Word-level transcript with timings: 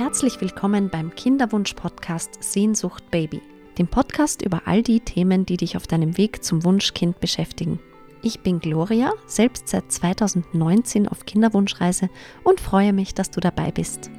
Herzlich 0.00 0.40
willkommen 0.40 0.88
beim 0.88 1.14
Kinderwunsch-Podcast 1.14 2.42
Sehnsucht 2.42 3.10
Baby, 3.10 3.42
dem 3.76 3.86
Podcast 3.86 4.40
über 4.40 4.62
all 4.64 4.82
die 4.82 5.00
Themen, 5.00 5.44
die 5.44 5.58
dich 5.58 5.76
auf 5.76 5.86
deinem 5.86 6.16
Weg 6.16 6.42
zum 6.42 6.64
Wunschkind 6.64 7.20
beschäftigen. 7.20 7.78
Ich 8.22 8.40
bin 8.40 8.60
Gloria, 8.60 9.12
selbst 9.26 9.68
seit 9.68 9.92
2019 9.92 11.06
auf 11.06 11.26
Kinderwunschreise 11.26 12.08
und 12.44 12.62
freue 12.62 12.94
mich, 12.94 13.12
dass 13.12 13.30
du 13.30 13.40
dabei 13.40 13.72
bist. 13.72 14.10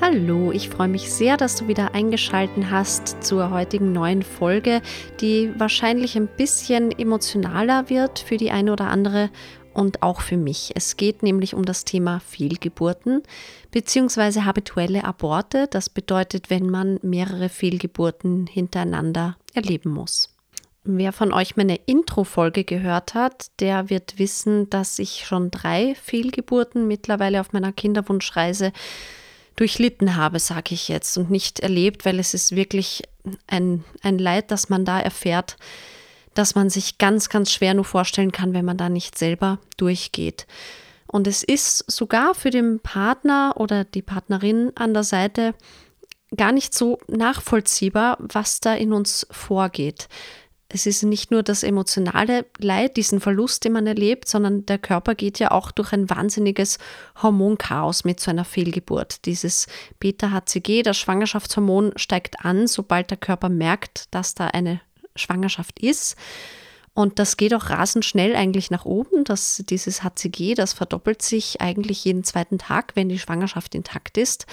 Hallo, 0.00 0.52
ich 0.52 0.70
freue 0.70 0.88
mich 0.88 1.10
sehr, 1.10 1.36
dass 1.36 1.56
du 1.56 1.66
wieder 1.66 1.92
eingeschaltet 1.92 2.70
hast 2.70 3.22
zur 3.24 3.50
heutigen 3.50 3.92
neuen 3.92 4.22
Folge, 4.22 4.80
die 5.20 5.52
wahrscheinlich 5.58 6.16
ein 6.16 6.28
bisschen 6.28 6.92
emotionaler 6.92 7.90
wird 7.90 8.20
für 8.20 8.36
die 8.36 8.52
eine 8.52 8.72
oder 8.72 8.86
andere 8.86 9.30
und 9.74 10.02
auch 10.02 10.20
für 10.20 10.36
mich. 10.36 10.72
Es 10.74 10.96
geht 10.96 11.22
nämlich 11.22 11.54
um 11.54 11.64
das 11.64 11.84
Thema 11.84 12.20
Fehlgeburten 12.20 13.22
bzw. 13.70 14.42
habituelle 14.42 15.04
Aborte. 15.04 15.68
Das 15.70 15.88
bedeutet, 15.88 16.50
wenn 16.50 16.68
man 16.68 16.98
mehrere 17.02 17.48
Fehlgeburten 17.48 18.46
hintereinander 18.46 19.36
erleben 19.54 19.90
muss. 19.90 20.34
Wer 20.82 21.12
von 21.12 21.32
euch 21.32 21.56
meine 21.56 21.76
Intro-Folge 21.76 22.64
gehört 22.64 23.14
hat, 23.14 23.48
der 23.60 23.90
wird 23.90 24.18
wissen, 24.18 24.70
dass 24.70 24.98
ich 24.98 25.26
schon 25.26 25.50
drei 25.50 25.94
Fehlgeburten 25.94 26.88
mittlerweile 26.88 27.40
auf 27.40 27.52
meiner 27.52 27.72
Kinderwunschreise 27.72 28.72
durchlitten 29.56 30.16
habe, 30.16 30.38
sage 30.38 30.74
ich 30.74 30.88
jetzt, 30.88 31.18
und 31.18 31.30
nicht 31.30 31.60
erlebt, 31.60 32.06
weil 32.06 32.18
es 32.18 32.32
ist 32.32 32.56
wirklich 32.56 33.02
ein, 33.46 33.84
ein 34.02 34.18
Leid, 34.18 34.50
das 34.50 34.70
man 34.70 34.86
da 34.86 34.98
erfährt, 34.98 35.58
dass 36.34 36.54
man 36.54 36.70
sich 36.70 36.98
ganz, 36.98 37.28
ganz 37.28 37.52
schwer 37.52 37.74
nur 37.74 37.84
vorstellen 37.84 38.32
kann, 38.32 38.54
wenn 38.54 38.64
man 38.64 38.76
da 38.76 38.88
nicht 38.88 39.18
selber 39.18 39.58
durchgeht. 39.76 40.46
Und 41.06 41.26
es 41.26 41.42
ist 41.42 41.90
sogar 41.90 42.34
für 42.34 42.50
den 42.50 42.80
Partner 42.80 43.54
oder 43.56 43.84
die 43.84 44.02
Partnerin 44.02 44.72
an 44.76 44.94
der 44.94 45.02
Seite 45.02 45.54
gar 46.36 46.52
nicht 46.52 46.72
so 46.72 46.98
nachvollziehbar, 47.08 48.16
was 48.20 48.60
da 48.60 48.74
in 48.74 48.92
uns 48.92 49.26
vorgeht 49.30 50.08
es 50.72 50.86
ist 50.86 51.02
nicht 51.02 51.30
nur 51.30 51.42
das 51.42 51.62
emotionale 51.62 52.46
Leid, 52.58 52.96
diesen 52.96 53.20
Verlust, 53.20 53.64
den 53.64 53.72
man 53.72 53.86
erlebt, 53.86 54.28
sondern 54.28 54.64
der 54.66 54.78
Körper 54.78 55.14
geht 55.16 55.40
ja 55.40 55.50
auch 55.50 55.72
durch 55.72 55.92
ein 55.92 56.08
wahnsinniges 56.08 56.78
Hormonchaos 57.20 58.04
mit 58.04 58.20
so 58.20 58.30
einer 58.30 58.44
Fehlgeburt. 58.44 59.24
Dieses 59.24 59.66
Beta-HCG, 59.98 60.82
das 60.82 60.96
Schwangerschaftshormon, 60.96 61.92
steigt 61.96 62.44
an, 62.44 62.68
sobald 62.68 63.10
der 63.10 63.18
Körper 63.18 63.48
merkt, 63.48 64.14
dass 64.14 64.34
da 64.34 64.46
eine 64.46 64.80
Schwangerschaft 65.16 65.80
ist. 65.80 66.16
Und 66.92 67.18
das 67.18 67.36
geht 67.36 67.54
auch 67.54 67.70
rasend 67.70 68.04
schnell 68.04 68.34
eigentlich 68.34 68.70
nach 68.70 68.84
oben. 68.84 69.24
Das, 69.24 69.62
dieses 69.68 70.02
HCG, 70.02 70.54
das 70.54 70.72
verdoppelt 70.72 71.22
sich 71.22 71.60
eigentlich 71.60 72.04
jeden 72.04 72.24
zweiten 72.24 72.58
Tag, 72.58 72.92
wenn 72.96 73.08
die 73.08 73.18
Schwangerschaft 73.18 73.74
intakt 73.74 74.18
ist. 74.18 74.46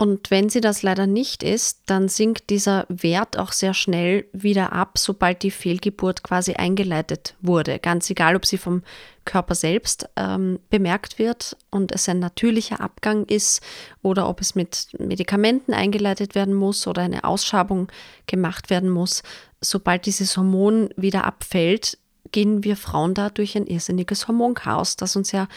Und 0.00 0.30
wenn 0.30 0.48
sie 0.48 0.60
das 0.60 0.82
leider 0.82 1.08
nicht 1.08 1.42
ist, 1.42 1.80
dann 1.86 2.06
sinkt 2.08 2.50
dieser 2.50 2.86
Wert 2.88 3.36
auch 3.36 3.50
sehr 3.50 3.74
schnell 3.74 4.26
wieder 4.32 4.72
ab, 4.72 4.96
sobald 4.96 5.42
die 5.42 5.50
Fehlgeburt 5.50 6.22
quasi 6.22 6.52
eingeleitet 6.52 7.34
wurde. 7.40 7.80
Ganz 7.80 8.08
egal, 8.08 8.36
ob 8.36 8.46
sie 8.46 8.58
vom 8.58 8.84
Körper 9.24 9.56
selbst 9.56 10.08
ähm, 10.14 10.60
bemerkt 10.70 11.18
wird 11.18 11.56
und 11.70 11.90
es 11.90 12.08
ein 12.08 12.20
natürlicher 12.20 12.80
Abgang 12.80 13.24
ist 13.24 13.60
oder 14.00 14.28
ob 14.28 14.40
es 14.40 14.54
mit 14.54 14.86
Medikamenten 15.00 15.74
eingeleitet 15.74 16.36
werden 16.36 16.54
muss 16.54 16.86
oder 16.86 17.02
eine 17.02 17.24
Ausschabung 17.24 17.88
gemacht 18.28 18.70
werden 18.70 18.90
muss. 18.90 19.24
Sobald 19.60 20.06
dieses 20.06 20.36
Hormon 20.36 20.90
wieder 20.96 21.24
abfällt, 21.24 21.98
gehen 22.32 22.64
wir 22.64 22.76
Frauen 22.76 23.14
da 23.14 23.30
durch 23.30 23.56
ein 23.56 23.66
irrsinniges 23.66 24.28
Hormonchaos, 24.28 24.96
das 24.96 25.16
uns 25.16 25.32
ja 25.32 25.48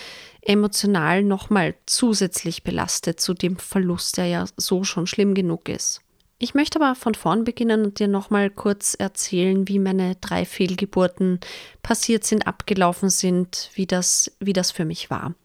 emotional 0.41 1.23
nochmal 1.23 1.75
zusätzlich 1.85 2.63
belastet 2.63 3.19
zu 3.19 3.33
dem 3.33 3.57
Verlust, 3.57 4.17
der 4.17 4.25
ja 4.25 4.45
so 4.57 4.83
schon 4.83 5.07
schlimm 5.07 5.33
genug 5.33 5.69
ist. 5.69 6.01
Ich 6.43 6.55
möchte 6.55 6.81
aber 6.81 6.95
von 6.95 7.13
vorn 7.13 7.43
beginnen 7.43 7.83
und 7.85 7.99
dir 7.99 8.07
nochmal 8.07 8.49
kurz 8.49 8.95
erzählen, 8.95 9.67
wie 9.67 9.77
meine 9.77 10.15
drei 10.15 10.43
Fehlgeburten 10.43 11.39
passiert 11.83 12.23
sind, 12.23 12.47
abgelaufen 12.47 13.11
sind, 13.11 13.69
wie 13.75 13.85
das, 13.85 14.31
wie 14.39 14.53
das 14.53 14.71
für 14.71 14.83
mich 14.83 15.11
war. 15.11 15.35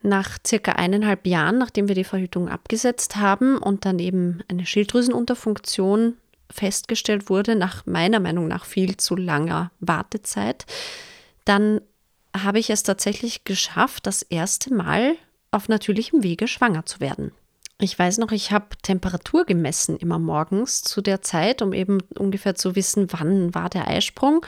Nach 0.00 0.38
circa 0.46 0.72
eineinhalb 0.72 1.26
Jahren, 1.26 1.58
nachdem 1.58 1.88
wir 1.88 1.94
die 1.94 2.04
Verhütung 2.04 2.48
abgesetzt 2.48 3.16
haben 3.16 3.58
und 3.58 3.84
dann 3.84 3.98
eben 3.98 4.42
eine 4.48 4.64
Schilddrüsenunterfunktion 4.64 6.16
festgestellt 6.50 7.28
wurde, 7.28 7.56
nach 7.56 7.86
meiner 7.86 8.20
Meinung 8.20 8.48
nach 8.48 8.64
viel 8.64 8.96
zu 8.96 9.16
langer 9.16 9.70
Wartezeit, 9.80 10.66
dann 11.44 11.80
habe 12.36 12.58
ich 12.58 12.70
es 12.70 12.82
tatsächlich 12.82 13.44
geschafft, 13.44 14.06
das 14.06 14.22
erste 14.22 14.72
Mal 14.72 15.16
auf 15.50 15.68
natürlichem 15.68 16.22
Wege 16.22 16.48
schwanger 16.48 16.84
zu 16.84 17.00
werden. 17.00 17.32
Ich 17.78 17.98
weiß 17.98 18.18
noch, 18.18 18.32
ich 18.32 18.52
habe 18.52 18.68
Temperatur 18.82 19.44
gemessen 19.44 19.96
immer 19.98 20.18
morgens 20.18 20.82
zu 20.82 21.02
der 21.02 21.20
Zeit, 21.20 21.60
um 21.60 21.74
eben 21.74 22.00
ungefähr 22.18 22.54
zu 22.54 22.74
wissen, 22.74 23.08
wann 23.10 23.54
war 23.54 23.68
der 23.68 23.88
Eisprung. 23.88 24.44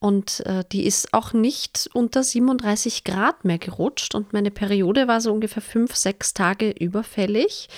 Und 0.00 0.40
äh, 0.46 0.64
die 0.72 0.84
ist 0.84 1.14
auch 1.14 1.32
nicht 1.32 1.88
unter 1.92 2.24
37 2.24 3.04
Grad 3.04 3.44
mehr 3.44 3.58
gerutscht. 3.58 4.16
Und 4.16 4.32
meine 4.32 4.50
Periode 4.50 5.06
war 5.06 5.20
so 5.20 5.32
ungefähr 5.32 5.62
fünf, 5.62 5.94
sechs 5.94 6.34
Tage 6.34 6.70
überfällig. 6.70 7.68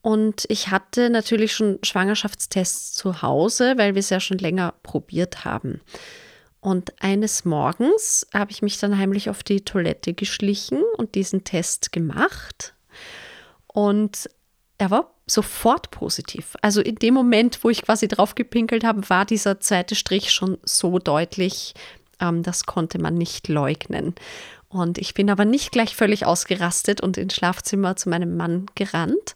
Und 0.00 0.44
ich 0.48 0.68
hatte 0.68 1.10
natürlich 1.10 1.52
schon 1.52 1.78
Schwangerschaftstests 1.82 2.94
zu 2.94 3.22
Hause, 3.22 3.74
weil 3.76 3.94
wir 3.94 4.00
es 4.00 4.10
ja 4.10 4.20
schon 4.20 4.38
länger 4.38 4.74
probiert 4.82 5.44
haben. 5.44 5.80
Und 6.60 7.00
eines 7.02 7.44
Morgens 7.44 8.26
habe 8.34 8.50
ich 8.50 8.62
mich 8.62 8.78
dann 8.78 8.98
heimlich 8.98 9.30
auf 9.30 9.42
die 9.42 9.64
Toilette 9.64 10.14
geschlichen 10.14 10.82
und 10.96 11.14
diesen 11.14 11.44
Test 11.44 11.92
gemacht. 11.92 12.74
Und 13.66 14.28
er 14.78 14.90
war 14.90 15.14
sofort 15.26 15.90
positiv. 15.90 16.56
Also 16.62 16.80
in 16.80 16.96
dem 16.96 17.14
Moment, 17.14 17.62
wo 17.62 17.70
ich 17.70 17.82
quasi 17.82 18.08
drauf 18.08 18.34
gepinkelt 18.34 18.84
habe, 18.84 19.08
war 19.08 19.24
dieser 19.24 19.60
zweite 19.60 19.94
Strich 19.94 20.32
schon 20.32 20.58
so 20.62 20.98
deutlich, 20.98 21.74
ähm, 22.20 22.42
das 22.42 22.64
konnte 22.64 22.98
man 22.98 23.14
nicht 23.14 23.48
leugnen. 23.48 24.14
Und 24.68 24.98
ich 24.98 25.14
bin 25.14 25.30
aber 25.30 25.44
nicht 25.44 25.72
gleich 25.72 25.96
völlig 25.96 26.26
ausgerastet 26.26 27.00
und 27.00 27.16
ins 27.16 27.34
Schlafzimmer 27.34 27.96
zu 27.96 28.08
meinem 28.08 28.36
Mann 28.36 28.66
gerannt, 28.74 29.34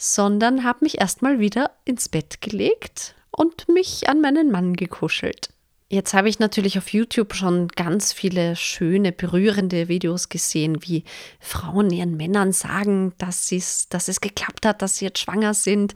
sondern 0.00 0.64
habe 0.64 0.78
mich 0.82 0.98
erstmal 0.98 1.40
wieder 1.40 1.72
ins 1.84 2.08
Bett 2.08 2.40
gelegt 2.40 3.14
und 3.30 3.68
mich 3.68 4.08
an 4.08 4.22
meinen 4.22 4.50
Mann 4.50 4.74
gekuschelt. 4.74 5.50
Jetzt 5.90 6.14
habe 6.14 6.28
ich 6.30 6.38
natürlich 6.38 6.78
auf 6.78 6.90
YouTube 6.90 7.34
schon 7.34 7.68
ganz 7.68 8.12
viele 8.12 8.56
schöne, 8.56 9.12
berührende 9.12 9.88
Videos 9.88 10.30
gesehen, 10.30 10.78
wie 10.82 11.04
Frauen 11.38 11.90
ihren 11.90 12.16
Männern 12.16 12.52
sagen, 12.52 13.12
dass, 13.18 13.50
dass 13.90 14.08
es 14.08 14.20
geklappt 14.20 14.64
hat, 14.64 14.80
dass 14.80 14.96
sie 14.96 15.04
jetzt 15.04 15.18
schwanger 15.18 15.52
sind. 15.52 15.94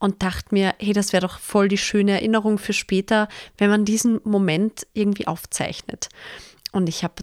Und 0.00 0.22
dachte 0.22 0.54
mir, 0.54 0.74
hey, 0.78 0.92
das 0.92 1.12
wäre 1.12 1.26
doch 1.26 1.38
voll 1.38 1.68
die 1.68 1.78
schöne 1.78 2.12
Erinnerung 2.12 2.58
für 2.58 2.72
später, 2.72 3.28
wenn 3.56 3.70
man 3.70 3.84
diesen 3.84 4.20
Moment 4.24 4.86
irgendwie 4.92 5.26
aufzeichnet. 5.26 6.08
Und 6.72 6.88
ich 6.88 7.02
habe 7.02 7.14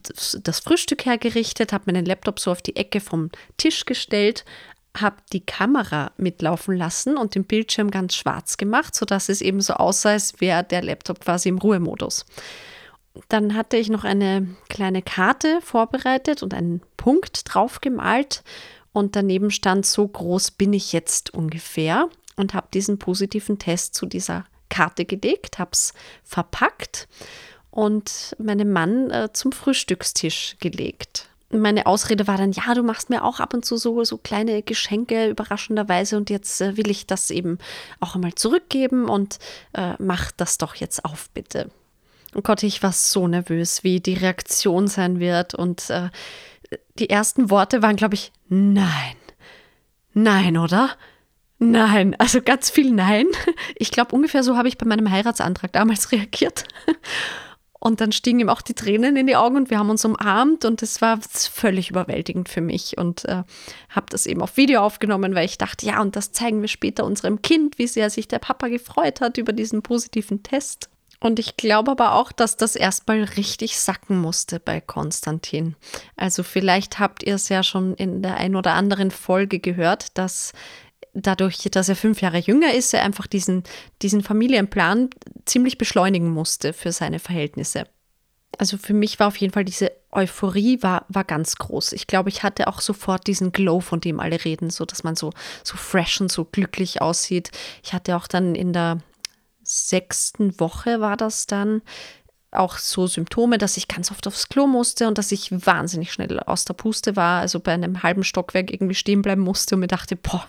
das 0.42 0.60
Frühstück 0.60 1.06
hergerichtet, 1.06 1.72
habe 1.72 1.92
meinen 1.92 2.06
Laptop 2.06 2.40
so 2.40 2.52
auf 2.52 2.62
die 2.62 2.76
Ecke 2.76 3.00
vom 3.00 3.30
Tisch 3.58 3.86
gestellt, 3.86 4.44
habe 4.96 5.18
die 5.34 5.46
Kamera 5.46 6.12
mitlaufen 6.18 6.76
lassen 6.76 7.18
und 7.18 7.36
den 7.36 7.44
Bildschirm 7.44 7.92
ganz 7.92 8.16
schwarz 8.16 8.58
gemacht, 8.58 8.96
sodass 8.96 9.30
es 9.30 9.42
eben 9.42 9.62
so 9.62 9.74
aussah, 9.74 10.12
als 10.12 10.40
wäre 10.40 10.64
der 10.64 10.84
Laptop 10.84 11.20
quasi 11.20 11.50
im 11.50 11.58
Ruhemodus. 11.58 12.26
Dann 13.30 13.56
hatte 13.56 13.78
ich 13.78 13.90
noch 13.90 14.04
eine 14.04 14.48
kleine 14.70 15.02
Karte 15.02 15.60
vorbereitet 15.62 16.44
und 16.44 16.54
einen 16.54 16.82
Punkt 16.98 17.42
drauf 17.46 17.80
gemalt 17.82 18.44
und 18.92 19.16
daneben 19.16 19.52
stand, 19.52 19.86
so 19.86 20.08
groß 20.08 20.52
bin 20.52 20.74
ich 20.74 20.92
jetzt 20.94 21.34
ungefähr 21.34 22.10
und 22.36 22.54
habe 22.54 22.68
diesen 22.74 23.00
positiven 23.00 23.60
Test 23.60 23.96
zu 23.96 24.06
dieser 24.06 24.46
Karte 24.70 25.06
gelegt, 25.06 25.60
habe 25.60 25.72
es 25.74 25.94
verpackt 26.24 27.08
und 27.72 28.36
meinem 28.40 28.72
Mann 28.72 29.12
äh, 29.12 29.30
zum 29.32 29.52
Frühstückstisch 29.52 30.58
gelegt 30.60 31.30
meine 31.62 31.86
Ausrede 31.86 32.28
war 32.28 32.38
dann, 32.38 32.52
ja, 32.52 32.74
du 32.74 32.84
machst 32.84 33.10
mir 33.10 33.24
auch 33.24 33.40
ab 33.40 33.54
und 33.54 33.66
zu 33.66 33.78
so, 33.78 34.04
so 34.04 34.18
kleine 34.18 34.62
Geschenke 34.62 35.30
überraschenderweise 35.30 36.18
und 36.18 36.30
jetzt 36.30 36.62
äh, 36.62 36.78
will 36.78 36.90
ich 36.90 37.08
das 37.08 37.32
eben 37.32 37.58
auch 38.00 38.16
einmal 38.16 38.36
zurückgeben 38.36 39.06
und 39.10 39.40
äh, 39.74 39.94
mach 40.00 40.32
das 40.32 40.58
doch 40.58 40.76
jetzt 40.76 41.06
auf, 41.06 41.30
bitte. 41.32 41.70
Und 42.34 42.44
Gott, 42.44 42.64
ich 42.64 42.84
war 42.84 42.92
so 42.92 43.28
nervös, 43.28 43.84
wie 43.84 44.00
die 44.02 44.16
Reaktion 44.16 44.88
sein 44.88 45.20
wird 45.20 45.56
und 45.56 45.90
äh, 45.90 46.10
die 47.00 47.10
ersten 47.10 47.50
Worte 47.50 47.82
waren, 47.82 47.96
glaube 47.96 48.16
ich, 48.16 48.32
nein. 48.50 49.16
Nein, 50.14 50.58
oder? 50.58 50.92
Nein, 51.60 52.16
also 52.20 52.42
ganz 52.42 52.70
viel 52.70 52.92
Nein. 52.92 53.28
Ich 53.76 53.92
glaube, 53.92 54.14
ungefähr 54.16 54.44
so 54.44 54.58
habe 54.58 54.68
ich 54.68 54.78
bei 54.78 54.86
meinem 54.86 55.10
Heiratsantrag 55.10 55.72
damals 55.72 56.12
reagiert. 56.12 56.66
Und 57.86 58.02
dann 58.02 58.12
stiegen 58.12 58.40
ihm 58.40 58.50
auch 58.50 58.64
die 58.64 58.74
Tränen 58.74 59.16
in 59.16 59.28
die 59.28 59.36
Augen 59.36 59.58
und 59.58 59.70
wir 59.70 59.78
haben 59.78 59.92
uns 59.92 60.04
umarmt 60.04 60.66
und 60.66 60.82
es 60.82 61.04
war 61.04 61.20
völlig 61.22 61.92
überwältigend 61.92 62.50
für 62.50 62.62
mich 62.62 62.98
und 62.98 63.26
äh, 63.26 63.44
habe 63.92 64.08
das 64.10 64.26
eben 64.26 64.42
auf 64.42 64.58
Video 64.58 64.82
aufgenommen, 64.82 65.36
weil 65.36 65.46
ich 65.46 65.60
dachte, 65.60 65.86
ja, 65.86 66.02
und 66.02 66.16
das 66.16 66.32
zeigen 66.32 66.62
wir 66.62 66.68
später 66.68 67.06
unserem 67.06 67.44
Kind, 67.44 67.78
wie 67.78 67.86
sehr 67.86 68.10
sich 68.10 68.28
der 68.28 68.40
Papa 68.40 68.70
gefreut 68.70 69.22
hat 69.22 69.38
über 69.38 69.54
diesen 69.54 69.84
positiven 69.84 70.42
Test. 70.42 70.90
Und 71.20 71.38
ich 71.38 71.58
glaube 71.58 71.92
aber 71.92 72.14
auch, 72.14 72.32
dass 72.32 72.58
das 72.58 72.76
erstmal 72.76 73.24
richtig 73.24 73.80
sacken 73.80 74.18
musste 74.18 74.60
bei 74.60 74.82
Konstantin. 74.82 75.76
Also 76.16 76.42
vielleicht 76.42 76.98
habt 76.98 77.22
ihr 77.22 77.36
es 77.36 77.50
ja 77.50 77.62
schon 77.62 77.94
in 77.94 78.24
der 78.24 78.38
ein 78.38 78.56
oder 78.56 78.74
anderen 78.74 79.12
Folge 79.12 79.60
gehört, 79.60 80.18
dass 80.18 80.54
dadurch, 81.16 81.58
dass 81.72 81.90
er 81.90 81.96
fünf 81.96 82.22
Jahre 82.22 82.38
jünger 82.38 82.74
ist, 82.74 82.94
er 82.94 83.04
einfach 83.04 83.26
diesen, 83.26 83.64
diesen 84.02 84.22
Familienplan 84.22 85.10
ziemlich 85.46 85.78
beschleunigen 85.78 86.30
musste 86.30 86.74
für 86.74 86.92
seine 86.92 87.20
Verhältnisse. 87.20 87.86
Also 88.58 88.78
für 88.78 88.94
mich 88.94 89.20
war 89.20 89.28
auf 89.28 89.38
jeden 89.38 89.54
Fall 89.54 89.66
diese 89.66 89.92
Euphorie 90.12 90.82
war, 90.82 91.06
war 91.10 91.26
ganz 91.26 91.58
groß. 91.58 91.92
Ich 91.92 92.08
glaube, 92.08 92.30
ich 92.30 92.44
hatte 92.44 92.68
auch 92.68 92.80
sofort 92.80 93.28
diesen 93.28 93.52
Glow, 93.52 93.82
von 93.82 94.00
dem 94.00 94.20
alle 94.20 94.46
reden, 94.46 94.70
so 94.70 94.86
dass 94.86 95.04
man 95.04 95.16
so, 95.16 95.32
so 95.64 95.76
fresh 95.76 96.22
und 96.22 96.32
so 96.32 96.46
glücklich 96.46 97.02
aussieht. 97.02 97.52
Ich 97.84 97.94
hatte 97.94 98.16
auch 98.16 98.28
dann 98.28 98.56
in 98.56 98.72
der 98.72 99.00
sechsten 99.64 100.58
Woche 100.60 101.02
war 101.02 101.18
das 101.18 101.48
dann 101.48 101.82
auch 102.56 102.78
so 102.78 103.08
Symptome, 103.08 103.58
dass 103.58 103.78
ich 103.78 103.88
ganz 103.88 104.12
oft 104.12 104.28
aufs 104.28 104.50
Klo 104.50 104.68
musste 104.68 105.08
und 105.08 105.18
dass 105.18 105.32
ich 105.32 105.52
wahnsinnig 105.52 106.12
schnell 106.12 106.40
aus 106.40 106.66
der 106.66 106.74
Puste 106.74 107.16
war, 107.16 107.42
also 107.42 107.60
bei 107.60 107.74
einem 107.74 108.04
halben 108.04 108.24
Stockwerk 108.24 108.72
irgendwie 108.72 108.96
stehen 108.96 109.22
bleiben 109.22 109.42
musste 109.42 109.76
und 109.76 109.82
mir 109.82 109.88
dachte, 109.88 110.16
boah, 110.16 110.46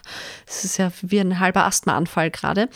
das 0.47 0.65
ist 0.65 0.79
ja 0.79 0.91
wie 1.03 1.21
ein 1.21 1.41
halber 1.41 1.65
Asthmaanfall 1.65 2.31
gerade. 2.31 2.69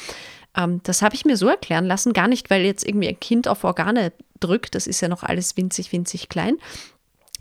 Ähm, 0.57 0.81
das 0.83 1.03
habe 1.03 1.15
ich 1.15 1.25
mir 1.25 1.37
so 1.37 1.49
erklären 1.49 1.87
lassen, 1.87 2.13
gar 2.13 2.29
nicht, 2.29 2.51
weil 2.51 2.63
jetzt 2.65 2.87
irgendwie 2.87 3.09
ein 3.09 3.21
Kind 3.21 3.49
auf 3.49 3.65
Organe 3.65 4.13
drückt, 4.41 4.75
das 4.75 4.87
ist 4.87 5.01
ja 5.01 5.09
noch 5.09 5.23
alles 5.23 5.57
winzig, 5.57 5.93
winzig 5.93 6.29
klein, 6.29 6.57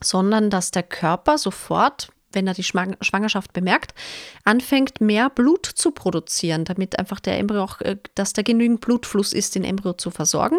sondern 0.01 0.49
dass 0.49 0.71
der 0.71 0.83
Körper 0.83 1.37
sofort 1.37 2.09
wenn 2.31 2.47
er 2.47 2.53
die 2.53 2.63
Schwangerschaft 2.63 3.53
bemerkt, 3.53 3.93
anfängt 4.43 5.01
mehr 5.01 5.29
Blut 5.29 5.65
zu 5.65 5.91
produzieren, 5.91 6.65
damit 6.65 6.99
einfach 6.99 7.19
der 7.19 7.37
Embryo 7.37 7.63
auch, 7.63 7.81
äh, 7.81 7.97
dass 8.15 8.33
da 8.33 8.41
genügend 8.41 8.81
Blutfluss 8.81 9.33
ist, 9.33 9.55
den 9.55 9.63
Embryo 9.63 9.93
zu 9.93 10.11
versorgen. 10.11 10.57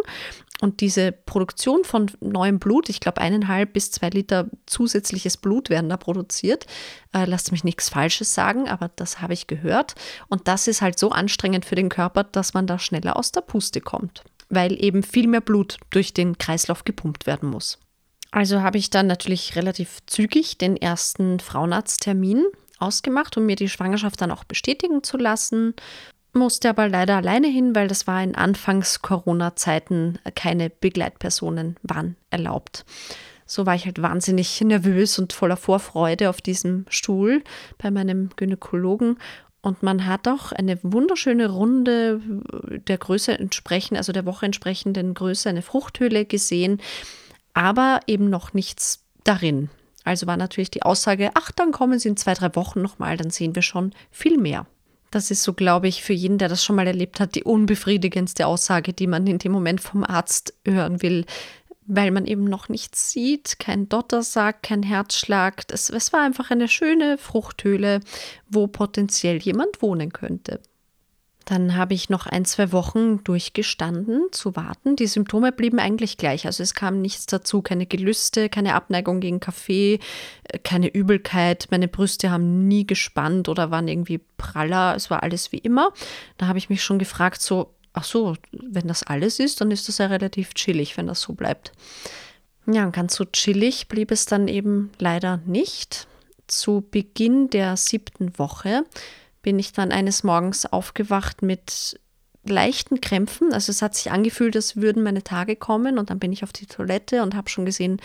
Und 0.60 0.80
diese 0.80 1.12
Produktion 1.12 1.84
von 1.84 2.10
neuem 2.20 2.58
Blut, 2.58 2.88
ich 2.90 3.00
glaube 3.00 3.20
eineinhalb 3.20 3.72
bis 3.72 3.90
zwei 3.90 4.10
Liter 4.10 4.50
zusätzliches 4.66 5.38
Blut 5.38 5.70
werden 5.70 5.88
da 5.88 5.96
produziert. 5.96 6.66
Äh, 7.12 7.24
lasst 7.24 7.50
mich 7.50 7.64
nichts 7.64 7.88
Falsches 7.88 8.34
sagen, 8.34 8.68
aber 8.68 8.90
das 8.94 9.20
habe 9.20 9.32
ich 9.32 9.46
gehört. 9.46 9.94
Und 10.28 10.48
das 10.48 10.68
ist 10.68 10.82
halt 10.82 10.98
so 10.98 11.10
anstrengend 11.10 11.64
für 11.64 11.76
den 11.76 11.88
Körper, 11.88 12.24
dass 12.24 12.54
man 12.54 12.66
da 12.66 12.78
schneller 12.78 13.16
aus 13.16 13.32
der 13.32 13.40
Puste 13.40 13.80
kommt, 13.80 14.22
weil 14.48 14.82
eben 14.82 15.02
viel 15.02 15.28
mehr 15.28 15.40
Blut 15.40 15.78
durch 15.90 16.12
den 16.12 16.36
Kreislauf 16.36 16.84
gepumpt 16.84 17.26
werden 17.26 17.48
muss. 17.48 17.78
Also 18.30 18.62
habe 18.62 18.78
ich 18.78 18.90
dann 18.90 19.06
natürlich 19.06 19.56
relativ 19.56 19.98
zügig 20.06 20.58
den 20.58 20.76
ersten 20.76 21.40
Frauenarzttermin 21.40 22.44
ausgemacht, 22.78 23.36
um 23.36 23.46
mir 23.46 23.56
die 23.56 23.68
Schwangerschaft 23.68 24.20
dann 24.20 24.30
auch 24.30 24.44
bestätigen 24.44 25.02
zu 25.02 25.16
lassen. 25.16 25.74
Musste 26.32 26.70
aber 26.70 26.88
leider 26.88 27.16
alleine 27.16 27.48
hin, 27.48 27.74
weil 27.74 27.88
das 27.88 28.06
war 28.06 28.22
in 28.22 28.36
Anfangs-Corona-Zeiten 28.36 30.20
keine 30.36 30.70
Begleitpersonen 30.70 31.76
waren 31.82 32.16
erlaubt. 32.30 32.84
So 33.46 33.66
war 33.66 33.74
ich 33.74 33.84
halt 33.84 34.00
wahnsinnig 34.00 34.60
nervös 34.60 35.18
und 35.18 35.32
voller 35.32 35.56
Vorfreude 35.56 36.30
auf 36.30 36.40
diesem 36.40 36.86
Stuhl 36.88 37.42
bei 37.78 37.90
meinem 37.90 38.30
Gynäkologen 38.36 39.16
und 39.62 39.82
man 39.82 40.06
hat 40.06 40.26
auch 40.26 40.52
eine 40.52 40.78
wunderschöne 40.82 41.50
Runde 41.50 42.20
der 42.88 42.96
Größe 42.96 43.38
entsprechend, 43.38 43.98
also 43.98 44.12
der 44.12 44.24
Woche 44.24 44.46
entsprechenden 44.46 45.12
Größe, 45.14 45.48
eine 45.50 45.62
Fruchthöhle 45.62 46.24
gesehen 46.24 46.80
aber 47.54 48.00
eben 48.06 48.30
noch 48.30 48.52
nichts 48.52 49.04
darin. 49.24 49.70
Also 50.04 50.26
war 50.26 50.36
natürlich 50.36 50.70
die 50.70 50.82
Aussage, 50.82 51.30
ach, 51.34 51.52
dann 51.52 51.72
kommen 51.72 51.98
Sie 51.98 52.08
in 52.08 52.16
zwei, 52.16 52.34
drei 52.34 52.54
Wochen 52.56 52.80
nochmal, 52.80 53.16
dann 53.16 53.30
sehen 53.30 53.54
wir 53.54 53.62
schon 53.62 53.92
viel 54.10 54.38
mehr. 54.38 54.66
Das 55.10 55.30
ist 55.30 55.42
so, 55.42 55.52
glaube 55.52 55.88
ich, 55.88 56.02
für 56.02 56.12
jeden, 56.12 56.38
der 56.38 56.48
das 56.48 56.64
schon 56.64 56.76
mal 56.76 56.86
erlebt 56.86 57.20
hat, 57.20 57.34
die 57.34 57.44
unbefriedigendste 57.44 58.46
Aussage, 58.46 58.92
die 58.92 59.08
man 59.08 59.26
in 59.26 59.38
dem 59.38 59.52
Moment 59.52 59.80
vom 59.80 60.04
Arzt 60.04 60.54
hören 60.64 61.02
will, 61.02 61.26
weil 61.86 62.12
man 62.12 62.26
eben 62.26 62.44
noch 62.44 62.68
nichts 62.68 63.10
sieht, 63.10 63.58
kein 63.58 63.88
Dottersack, 63.88 64.62
kein 64.62 64.84
Herzschlag. 64.84 65.66
Das, 65.66 65.90
es 65.90 66.12
war 66.12 66.22
einfach 66.22 66.50
eine 66.52 66.68
schöne 66.68 67.18
Fruchthöhle, 67.18 68.00
wo 68.48 68.68
potenziell 68.68 69.38
jemand 69.38 69.82
wohnen 69.82 70.12
könnte. 70.12 70.60
Dann 71.50 71.74
habe 71.74 71.94
ich 71.94 72.08
noch 72.10 72.28
ein, 72.28 72.44
zwei 72.44 72.70
Wochen 72.70 73.24
durchgestanden 73.24 74.28
zu 74.30 74.54
warten. 74.54 74.94
Die 74.94 75.08
Symptome 75.08 75.50
blieben 75.50 75.80
eigentlich 75.80 76.16
gleich. 76.16 76.46
Also 76.46 76.62
es 76.62 76.74
kam 76.74 77.02
nichts 77.02 77.26
dazu, 77.26 77.60
keine 77.60 77.86
Gelüste, 77.86 78.48
keine 78.48 78.76
Abneigung 78.76 79.18
gegen 79.18 79.40
Kaffee, 79.40 79.98
äh, 80.44 80.60
keine 80.60 80.86
Übelkeit. 80.86 81.66
Meine 81.72 81.88
Brüste 81.88 82.30
haben 82.30 82.68
nie 82.68 82.86
gespannt 82.86 83.48
oder 83.48 83.72
waren 83.72 83.88
irgendwie 83.88 84.20
praller. 84.36 84.94
Es 84.94 85.10
war 85.10 85.24
alles 85.24 85.50
wie 85.50 85.58
immer. 85.58 85.92
Da 86.38 86.46
habe 86.46 86.58
ich 86.58 86.70
mich 86.70 86.84
schon 86.84 87.00
gefragt, 87.00 87.42
so, 87.42 87.74
ach 87.94 88.04
so, 88.04 88.36
wenn 88.52 88.86
das 88.86 89.02
alles 89.02 89.40
ist, 89.40 89.60
dann 89.60 89.72
ist 89.72 89.88
das 89.88 89.98
ja 89.98 90.06
relativ 90.06 90.54
chillig, 90.54 90.96
wenn 90.96 91.08
das 91.08 91.20
so 91.20 91.32
bleibt. 91.32 91.72
Ja, 92.72 92.84
und 92.84 92.92
ganz 92.92 93.16
so 93.16 93.24
chillig 93.24 93.88
blieb 93.88 94.12
es 94.12 94.24
dann 94.24 94.46
eben 94.46 94.92
leider 95.00 95.38
nicht. 95.46 96.06
Zu 96.46 96.86
Beginn 96.88 97.50
der 97.50 97.76
siebten 97.76 98.38
Woche 98.38 98.84
bin 99.42 99.58
ich 99.58 99.72
dann 99.72 99.92
eines 99.92 100.22
Morgens 100.22 100.66
aufgewacht 100.66 101.42
mit 101.42 101.98
leichten 102.44 103.00
Krämpfen. 103.00 103.52
Also 103.52 103.70
es 103.70 103.82
hat 103.82 103.94
sich 103.94 104.10
angefühlt, 104.10 104.56
als 104.56 104.76
würden 104.76 105.02
meine 105.02 105.22
Tage 105.22 105.56
kommen 105.56 105.98
und 105.98 106.10
dann 106.10 106.18
bin 106.18 106.32
ich 106.32 106.42
auf 106.42 106.52
die 106.52 106.66
Toilette 106.66 107.22
und 107.22 107.34
habe 107.34 107.50
schon 107.50 107.66
gesehen, 107.66 108.00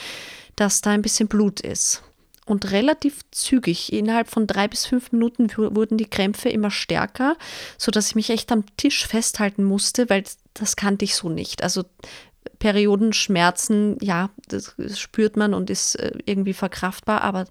dass 0.56 0.82
da 0.82 0.92
ein 0.92 1.02
bisschen 1.02 1.28
Blut 1.28 1.62
ist. 1.62 2.04
Und 2.46 2.72
relativ 2.72 3.22
zügig, 3.32 3.92
innerhalb 3.92 4.30
von 4.30 4.46
drei 4.46 4.68
bis 4.68 4.86
fünf 4.86 5.12
Minuten 5.12 5.50
wurden 5.58 5.98
die 5.98 6.10
Krämpfe 6.10 6.50
immer 6.50 6.70
stärker, 6.70 7.38
sodass 7.78 8.10
ich 8.10 8.16
mich 8.16 8.30
echt 8.30 8.52
am 8.52 8.64
Tisch 8.78 9.08
festhalten 9.08 9.64
musste, 9.64 10.10
weil 10.10 10.24
das 10.54 10.76
kannte 10.76 11.06
ich 11.06 11.16
so 11.16 11.28
nicht. 11.28 11.64
Also 11.64 11.86
Periodenschmerzen, 12.60 13.98
ja, 14.02 14.30
das 14.48 14.76
spürt 14.96 15.38
man 15.38 15.54
und 15.54 15.70
ist 15.70 15.96
äh, 15.96 16.12
irgendwie 16.26 16.54
verkraftbar, 16.54 17.22
aber 17.22 17.46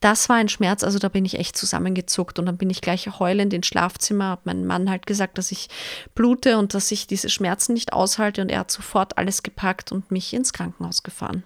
das 0.00 0.28
war 0.28 0.36
ein 0.36 0.48
Schmerz, 0.48 0.82
also 0.82 0.98
da 0.98 1.08
bin 1.08 1.24
ich 1.24 1.38
echt 1.38 1.56
zusammengezuckt. 1.56 2.38
Und 2.38 2.46
dann 2.46 2.56
bin 2.56 2.70
ich 2.70 2.80
gleich 2.80 3.06
heulend 3.18 3.52
ins 3.52 3.66
Schlafzimmer, 3.66 4.30
hat 4.30 4.46
mein 4.46 4.66
Mann 4.66 4.88
halt 4.88 5.06
gesagt, 5.06 5.38
dass 5.38 5.52
ich 5.52 5.68
blute 6.14 6.58
und 6.58 6.74
dass 6.74 6.90
ich 6.90 7.06
diese 7.06 7.28
Schmerzen 7.28 7.74
nicht 7.74 7.92
aushalte. 7.92 8.42
Und 8.42 8.50
er 8.50 8.60
hat 8.60 8.70
sofort 8.70 9.18
alles 9.18 9.42
gepackt 9.42 9.92
und 9.92 10.10
mich 10.10 10.32
ins 10.32 10.52
Krankenhaus 10.52 11.02
gefahren 11.02 11.42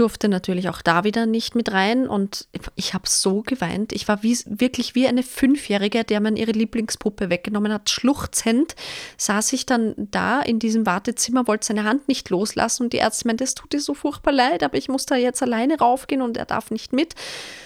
durfte 0.00 0.30
natürlich 0.30 0.70
auch 0.70 0.80
da 0.80 1.04
wieder 1.04 1.26
nicht 1.26 1.54
mit 1.54 1.72
rein 1.72 2.08
und 2.08 2.48
ich 2.74 2.94
habe 2.94 3.06
so 3.06 3.42
geweint. 3.42 3.92
Ich 3.92 4.08
war 4.08 4.22
wie, 4.22 4.38
wirklich 4.46 4.94
wie 4.94 5.06
eine 5.06 5.22
Fünfjährige, 5.22 6.04
der 6.04 6.20
man 6.20 6.36
ihre 6.36 6.52
Lieblingspuppe 6.52 7.28
weggenommen 7.28 7.70
hat. 7.70 7.90
Schluchzend 7.90 8.76
saß 9.18 9.52
ich 9.52 9.66
dann 9.66 9.94
da 9.96 10.40
in 10.40 10.58
diesem 10.58 10.86
Wartezimmer, 10.86 11.46
wollte 11.46 11.66
seine 11.66 11.84
Hand 11.84 12.08
nicht 12.08 12.30
loslassen 12.30 12.84
und 12.84 12.94
die 12.94 12.96
Ärzte 12.96 13.26
meinte, 13.26 13.44
es 13.44 13.54
tut 13.54 13.74
dir 13.74 13.80
so 13.80 13.92
furchtbar 13.92 14.32
leid, 14.32 14.62
aber 14.62 14.78
ich 14.78 14.88
muss 14.88 15.04
da 15.04 15.16
jetzt 15.16 15.42
alleine 15.42 15.78
raufgehen 15.78 16.22
und 16.22 16.38
er 16.38 16.46
darf 16.46 16.70
nicht 16.70 16.94
mit. 16.94 17.14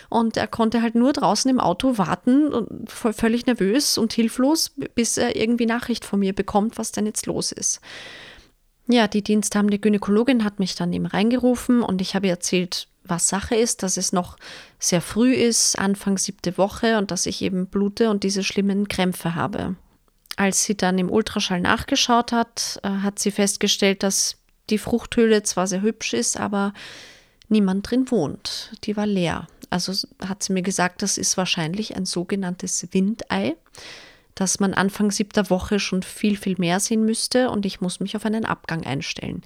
Und 0.08 0.36
er 0.36 0.48
konnte 0.48 0.82
halt 0.82 0.96
nur 0.96 1.12
draußen 1.12 1.48
im 1.48 1.60
Auto 1.60 1.98
warten 1.98 2.86
völlig 2.86 3.46
nervös 3.46 3.96
und 3.96 4.12
hilflos, 4.12 4.72
bis 4.94 5.18
er 5.18 5.36
irgendwie 5.36 5.66
Nachricht 5.66 6.04
von 6.04 6.18
mir 6.18 6.32
bekommt, 6.32 6.78
was 6.78 6.90
denn 6.90 7.06
jetzt 7.06 7.26
los 7.26 7.52
ist. 7.52 7.80
Ja, 8.86 9.08
die 9.08 9.22
diensthabende 9.22 9.78
Gynäkologin 9.78 10.44
hat 10.44 10.58
mich 10.58 10.74
dann 10.74 10.92
eben 10.92 11.06
reingerufen 11.06 11.82
und 11.82 12.02
ich 12.02 12.14
habe 12.14 12.28
erzählt, 12.28 12.88
was 13.02 13.28
Sache 13.28 13.54
ist, 13.54 13.82
dass 13.82 13.96
es 13.96 14.12
noch 14.12 14.36
sehr 14.78 15.00
früh 15.00 15.34
ist, 15.34 15.78
Anfang 15.78 16.18
siebte 16.18 16.58
Woche 16.58 16.98
und 16.98 17.10
dass 17.10 17.26
ich 17.26 17.42
eben 17.42 17.66
blute 17.66 18.10
und 18.10 18.24
diese 18.24 18.44
schlimmen 18.44 18.88
Krämpfe 18.88 19.34
habe. 19.34 19.76
Als 20.36 20.64
sie 20.64 20.76
dann 20.76 20.98
im 20.98 21.10
Ultraschall 21.10 21.60
nachgeschaut 21.60 22.32
hat, 22.32 22.80
äh, 22.82 22.88
hat 22.88 23.18
sie 23.18 23.30
festgestellt, 23.30 24.02
dass 24.02 24.36
die 24.70 24.78
Fruchthöhle 24.78 25.42
zwar 25.42 25.66
sehr 25.66 25.82
hübsch 25.82 26.12
ist, 26.14 26.38
aber 26.38 26.72
niemand 27.48 27.90
drin 27.90 28.10
wohnt. 28.10 28.72
Die 28.84 28.96
war 28.96 29.06
leer. 29.06 29.46
Also 29.70 29.92
hat 30.26 30.42
sie 30.42 30.52
mir 30.52 30.62
gesagt, 30.62 31.02
das 31.02 31.18
ist 31.18 31.36
wahrscheinlich 31.36 31.96
ein 31.96 32.06
sogenanntes 32.06 32.86
Windei 32.92 33.56
dass 34.34 34.60
man 34.60 34.74
Anfang 34.74 35.10
siebter 35.10 35.50
Woche 35.50 35.78
schon 35.78 36.02
viel, 36.02 36.36
viel 36.36 36.56
mehr 36.58 36.80
sehen 36.80 37.04
müsste 37.04 37.50
und 37.50 37.66
ich 37.66 37.80
muss 37.80 38.00
mich 38.00 38.16
auf 38.16 38.24
einen 38.24 38.44
Abgang 38.44 38.84
einstellen. 38.84 39.42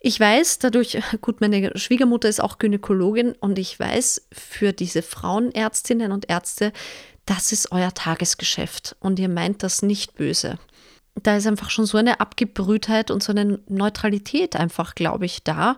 Ich 0.00 0.18
weiß 0.18 0.58
dadurch, 0.58 0.98
gut, 1.20 1.40
meine 1.40 1.76
Schwiegermutter 1.76 2.28
ist 2.28 2.42
auch 2.42 2.58
Gynäkologin 2.58 3.32
und 3.40 3.58
ich 3.58 3.78
weiß, 3.78 4.26
für 4.32 4.72
diese 4.72 5.02
Frauenärztinnen 5.02 6.12
und 6.12 6.28
Ärzte, 6.28 6.72
das 7.24 7.52
ist 7.52 7.70
euer 7.70 7.94
Tagesgeschäft 7.94 8.96
und 8.98 9.18
ihr 9.18 9.28
meint 9.28 9.62
das 9.62 9.82
nicht 9.82 10.16
böse. 10.16 10.58
Da 11.14 11.36
ist 11.36 11.46
einfach 11.46 11.70
schon 11.70 11.86
so 11.86 11.98
eine 11.98 12.20
Abgebrühtheit 12.20 13.10
und 13.10 13.22
so 13.22 13.32
eine 13.32 13.60
Neutralität 13.68 14.56
einfach, 14.56 14.94
glaube 14.94 15.26
ich, 15.26 15.44
da, 15.44 15.76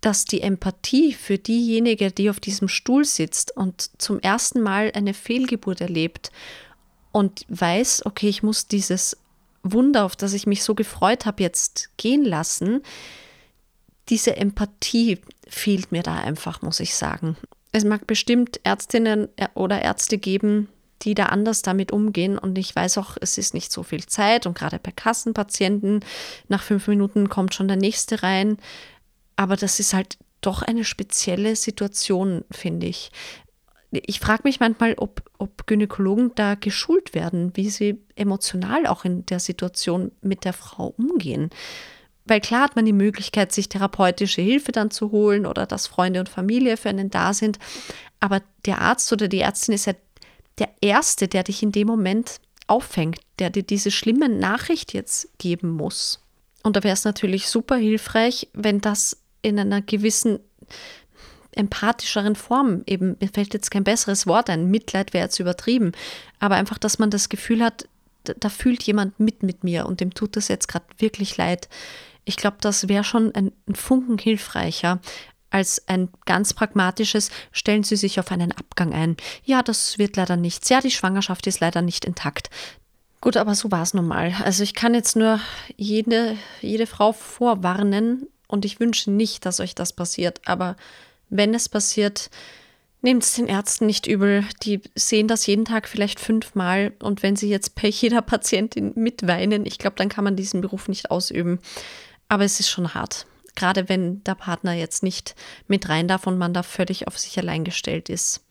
dass 0.00 0.24
die 0.24 0.42
Empathie 0.42 1.12
für 1.12 1.38
diejenige, 1.38 2.10
die 2.10 2.30
auf 2.30 2.40
diesem 2.40 2.68
Stuhl 2.68 3.04
sitzt 3.04 3.56
und 3.56 3.90
zum 4.00 4.18
ersten 4.20 4.60
Mal 4.60 4.92
eine 4.94 5.14
Fehlgeburt 5.14 5.80
erlebt 5.80 6.30
und 7.12 7.44
weiß, 7.48 8.06
okay, 8.06 8.28
ich 8.28 8.42
muss 8.42 8.66
dieses 8.66 9.16
Wunder, 9.62 10.04
auf 10.04 10.16
das 10.16 10.32
ich 10.32 10.46
mich 10.46 10.62
so 10.62 10.74
gefreut 10.74 11.26
habe, 11.26 11.42
jetzt 11.42 11.90
gehen 11.96 12.24
lassen, 12.24 12.82
diese 14.08 14.36
Empathie 14.36 15.20
fehlt 15.46 15.92
mir 15.92 16.02
da 16.02 16.16
einfach, 16.16 16.62
muss 16.62 16.80
ich 16.80 16.94
sagen. 16.94 17.36
Es 17.72 17.84
mag 17.84 18.06
bestimmt 18.06 18.60
Ärztinnen 18.64 19.28
äh, 19.36 19.48
oder 19.54 19.82
Ärzte 19.82 20.18
geben, 20.18 20.68
die 21.02 21.14
da 21.14 21.26
anders 21.26 21.62
damit 21.62 21.92
umgehen. 21.92 22.36
Und 22.38 22.58
ich 22.58 22.74
weiß 22.74 22.98
auch, 22.98 23.16
es 23.20 23.38
ist 23.38 23.54
nicht 23.54 23.72
so 23.72 23.82
viel 23.82 24.04
Zeit. 24.06 24.46
Und 24.46 24.58
gerade 24.58 24.78
bei 24.78 24.90
Kassenpatienten, 24.90 26.04
nach 26.48 26.62
fünf 26.62 26.88
Minuten 26.88 27.28
kommt 27.28 27.54
schon 27.54 27.68
der 27.68 27.76
nächste 27.76 28.22
rein. 28.22 28.58
Aber 29.36 29.56
das 29.56 29.80
ist 29.80 29.94
halt 29.94 30.18
doch 30.40 30.62
eine 30.62 30.84
spezielle 30.84 31.54
Situation, 31.54 32.44
finde 32.50 32.86
ich. 32.86 33.12
Ich 33.90 34.20
frage 34.20 34.42
mich 34.44 34.60
manchmal, 34.60 34.94
ob, 34.98 35.22
ob 35.38 35.66
Gynäkologen 35.66 36.32
da 36.36 36.54
geschult 36.54 37.14
werden, 37.14 37.56
wie 37.56 37.70
sie 37.70 37.98
emotional 38.14 38.86
auch 38.86 39.04
in 39.04 39.26
der 39.26 39.40
Situation 39.40 40.12
mit 40.20 40.44
der 40.44 40.52
Frau 40.52 40.94
umgehen. 40.96 41.50
Weil 42.24 42.40
klar 42.40 42.62
hat 42.62 42.76
man 42.76 42.84
die 42.84 42.92
Möglichkeit, 42.92 43.52
sich 43.52 43.68
therapeutische 43.68 44.42
Hilfe 44.42 44.70
dann 44.70 44.92
zu 44.92 45.10
holen 45.10 45.46
oder 45.46 45.66
dass 45.66 45.88
Freunde 45.88 46.20
und 46.20 46.28
Familie 46.28 46.76
für 46.76 46.88
einen 46.88 47.10
da 47.10 47.34
sind. 47.34 47.58
Aber 48.20 48.42
der 48.66 48.80
Arzt 48.80 49.12
oder 49.12 49.26
die 49.26 49.40
Ärztin 49.40 49.74
ist 49.74 49.86
ja 49.86 49.94
der 50.58 50.68
Erste, 50.80 51.26
der 51.26 51.42
dich 51.42 51.62
in 51.62 51.72
dem 51.72 51.88
Moment 51.88 52.40
auffängt, 52.68 53.18
der 53.40 53.50
dir 53.50 53.64
diese 53.64 53.90
schlimme 53.90 54.28
Nachricht 54.28 54.92
jetzt 54.92 55.36
geben 55.38 55.70
muss. 55.70 56.20
Und 56.62 56.76
da 56.76 56.84
wäre 56.84 56.94
es 56.94 57.04
natürlich 57.04 57.48
super 57.48 57.76
hilfreich, 57.76 58.48
wenn 58.52 58.80
das 58.80 59.16
in 59.42 59.58
einer 59.58 59.80
gewissen 59.80 60.38
empathischeren 61.52 62.36
Form, 62.36 62.82
eben, 62.86 63.16
mir 63.20 63.28
fällt 63.28 63.54
jetzt 63.54 63.70
kein 63.70 63.84
besseres 63.84 64.26
Wort 64.26 64.50
ein, 64.50 64.70
Mitleid 64.70 65.12
wäre 65.12 65.24
jetzt 65.24 65.40
übertrieben, 65.40 65.92
aber 66.38 66.54
einfach, 66.56 66.78
dass 66.78 66.98
man 66.98 67.10
das 67.10 67.28
Gefühl 67.28 67.62
hat, 67.62 67.88
da, 68.24 68.34
da 68.38 68.48
fühlt 68.48 68.82
jemand 68.82 69.18
mit 69.18 69.42
mit 69.42 69.64
mir 69.64 69.86
und 69.86 70.00
dem 70.00 70.14
tut 70.14 70.36
das 70.36 70.48
jetzt 70.48 70.68
gerade 70.68 70.86
wirklich 70.98 71.36
leid. 71.36 71.68
Ich 72.24 72.36
glaube, 72.36 72.58
das 72.60 72.88
wäre 72.88 73.04
schon 73.04 73.34
ein, 73.34 73.52
ein 73.66 73.74
Funken 73.74 74.18
hilfreicher 74.18 75.00
als 75.50 75.86
ein 75.88 76.08
ganz 76.26 76.54
pragmatisches, 76.54 77.30
stellen 77.52 77.82
Sie 77.82 77.96
sich 77.96 78.20
auf 78.20 78.30
einen 78.30 78.52
Abgang 78.52 78.94
ein. 78.94 79.16
Ja, 79.44 79.62
das 79.62 79.98
wird 79.98 80.16
leider 80.16 80.36
nichts. 80.36 80.68
Ja, 80.68 80.80
die 80.80 80.92
Schwangerschaft 80.92 81.46
ist 81.46 81.60
leider 81.60 81.82
nicht 81.82 82.04
intakt. 82.04 82.50
Gut, 83.20 83.36
aber 83.36 83.54
so 83.54 83.70
war 83.70 83.82
es 83.82 83.92
nun 83.92 84.06
mal. 84.06 84.32
Also 84.44 84.62
ich 84.62 84.74
kann 84.74 84.94
jetzt 84.94 85.16
nur 85.16 85.40
jede, 85.76 86.36
jede 86.62 86.86
Frau 86.86 87.12
vorwarnen 87.12 88.28
und 88.46 88.64
ich 88.64 88.80
wünsche 88.80 89.10
nicht, 89.10 89.44
dass 89.44 89.60
euch 89.60 89.74
das 89.74 89.92
passiert. 89.92 90.40
Aber 90.46 90.76
wenn 91.30 91.54
es 91.54 91.68
passiert, 91.68 92.30
nehmt 93.02 93.22
es 93.22 93.34
den 93.34 93.46
Ärzten 93.46 93.86
nicht 93.86 94.06
übel. 94.06 94.44
Die 94.62 94.80
sehen 94.94 95.28
das 95.28 95.46
jeden 95.46 95.64
Tag 95.64 95.88
vielleicht 95.88 96.20
fünfmal 96.20 96.92
und 97.02 97.22
wenn 97.22 97.36
sie 97.36 97.48
jetzt 97.48 97.74
bei 97.80 97.88
jeder 97.88 98.22
Patientin 98.22 98.92
mitweinen, 98.94 99.64
ich 99.64 99.78
glaube, 99.78 99.96
dann 99.96 100.08
kann 100.08 100.24
man 100.24 100.36
diesen 100.36 100.60
Beruf 100.60 100.88
nicht 100.88 101.10
ausüben. 101.10 101.58
Aber 102.28 102.44
es 102.44 102.60
ist 102.60 102.68
schon 102.68 102.94
hart. 102.94 103.26
Gerade 103.56 103.88
wenn 103.88 104.22
der 104.24 104.34
Partner 104.34 104.72
jetzt 104.72 105.02
nicht 105.02 105.34
mit 105.66 105.88
rein 105.88 106.08
darf 106.08 106.26
und 106.26 106.38
man 106.38 106.54
da 106.54 106.62
völlig 106.62 107.08
auf 107.08 107.18
sich 107.18 107.38
allein 107.38 107.64
gestellt 107.64 108.08
ist. 108.08 108.44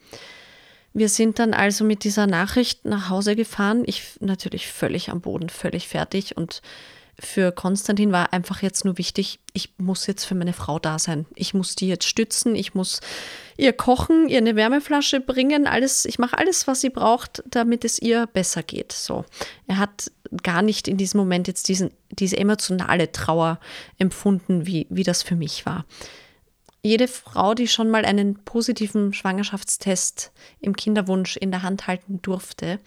Wir 0.94 1.08
sind 1.08 1.40
dann 1.40 1.54
also 1.54 1.86
mit 1.86 2.04
dieser 2.04 2.28
Nachricht 2.28 2.86
nach 2.86 3.10
Hause 3.10 3.36
gefahren. 3.36 3.84
Ich 3.86 4.04
natürlich 4.20 4.68
völlig 4.68 5.10
am 5.10 5.22
Boden, 5.22 5.50
völlig 5.50 5.88
fertig 5.88 6.36
und 6.36 6.62
für 7.20 7.52
Konstantin 7.52 8.12
war 8.12 8.34
einfach 8.34 8.62
jetzt 8.62 8.86
nur 8.86 8.98
wichtig, 8.98 9.40
ich 9.54 9.74
muss 9.78 10.08
jetzt 10.08 10.26
für 10.26 10.36
meine 10.36 10.54
Frau 10.54 10.80
da 10.80 11.00
sein. 11.00 11.26
Ich 11.36 11.54
muss 11.54 11.76
die 11.76 11.88
jetzt 11.88 12.06
stützen, 12.06 12.56
ich 12.56 12.74
muss 12.74 13.02
ihr 13.58 13.74
kochen, 13.74 14.30
ihr 14.30 14.38
eine 14.38 14.56
Wärmeflasche 14.56 15.20
bringen, 15.20 15.68
alles, 15.68 16.06
ich 16.06 16.18
mache 16.20 16.38
alles, 16.38 16.68
was 16.68 16.82
sie 16.82 16.90
braucht, 16.90 17.44
damit 17.46 17.84
es 17.84 18.00
ihr 18.00 18.28
besser 18.28 18.64
geht. 18.64 18.92
So. 18.92 19.26
Er 19.68 19.78
hat 19.78 20.12
gar 20.44 20.62
nicht 20.62 20.88
in 20.88 20.98
diesem 20.98 21.20
Moment 21.20 21.48
jetzt 21.48 21.68
diesen, 21.68 21.92
diese 22.10 22.38
emotionale 22.38 23.12
Trauer 23.12 23.60
empfunden, 23.98 24.66
wie, 24.66 24.88
wie 24.90 25.04
das 25.04 25.22
für 25.22 25.36
mich 25.36 25.66
war. 25.66 25.86
Jede 26.82 27.10
Frau, 27.10 27.54
die 27.54 27.68
schon 27.68 27.90
mal 27.90 28.06
einen 28.06 28.36
positiven 28.46 29.14
Schwangerschaftstest 29.14 30.32
im 30.62 30.76
Kinderwunsch 30.76 31.36
in 31.36 31.52
der 31.52 31.64
Hand 31.64 31.88
halten 31.88 32.22
durfte, 32.22 32.80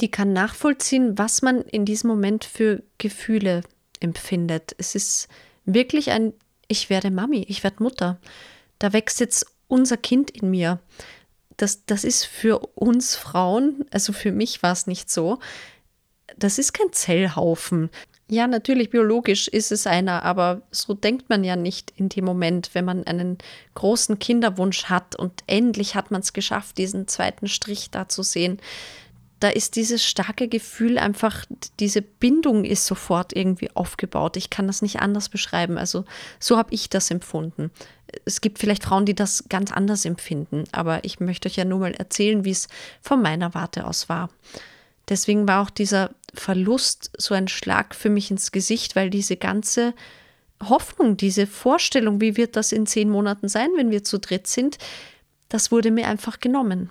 die 0.00 0.10
kann 0.10 0.32
nachvollziehen, 0.32 1.18
was 1.18 1.42
man 1.42 1.62
in 1.62 1.84
diesem 1.84 2.08
Moment 2.08 2.44
für 2.44 2.82
Gefühle 2.98 3.62
empfindet. 4.00 4.74
Es 4.78 4.94
ist 4.94 5.28
wirklich 5.64 6.10
ein, 6.10 6.32
ich 6.68 6.90
werde 6.90 7.10
Mami, 7.10 7.44
ich 7.48 7.64
werde 7.64 7.82
Mutter. 7.82 8.18
Da 8.78 8.92
wächst 8.92 9.20
jetzt 9.20 9.46
unser 9.66 9.96
Kind 9.96 10.30
in 10.30 10.50
mir. 10.50 10.78
Das, 11.56 11.84
das 11.84 12.04
ist 12.04 12.24
für 12.24 12.60
uns 12.76 13.16
Frauen, 13.16 13.84
also 13.90 14.12
für 14.12 14.30
mich 14.30 14.62
war 14.62 14.72
es 14.72 14.86
nicht 14.86 15.10
so, 15.10 15.40
das 16.36 16.58
ist 16.58 16.72
kein 16.72 16.92
Zellhaufen. 16.92 17.90
Ja, 18.30 18.46
natürlich, 18.46 18.90
biologisch 18.90 19.48
ist 19.48 19.72
es 19.72 19.86
einer, 19.86 20.22
aber 20.22 20.62
so 20.70 20.94
denkt 20.94 21.30
man 21.30 21.42
ja 21.42 21.56
nicht 21.56 21.92
in 21.96 22.10
dem 22.10 22.26
Moment, 22.26 22.70
wenn 22.74 22.84
man 22.84 23.04
einen 23.04 23.38
großen 23.74 24.18
Kinderwunsch 24.18 24.84
hat 24.84 25.16
und 25.16 25.42
endlich 25.46 25.94
hat 25.94 26.10
man 26.10 26.20
es 26.20 26.34
geschafft, 26.34 26.78
diesen 26.78 27.08
zweiten 27.08 27.48
Strich 27.48 27.90
da 27.90 28.08
zu 28.08 28.22
sehen 28.22 28.60
da 29.40 29.48
ist 29.48 29.76
dieses 29.76 30.04
starke 30.04 30.48
Gefühl 30.48 30.98
einfach, 30.98 31.44
diese 31.78 32.02
Bindung 32.02 32.64
ist 32.64 32.86
sofort 32.86 33.34
irgendwie 33.34 33.70
aufgebaut. 33.74 34.36
Ich 34.36 34.50
kann 34.50 34.66
das 34.66 34.82
nicht 34.82 35.00
anders 35.00 35.28
beschreiben. 35.28 35.78
Also 35.78 36.04
so 36.40 36.56
habe 36.56 36.74
ich 36.74 36.90
das 36.90 37.10
empfunden. 37.10 37.70
Es 38.24 38.40
gibt 38.40 38.58
vielleicht 38.58 38.84
Frauen, 38.84 39.06
die 39.06 39.14
das 39.14 39.44
ganz 39.48 39.70
anders 39.70 40.04
empfinden, 40.04 40.64
aber 40.72 41.04
ich 41.04 41.20
möchte 41.20 41.48
euch 41.48 41.56
ja 41.56 41.64
nur 41.64 41.78
mal 41.78 41.94
erzählen, 41.94 42.44
wie 42.44 42.50
es 42.50 42.68
von 43.00 43.22
meiner 43.22 43.54
Warte 43.54 43.86
aus 43.86 44.08
war. 44.08 44.30
Deswegen 45.08 45.46
war 45.46 45.62
auch 45.62 45.70
dieser 45.70 46.10
Verlust 46.34 47.10
so 47.16 47.34
ein 47.34 47.48
Schlag 47.48 47.94
für 47.94 48.10
mich 48.10 48.30
ins 48.30 48.52
Gesicht, 48.52 48.96
weil 48.96 49.10
diese 49.10 49.36
ganze 49.36 49.94
Hoffnung, 50.62 51.16
diese 51.16 51.46
Vorstellung, 51.46 52.20
wie 52.20 52.36
wird 52.36 52.56
das 52.56 52.72
in 52.72 52.86
zehn 52.86 53.08
Monaten 53.08 53.48
sein, 53.48 53.68
wenn 53.76 53.90
wir 53.90 54.04
zu 54.04 54.18
dritt 54.18 54.46
sind, 54.46 54.78
das 55.48 55.70
wurde 55.70 55.90
mir 55.90 56.08
einfach 56.08 56.40
genommen. 56.40 56.90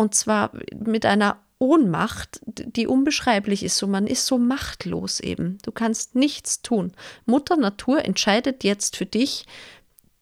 Und 0.00 0.14
zwar 0.14 0.52
mit 0.74 1.04
einer 1.04 1.36
Ohnmacht, 1.58 2.40
die 2.46 2.86
unbeschreiblich 2.86 3.62
ist. 3.62 3.76
So, 3.76 3.86
man 3.86 4.06
ist 4.06 4.24
so 4.24 4.38
machtlos 4.38 5.20
eben. 5.20 5.58
Du 5.62 5.72
kannst 5.72 6.14
nichts 6.14 6.62
tun. 6.62 6.92
Mutter 7.26 7.58
Natur 7.58 8.02
entscheidet 8.02 8.64
jetzt 8.64 8.96
für 8.96 9.04
dich, 9.04 9.44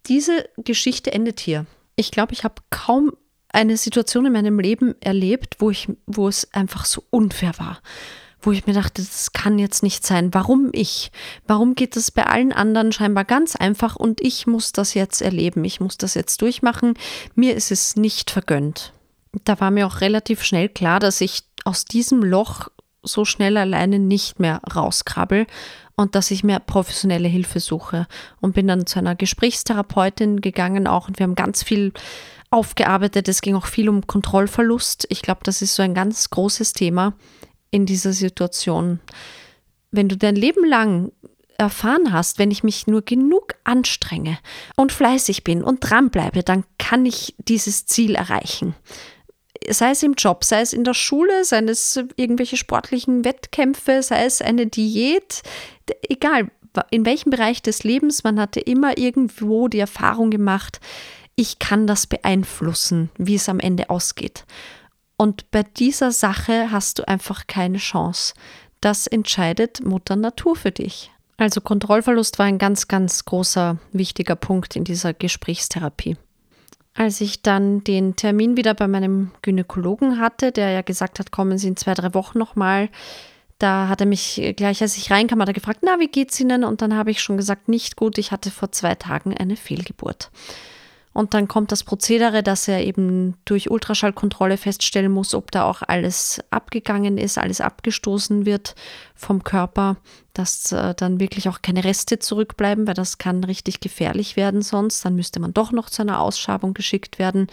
diese 0.06 0.48
Geschichte 0.56 1.12
endet 1.12 1.38
hier. 1.38 1.64
Ich 1.94 2.10
glaube, 2.10 2.32
ich 2.32 2.42
habe 2.42 2.56
kaum 2.70 3.12
eine 3.50 3.76
Situation 3.76 4.26
in 4.26 4.32
meinem 4.32 4.58
Leben 4.58 4.96
erlebt, 5.00 5.54
wo 5.60 5.70
ich, 5.70 5.88
wo 6.06 6.26
es 6.26 6.52
einfach 6.52 6.84
so 6.84 7.04
unfair 7.10 7.52
war. 7.58 7.80
Wo 8.40 8.50
ich 8.50 8.66
mir 8.66 8.74
dachte, 8.74 9.00
das 9.00 9.32
kann 9.32 9.60
jetzt 9.60 9.84
nicht 9.84 10.04
sein. 10.04 10.34
Warum 10.34 10.70
ich? 10.72 11.12
Warum 11.46 11.76
geht 11.76 11.96
es 11.96 12.10
bei 12.10 12.26
allen 12.26 12.52
anderen 12.52 12.90
scheinbar 12.90 13.24
ganz 13.24 13.54
einfach 13.54 13.94
und 13.94 14.20
ich 14.20 14.48
muss 14.48 14.72
das 14.72 14.94
jetzt 14.94 15.22
erleben? 15.22 15.64
Ich 15.64 15.78
muss 15.78 15.98
das 15.98 16.14
jetzt 16.14 16.42
durchmachen. 16.42 16.94
Mir 17.36 17.54
ist 17.54 17.70
es 17.70 17.94
nicht 17.94 18.32
vergönnt 18.32 18.92
da 19.44 19.60
war 19.60 19.70
mir 19.70 19.86
auch 19.86 20.00
relativ 20.00 20.42
schnell 20.42 20.68
klar, 20.68 21.00
dass 21.00 21.20
ich 21.20 21.42
aus 21.64 21.84
diesem 21.84 22.22
Loch 22.22 22.68
so 23.02 23.24
schnell 23.24 23.56
alleine 23.56 23.98
nicht 23.98 24.40
mehr 24.40 24.60
rauskrabbel 24.74 25.46
und 25.96 26.14
dass 26.14 26.30
ich 26.30 26.44
mir 26.44 26.60
professionelle 26.60 27.28
Hilfe 27.28 27.60
suche. 27.60 28.06
Und 28.40 28.54
bin 28.54 28.68
dann 28.68 28.86
zu 28.86 28.98
einer 28.98 29.14
Gesprächstherapeutin 29.14 30.40
gegangen 30.40 30.86
auch 30.86 31.08
und 31.08 31.18
wir 31.18 31.24
haben 31.24 31.34
ganz 31.34 31.62
viel 31.62 31.92
aufgearbeitet. 32.50 33.28
Es 33.28 33.40
ging 33.40 33.56
auch 33.56 33.66
viel 33.66 33.88
um 33.88 34.06
Kontrollverlust. 34.06 35.06
Ich 35.10 35.22
glaube, 35.22 35.40
das 35.42 35.62
ist 35.62 35.74
so 35.74 35.82
ein 35.82 35.94
ganz 35.94 36.30
großes 36.30 36.72
Thema 36.72 37.14
in 37.70 37.84
dieser 37.84 38.12
Situation. 38.12 39.00
Wenn 39.90 40.08
du 40.08 40.16
dein 40.16 40.36
Leben 40.36 40.64
lang 40.64 41.12
erfahren 41.58 42.12
hast, 42.12 42.38
wenn 42.38 42.52
ich 42.52 42.62
mich 42.62 42.86
nur 42.86 43.02
genug 43.02 43.54
anstrenge 43.64 44.38
und 44.76 44.92
fleißig 44.92 45.42
bin 45.42 45.64
und 45.64 45.80
dranbleibe, 45.80 46.44
dann 46.44 46.64
kann 46.78 47.04
ich 47.04 47.34
dieses 47.38 47.86
Ziel 47.86 48.14
erreichen 48.14 48.76
sei 49.70 49.90
es 49.90 50.02
im 50.02 50.14
Job, 50.14 50.44
sei 50.44 50.60
es 50.60 50.72
in 50.72 50.84
der 50.84 50.94
Schule, 50.94 51.44
sei 51.44 51.60
es 51.60 52.00
irgendwelche 52.16 52.56
sportlichen 52.56 53.24
Wettkämpfe, 53.24 54.02
sei 54.02 54.24
es 54.24 54.42
eine 54.42 54.66
Diät, 54.66 55.42
egal 56.08 56.50
in 56.90 57.04
welchem 57.04 57.30
Bereich 57.30 57.62
des 57.62 57.84
Lebens, 57.84 58.24
man 58.24 58.38
hatte 58.38 58.60
immer 58.60 58.98
irgendwo 58.98 59.68
die 59.68 59.80
Erfahrung 59.80 60.30
gemacht, 60.30 60.80
ich 61.34 61.58
kann 61.58 61.86
das 61.86 62.06
beeinflussen, 62.06 63.10
wie 63.16 63.36
es 63.36 63.48
am 63.48 63.60
Ende 63.60 63.90
ausgeht. 63.90 64.44
Und 65.16 65.50
bei 65.50 65.62
dieser 65.62 66.12
Sache 66.12 66.70
hast 66.70 66.98
du 66.98 67.08
einfach 67.08 67.46
keine 67.46 67.78
Chance. 67.78 68.34
Das 68.80 69.06
entscheidet 69.06 69.84
Mutter 69.84 70.16
Natur 70.16 70.56
für 70.56 70.70
dich. 70.70 71.10
Also 71.36 71.60
Kontrollverlust 71.60 72.38
war 72.38 72.46
ein 72.46 72.58
ganz, 72.58 72.88
ganz 72.88 73.24
großer, 73.24 73.78
wichtiger 73.92 74.36
Punkt 74.36 74.76
in 74.76 74.84
dieser 74.84 75.14
Gesprächstherapie. 75.14 76.16
Als 76.98 77.20
ich 77.20 77.42
dann 77.42 77.84
den 77.84 78.16
Termin 78.16 78.56
wieder 78.56 78.74
bei 78.74 78.88
meinem 78.88 79.30
Gynäkologen 79.42 80.18
hatte, 80.18 80.50
der 80.50 80.70
ja 80.70 80.82
gesagt 80.82 81.20
hat, 81.20 81.30
kommen 81.30 81.56
Sie 81.56 81.68
in 81.68 81.76
zwei, 81.76 81.94
drei 81.94 82.12
Wochen 82.12 82.40
nochmal, 82.40 82.88
da 83.60 83.86
hat 83.86 84.00
er 84.00 84.06
mich 84.08 84.52
gleich, 84.56 84.82
als 84.82 84.96
ich 84.96 85.08
reinkam, 85.12 85.40
hat 85.40 85.46
er 85.46 85.54
gefragt, 85.54 85.78
na, 85.82 86.00
wie 86.00 86.08
geht's 86.08 86.40
Ihnen? 86.40 86.64
Und 86.64 86.82
dann 86.82 86.96
habe 86.96 87.12
ich 87.12 87.22
schon 87.22 87.36
gesagt, 87.36 87.68
nicht 87.68 87.94
gut, 87.94 88.18
ich 88.18 88.32
hatte 88.32 88.50
vor 88.50 88.72
zwei 88.72 88.96
Tagen 88.96 89.32
eine 89.36 89.54
Fehlgeburt. 89.54 90.32
Und 91.18 91.34
dann 91.34 91.48
kommt 91.48 91.72
das 91.72 91.82
Prozedere, 91.82 92.44
dass 92.44 92.68
er 92.68 92.86
eben 92.86 93.34
durch 93.44 93.72
Ultraschallkontrolle 93.72 94.56
feststellen 94.56 95.10
muss, 95.10 95.34
ob 95.34 95.50
da 95.50 95.64
auch 95.64 95.82
alles 95.82 96.40
abgegangen 96.50 97.18
ist, 97.18 97.38
alles 97.38 97.60
abgestoßen 97.60 98.46
wird 98.46 98.76
vom 99.16 99.42
Körper, 99.42 99.96
dass 100.32 100.70
äh, 100.70 100.94
dann 100.94 101.18
wirklich 101.18 101.48
auch 101.48 101.60
keine 101.60 101.82
Reste 101.82 102.20
zurückbleiben, 102.20 102.86
weil 102.86 102.94
das 102.94 103.18
kann 103.18 103.42
richtig 103.42 103.80
gefährlich 103.80 104.36
werden 104.36 104.62
sonst. 104.62 105.04
Dann 105.04 105.16
müsste 105.16 105.40
man 105.40 105.52
doch 105.52 105.72
noch 105.72 105.90
zu 105.90 106.02
einer 106.02 106.20
Ausschabung 106.20 106.72
geschickt 106.72 107.18
werden. 107.18 107.48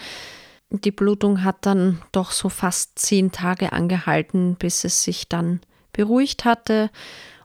Die 0.69 0.91
Blutung 0.91 1.43
hat 1.43 1.57
dann 1.61 2.03
doch 2.11 2.29
so 2.33 2.49
fast 2.49 2.99
zehn 2.99 3.31
Tage 3.31 3.73
angehalten, 3.73 4.57
bis 4.59 4.83
es 4.83 5.01
sich 5.01 5.27
dann 5.27 5.59
beruhigt 5.91 6.45
hatte. 6.45 6.91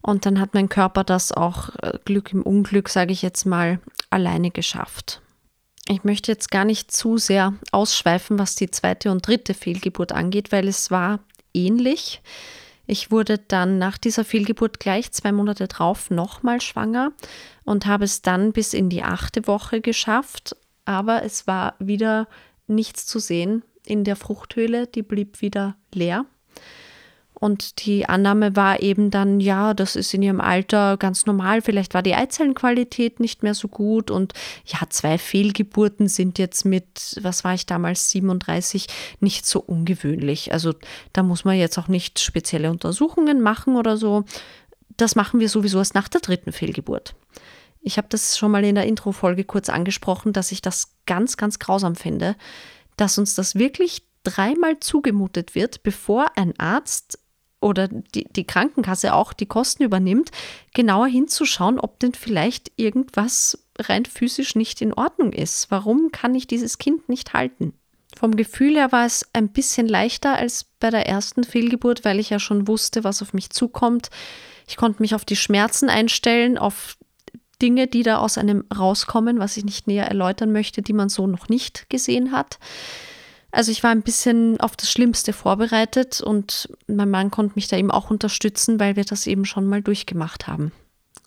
Und 0.02 0.26
dann 0.26 0.38
hat 0.38 0.52
mein 0.52 0.68
Körper 0.68 1.02
das 1.02 1.32
auch 1.32 1.70
äh, 1.76 1.98
Glück 2.04 2.30
im 2.34 2.42
Unglück, 2.42 2.90
sage 2.90 3.12
ich 3.12 3.22
jetzt 3.22 3.46
mal, 3.46 3.80
alleine 4.10 4.50
geschafft. 4.50 5.22
Ich 5.90 6.04
möchte 6.04 6.30
jetzt 6.30 6.52
gar 6.52 6.64
nicht 6.64 6.92
zu 6.92 7.18
sehr 7.18 7.52
ausschweifen, 7.72 8.38
was 8.38 8.54
die 8.54 8.70
zweite 8.70 9.10
und 9.10 9.26
dritte 9.26 9.54
Fehlgeburt 9.54 10.12
angeht, 10.12 10.52
weil 10.52 10.68
es 10.68 10.92
war 10.92 11.18
ähnlich. 11.52 12.22
Ich 12.86 13.10
wurde 13.10 13.38
dann 13.38 13.78
nach 13.78 13.98
dieser 13.98 14.24
Fehlgeburt 14.24 14.78
gleich 14.78 15.10
zwei 15.10 15.32
Monate 15.32 15.66
drauf 15.66 16.08
nochmal 16.08 16.60
schwanger 16.60 17.10
und 17.64 17.86
habe 17.86 18.04
es 18.04 18.22
dann 18.22 18.52
bis 18.52 18.72
in 18.72 18.88
die 18.88 19.02
achte 19.02 19.48
Woche 19.48 19.80
geschafft. 19.80 20.54
Aber 20.84 21.24
es 21.24 21.48
war 21.48 21.74
wieder 21.80 22.28
nichts 22.68 23.06
zu 23.06 23.18
sehen 23.18 23.64
in 23.84 24.04
der 24.04 24.14
Fruchthöhle, 24.14 24.86
die 24.86 25.02
blieb 25.02 25.40
wieder 25.40 25.74
leer. 25.92 26.24
Und 27.40 27.86
die 27.86 28.06
Annahme 28.06 28.54
war 28.54 28.80
eben 28.82 29.10
dann, 29.10 29.40
ja, 29.40 29.72
das 29.72 29.96
ist 29.96 30.12
in 30.12 30.22
ihrem 30.22 30.42
Alter 30.42 30.98
ganz 30.98 31.24
normal. 31.24 31.62
Vielleicht 31.62 31.94
war 31.94 32.02
die 32.02 32.14
Eizellenqualität 32.14 33.18
nicht 33.18 33.42
mehr 33.42 33.54
so 33.54 33.66
gut. 33.66 34.10
Und 34.10 34.34
ja, 34.66 34.80
zwei 34.90 35.16
Fehlgeburten 35.16 36.06
sind 36.06 36.38
jetzt 36.38 36.66
mit, 36.66 37.18
was 37.22 37.42
war 37.42 37.54
ich 37.54 37.64
damals, 37.64 38.10
37, 38.10 38.88
nicht 39.20 39.46
so 39.46 39.60
ungewöhnlich. 39.60 40.52
Also 40.52 40.74
da 41.14 41.22
muss 41.22 41.46
man 41.46 41.56
jetzt 41.56 41.78
auch 41.78 41.88
nicht 41.88 42.20
spezielle 42.20 42.70
Untersuchungen 42.70 43.40
machen 43.40 43.76
oder 43.76 43.96
so. 43.96 44.24
Das 44.98 45.16
machen 45.16 45.40
wir 45.40 45.48
sowieso 45.48 45.78
erst 45.78 45.94
nach 45.94 46.08
der 46.08 46.20
dritten 46.20 46.52
Fehlgeburt. 46.52 47.14
Ich 47.80 47.96
habe 47.96 48.08
das 48.10 48.36
schon 48.36 48.50
mal 48.50 48.64
in 48.64 48.74
der 48.74 48.84
Intro-Folge 48.84 49.44
kurz 49.44 49.70
angesprochen, 49.70 50.34
dass 50.34 50.52
ich 50.52 50.60
das 50.60 50.92
ganz, 51.06 51.38
ganz 51.38 51.58
grausam 51.58 51.96
finde, 51.96 52.36
dass 52.98 53.16
uns 53.16 53.34
das 53.34 53.54
wirklich 53.54 54.02
dreimal 54.24 54.78
zugemutet 54.80 55.54
wird, 55.54 55.82
bevor 55.82 56.36
ein 56.36 56.58
Arzt 56.58 57.18
oder 57.60 57.88
die, 57.88 58.24
die 58.24 58.46
Krankenkasse 58.46 59.14
auch 59.14 59.32
die 59.32 59.46
Kosten 59.46 59.82
übernimmt, 59.82 60.30
genauer 60.74 61.06
hinzuschauen, 61.06 61.78
ob 61.78 61.98
denn 62.00 62.14
vielleicht 62.14 62.72
irgendwas 62.76 63.66
rein 63.78 64.04
physisch 64.06 64.54
nicht 64.54 64.80
in 64.80 64.92
Ordnung 64.92 65.32
ist. 65.32 65.70
Warum 65.70 66.10
kann 66.12 66.34
ich 66.34 66.46
dieses 66.46 66.78
Kind 66.78 67.08
nicht 67.08 67.34
halten? 67.34 67.74
Vom 68.16 68.36
Gefühl 68.36 68.74
her 68.74 68.92
war 68.92 69.06
es 69.06 69.26
ein 69.32 69.50
bisschen 69.50 69.86
leichter 69.86 70.36
als 70.36 70.64
bei 70.80 70.90
der 70.90 71.06
ersten 71.06 71.44
Fehlgeburt, 71.44 72.04
weil 72.04 72.18
ich 72.18 72.30
ja 72.30 72.38
schon 72.38 72.66
wusste, 72.66 73.04
was 73.04 73.22
auf 73.22 73.32
mich 73.32 73.50
zukommt. 73.50 74.10
Ich 74.66 74.76
konnte 74.76 75.00
mich 75.00 75.14
auf 75.14 75.24
die 75.24 75.36
Schmerzen 75.36 75.88
einstellen, 75.88 76.58
auf 76.58 76.96
Dinge, 77.62 77.86
die 77.86 78.02
da 78.02 78.18
aus 78.18 78.38
einem 78.38 78.64
rauskommen, 78.76 79.38
was 79.38 79.56
ich 79.56 79.64
nicht 79.64 79.86
näher 79.86 80.06
erläutern 80.06 80.52
möchte, 80.52 80.82
die 80.82 80.92
man 80.92 81.08
so 81.08 81.26
noch 81.26 81.48
nicht 81.48 81.88
gesehen 81.90 82.32
hat. 82.32 82.58
Also 83.52 83.72
ich 83.72 83.82
war 83.82 83.90
ein 83.90 84.02
bisschen 84.02 84.60
auf 84.60 84.76
das 84.76 84.90
Schlimmste 84.90 85.32
vorbereitet 85.32 86.20
und 86.20 86.68
mein 86.86 87.10
Mann 87.10 87.30
konnte 87.30 87.54
mich 87.56 87.68
da 87.68 87.76
eben 87.76 87.90
auch 87.90 88.10
unterstützen, 88.10 88.78
weil 88.78 88.96
wir 88.96 89.04
das 89.04 89.26
eben 89.26 89.44
schon 89.44 89.66
mal 89.66 89.82
durchgemacht 89.82 90.46
haben. 90.46 90.72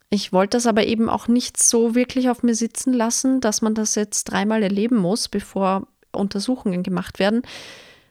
Ich 0.09 0.31
wollte 0.31 0.57
das 0.57 0.67
aber 0.67 0.85
eben 0.85 1.09
auch 1.09 1.27
nicht 1.27 1.61
so 1.61 1.95
wirklich 1.95 2.29
auf 2.29 2.43
mir 2.43 2.55
sitzen 2.55 2.93
lassen, 2.93 3.41
dass 3.41 3.61
man 3.61 3.73
das 3.73 3.95
jetzt 3.95 4.25
dreimal 4.25 4.61
erleben 4.61 4.97
muss, 4.97 5.27
bevor 5.27 5.87
Untersuchungen 6.11 6.83
gemacht 6.83 7.19
werden. 7.19 7.41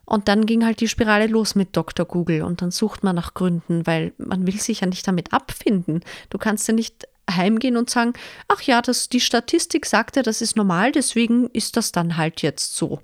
Und 0.05 0.29
dann 0.29 0.45
ging 0.45 0.65
halt 0.65 0.81
die 0.81 0.89
Spirale 0.89 1.29
los 1.29 1.55
mit 1.55 1.77
Dr. 1.77 2.05
Google 2.05 2.43
und 2.43 2.61
dann 2.61 2.73
sucht 2.73 3.05
man 3.05 3.15
nach 3.15 3.35
Gründen, 3.35 3.87
weil 3.87 4.13
man 4.19 4.47
will 4.47 4.61
sich 4.61 4.81
ja 4.81 4.89
nicht 4.89 5.07
damit 5.07 5.33
abfinden. 5.33 6.01
Du 6.29 6.39
kannst 6.39 6.67
ja 6.67 6.75
nicht 6.75 7.07
heimgehen 7.31 7.77
und 7.77 7.89
sagen, 7.89 8.15
ach 8.49 8.61
ja, 8.63 8.83
das, 8.83 9.09
die 9.09 9.21
Statistik 9.21 9.87
sagt 9.87 10.17
ja, 10.17 10.23
das 10.23 10.43
ist 10.43 10.57
normal, 10.57 10.93
deswegen 10.93 11.49
ist 11.51 11.77
das 11.77 11.93
dann 11.93 12.17
halt 12.17 12.43
jetzt 12.43 12.75
so 12.75 13.01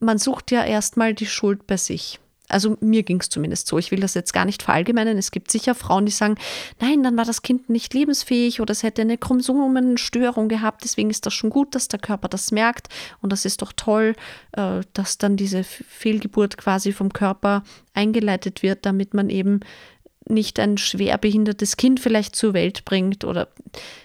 man 0.00 0.18
sucht 0.18 0.50
ja 0.50 0.64
erstmal 0.64 1.14
die 1.14 1.26
Schuld 1.26 1.66
bei 1.66 1.76
sich. 1.76 2.20
Also 2.48 2.78
mir 2.80 3.02
ging 3.02 3.20
es 3.20 3.28
zumindest 3.28 3.66
so. 3.66 3.78
Ich 3.78 3.90
will 3.90 4.00
das 4.00 4.14
jetzt 4.14 4.32
gar 4.32 4.46
nicht 4.46 4.62
verallgemeinern. 4.62 5.18
Es 5.18 5.30
gibt 5.30 5.50
sicher 5.50 5.74
Frauen, 5.74 6.06
die 6.06 6.12
sagen, 6.12 6.36
nein, 6.80 7.02
dann 7.02 7.16
war 7.16 7.26
das 7.26 7.42
Kind 7.42 7.68
nicht 7.68 7.92
lebensfähig 7.92 8.60
oder 8.60 8.72
es 8.72 8.82
hätte 8.82 9.02
eine 9.02 9.18
Chromosomenstörung 9.18 10.48
gehabt. 10.48 10.82
Deswegen 10.82 11.10
ist 11.10 11.26
das 11.26 11.34
schon 11.34 11.50
gut, 11.50 11.74
dass 11.74 11.88
der 11.88 11.98
Körper 11.98 12.28
das 12.28 12.50
merkt. 12.50 12.88
Und 13.20 13.32
das 13.32 13.44
ist 13.44 13.60
doch 13.60 13.72
toll, 13.74 14.14
äh, 14.52 14.80
dass 14.94 15.18
dann 15.18 15.36
diese 15.36 15.62
Fehlgeburt 15.62 16.56
quasi 16.56 16.92
vom 16.92 17.12
Körper 17.12 17.64
eingeleitet 17.92 18.62
wird, 18.62 18.86
damit 18.86 19.12
man 19.12 19.28
eben 19.28 19.60
nicht 20.26 20.58
ein 20.58 20.78
schwer 20.78 21.18
behindertes 21.18 21.76
Kind 21.76 22.00
vielleicht 22.00 22.34
zur 22.34 22.54
Welt 22.54 22.86
bringt. 22.86 23.24
Oder 23.24 23.48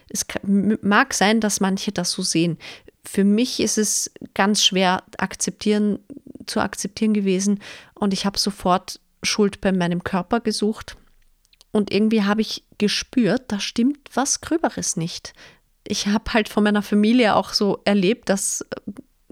es 0.10 0.26
mag 0.44 1.14
sein, 1.14 1.40
dass 1.40 1.62
manche 1.62 1.94
das 1.94 2.12
so 2.12 2.22
sehen 2.22 2.58
für 3.06 3.24
mich 3.24 3.60
ist 3.60 3.78
es 3.78 4.12
ganz 4.34 4.64
schwer 4.64 5.04
akzeptieren, 5.18 6.00
zu 6.46 6.60
akzeptieren 6.60 7.14
gewesen 7.14 7.60
und 7.96 8.14
ich 8.14 8.26
habe 8.26 8.38
sofort 8.38 9.00
Schuld 9.24 9.62
bei 9.62 9.72
meinem 9.72 10.04
Körper 10.04 10.40
gesucht 10.40 10.98
und 11.72 11.92
irgendwie 11.92 12.24
habe 12.24 12.42
ich 12.42 12.64
gespürt, 12.78 13.44
da 13.48 13.60
stimmt 13.60 13.98
was 14.14 14.42
Gröberes 14.42 14.96
nicht. 14.96 15.34
Ich 15.86 16.08
habe 16.08 16.34
halt 16.34 16.48
von 16.48 16.64
meiner 16.64 16.82
Familie 16.82 17.36
auch 17.36 17.54
so 17.54 17.82
erlebt, 17.84 18.30
dass 18.30 18.66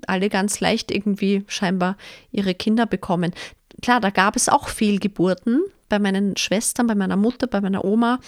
alle 0.08 0.30
ganz 0.30 0.60
leicht 0.60 0.92
irgendwie 0.92 1.44
scheinbar 1.48 1.98
ihre 2.32 2.56
Kinder 2.56 2.86
bekommen. 2.86 3.34
Klar, 3.82 4.02
da 4.02 4.10
gab 4.10 4.36
es 4.36 4.50
auch 4.50 4.68
Fehlgeburten 4.68 5.62
bei 5.88 6.00
meinen 6.00 6.36
Schwestern, 6.36 6.88
bei 6.88 6.96
meiner 6.96 7.16
Mutter, 7.16 7.48
bei 7.48 7.62
meiner 7.62 7.86
Oma. 7.86 8.20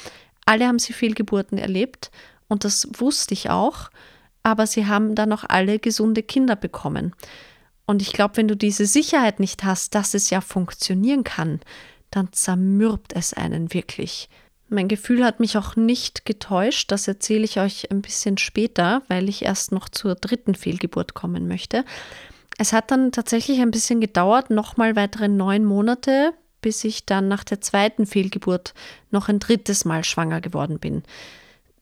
Alle 0.45 0.67
haben 0.67 0.79
sie 0.79 0.93
Fehlgeburten 0.93 1.57
erlebt 1.57 2.11
und 2.47 2.63
das 2.63 2.87
wusste 2.93 3.33
ich 3.33 3.49
auch 3.49 3.89
aber 4.43 4.67
sie 4.67 4.85
haben 4.85 5.15
dann 5.15 5.29
noch 5.29 5.45
alle 5.47 5.79
gesunde 5.79 6.21
Kinder 6.21 6.55
bekommen. 6.55 7.15
Und 7.85 8.01
ich 8.01 8.13
glaube, 8.13 8.37
wenn 8.37 8.47
du 8.47 8.55
diese 8.55 8.85
Sicherheit 8.85 9.39
nicht 9.39 9.63
hast, 9.63 9.95
dass 9.95 10.13
es 10.13 10.29
ja 10.29 10.41
funktionieren 10.41 11.23
kann, 11.23 11.59
dann 12.11 12.31
zermürbt 12.31 13.13
es 13.13 13.33
einen 13.33 13.73
wirklich. 13.73 14.29
Mein 14.69 14.87
Gefühl 14.87 15.23
hat 15.25 15.39
mich 15.39 15.57
auch 15.57 15.75
nicht 15.75 16.25
getäuscht, 16.25 16.91
das 16.91 17.07
erzähle 17.07 17.43
ich 17.43 17.59
euch 17.59 17.91
ein 17.91 18.01
bisschen 18.01 18.37
später, 18.37 19.03
weil 19.07 19.29
ich 19.29 19.43
erst 19.43 19.71
noch 19.71 19.89
zur 19.89 20.15
dritten 20.15 20.55
Fehlgeburt 20.55 21.13
kommen 21.13 21.47
möchte. 21.47 21.83
Es 22.57 22.73
hat 22.73 22.91
dann 22.91 23.11
tatsächlich 23.11 23.61
ein 23.61 23.71
bisschen 23.71 23.99
gedauert, 23.99 24.49
nochmal 24.49 24.95
weitere 24.95 25.27
neun 25.27 25.65
Monate, 25.65 26.33
bis 26.61 26.83
ich 26.83 27.05
dann 27.05 27.27
nach 27.27 27.43
der 27.43 27.61
zweiten 27.61 28.05
Fehlgeburt 28.05 28.73
noch 29.11 29.27
ein 29.27 29.39
drittes 29.39 29.85
Mal 29.85 30.03
schwanger 30.03 30.39
geworden 30.39 30.79
bin. 30.79 31.03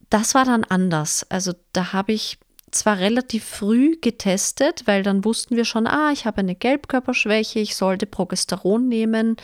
Das 0.09 0.33
war 0.33 0.43
dann 0.43 0.63
anders. 0.65 1.25
Also 1.29 1.53
da 1.71 1.93
habe 1.93 2.11
ich 2.13 2.39
zwar 2.71 2.99
relativ 2.99 3.43
früh 3.43 3.97
getestet, 3.99 4.83
weil 4.85 5.03
dann 5.03 5.25
wussten 5.25 5.55
wir 5.55 5.65
schon, 5.65 5.87
ah, 5.87 6.11
ich 6.11 6.25
habe 6.25 6.39
eine 6.39 6.55
Gelbkörperschwäche, 6.55 7.59
ich 7.59 7.75
sollte 7.75 8.05
Progesteron 8.05 8.87
nehmen. 8.87 9.37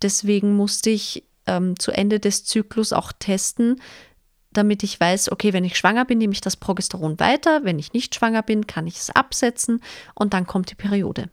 Deswegen 0.00 0.56
musste 0.56 0.90
ich 0.90 1.24
ähm, 1.46 1.78
zu 1.78 1.92
Ende 1.92 2.20
des 2.20 2.44
Zyklus 2.44 2.92
auch 2.92 3.12
testen, 3.12 3.80
damit 4.52 4.82
ich 4.82 4.98
weiß, 4.98 5.32
okay, 5.32 5.52
wenn 5.52 5.64
ich 5.64 5.76
schwanger 5.76 6.04
bin, 6.04 6.18
nehme 6.18 6.32
ich 6.32 6.40
das 6.40 6.56
Progesteron 6.56 7.18
weiter, 7.18 7.64
wenn 7.64 7.78
ich 7.78 7.92
nicht 7.92 8.14
schwanger 8.14 8.42
bin, 8.42 8.66
kann 8.66 8.86
ich 8.86 8.96
es 8.98 9.10
absetzen 9.10 9.82
und 10.14 10.34
dann 10.34 10.46
kommt 10.46 10.70
die 10.70 10.74
Periode. 10.74 11.30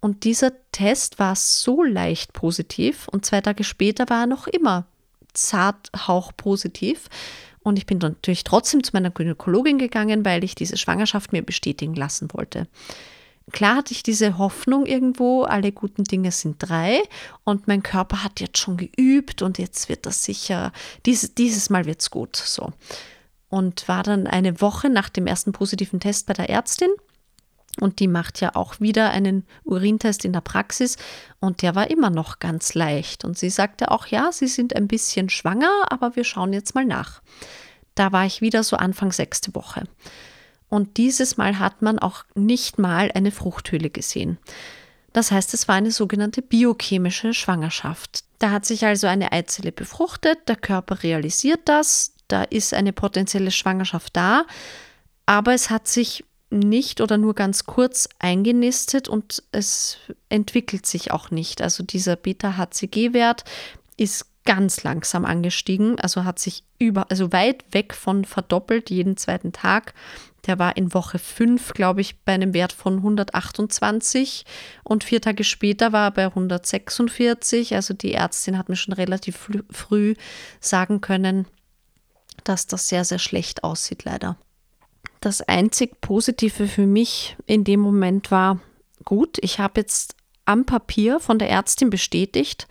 Und 0.00 0.24
dieser 0.24 0.52
Test 0.72 1.18
war 1.18 1.36
so 1.36 1.82
leicht 1.82 2.32
positiv 2.32 3.08
und 3.08 3.24
zwei 3.24 3.40
Tage 3.40 3.64
später 3.64 4.08
war 4.10 4.22
er 4.22 4.26
noch 4.26 4.46
immer 4.46 4.86
zart 5.32 5.90
hauchpositiv. 5.96 7.08
Und 7.64 7.78
ich 7.78 7.86
bin 7.86 7.98
natürlich 7.98 8.44
trotzdem 8.44 8.84
zu 8.84 8.92
meiner 8.92 9.10
Gynäkologin 9.10 9.78
gegangen, 9.78 10.24
weil 10.24 10.44
ich 10.44 10.54
diese 10.54 10.76
Schwangerschaft 10.76 11.32
mir 11.32 11.42
bestätigen 11.42 11.94
lassen 11.94 12.28
wollte. 12.32 12.68
Klar 13.52 13.76
hatte 13.76 13.92
ich 13.92 14.02
diese 14.02 14.38
Hoffnung 14.38 14.86
irgendwo, 14.86 15.42
alle 15.42 15.72
guten 15.72 16.04
Dinge 16.04 16.30
sind 16.30 16.56
drei 16.58 17.02
und 17.42 17.66
mein 17.66 17.82
Körper 17.82 18.22
hat 18.22 18.40
jetzt 18.40 18.58
schon 18.58 18.76
geübt 18.76 19.42
und 19.42 19.58
jetzt 19.58 19.88
wird 19.88 20.06
das 20.06 20.24
sicher, 20.24 20.72
dieses, 21.04 21.34
dieses 21.34 21.68
Mal 21.68 21.84
wird 21.84 22.00
es 22.00 22.10
gut. 22.10 22.36
So. 22.36 22.72
Und 23.48 23.86
war 23.88 24.02
dann 24.02 24.26
eine 24.26 24.60
Woche 24.60 24.88
nach 24.88 25.08
dem 25.08 25.26
ersten 25.26 25.52
positiven 25.52 26.00
Test 26.00 26.26
bei 26.26 26.32
der 26.32 26.48
Ärztin 26.48 26.90
und 27.80 27.98
die 28.00 28.08
macht 28.08 28.40
ja 28.40 28.54
auch 28.54 28.80
wieder 28.80 29.10
einen 29.10 29.44
Urintest 29.64 30.24
in 30.24 30.32
der 30.32 30.40
Praxis 30.40 30.96
und 31.40 31.62
der 31.62 31.74
war 31.74 31.90
immer 31.90 32.10
noch 32.10 32.38
ganz 32.38 32.74
leicht. 32.74 33.24
Und 33.24 33.38
sie 33.38 33.50
sagte 33.50 33.90
auch, 33.90 34.06
ja, 34.06 34.30
Sie 34.32 34.46
sind 34.46 34.76
ein 34.76 34.88
bisschen 34.88 35.28
schwanger, 35.28 35.70
aber 35.88 36.16
wir 36.16 36.24
schauen 36.24 36.52
jetzt 36.52 36.74
mal 36.74 36.84
nach. 36.84 37.22
Da 37.94 38.12
war 38.12 38.26
ich 38.26 38.40
wieder 38.40 38.62
so 38.62 38.76
Anfang 38.76 39.12
sechste 39.12 39.54
Woche. 39.54 39.84
Und 40.68 40.96
dieses 40.96 41.36
Mal 41.36 41.58
hat 41.58 41.82
man 41.82 41.98
auch 41.98 42.24
nicht 42.34 42.78
mal 42.78 43.10
eine 43.14 43.30
Fruchthöhle 43.30 43.90
gesehen. 43.90 44.38
Das 45.12 45.30
heißt, 45.30 45.54
es 45.54 45.68
war 45.68 45.76
eine 45.76 45.92
sogenannte 45.92 46.42
biochemische 46.42 47.34
Schwangerschaft. 47.34 48.24
Da 48.40 48.50
hat 48.50 48.66
sich 48.66 48.84
also 48.84 49.06
eine 49.06 49.30
Eizelle 49.30 49.70
befruchtet, 49.70 50.48
der 50.48 50.56
Körper 50.56 51.02
realisiert 51.04 51.60
das, 51.66 52.14
da 52.26 52.42
ist 52.42 52.74
eine 52.74 52.92
potenzielle 52.92 53.52
Schwangerschaft 53.52 54.16
da, 54.16 54.44
aber 55.26 55.54
es 55.54 55.70
hat 55.70 55.86
sich 55.86 56.24
nicht 56.58 57.00
oder 57.00 57.18
nur 57.18 57.34
ganz 57.34 57.64
kurz 57.64 58.08
eingenistet 58.18 59.08
und 59.08 59.42
es 59.52 59.98
entwickelt 60.28 60.86
sich 60.86 61.10
auch 61.10 61.30
nicht. 61.30 61.60
Also 61.62 61.82
dieser 61.82 62.16
Beta-HCG-Wert 62.16 63.44
ist 63.96 64.26
ganz 64.44 64.82
langsam 64.82 65.24
angestiegen, 65.24 65.98
also 65.98 66.24
hat 66.24 66.38
sich 66.38 66.64
über, 66.78 67.10
also 67.10 67.32
weit 67.32 67.64
weg 67.72 67.94
von 67.94 68.24
verdoppelt 68.24 68.90
jeden 68.90 69.16
zweiten 69.16 69.52
Tag. 69.52 69.94
Der 70.46 70.58
war 70.58 70.76
in 70.76 70.92
Woche 70.92 71.18
5, 71.18 71.72
glaube 71.72 72.02
ich, 72.02 72.20
bei 72.20 72.32
einem 72.34 72.52
Wert 72.52 72.72
von 72.72 72.96
128 72.98 74.44
und 74.82 75.02
vier 75.02 75.22
Tage 75.22 75.42
später 75.44 75.92
war 75.92 76.08
er 76.08 76.10
bei 76.10 76.24
146. 76.26 77.74
Also 77.74 77.94
die 77.94 78.12
Ärztin 78.12 78.58
hat 78.58 78.68
mir 78.68 78.76
schon 78.76 78.92
relativ 78.92 79.48
früh 79.70 80.14
sagen 80.60 81.00
können, 81.00 81.46
dass 82.44 82.66
das 82.66 82.88
sehr, 82.88 83.06
sehr 83.06 83.18
schlecht 83.18 83.64
aussieht, 83.64 84.04
leider. 84.04 84.36
Das 85.24 85.40
einzig 85.40 86.02
Positive 86.02 86.68
für 86.68 86.86
mich 86.86 87.34
in 87.46 87.64
dem 87.64 87.80
Moment 87.80 88.30
war, 88.30 88.60
gut, 89.06 89.38
ich 89.40 89.58
habe 89.58 89.80
jetzt 89.80 90.16
am 90.44 90.66
Papier 90.66 91.18
von 91.18 91.38
der 91.38 91.48
Ärztin 91.48 91.88
bestätigt, 91.88 92.68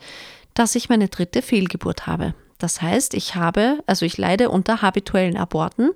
dass 0.54 0.76
ich 0.76 0.88
meine 0.88 1.08
dritte 1.08 1.42
Fehlgeburt 1.42 2.06
habe. 2.06 2.32
Das 2.58 2.80
heißt, 2.80 3.14
ich 3.14 3.34
habe, 3.34 3.82
also 3.86 4.06
ich 4.06 4.18
leide 4.18 4.50
unter 4.50 4.82
habituellen 4.82 5.36
Aborten 5.36 5.90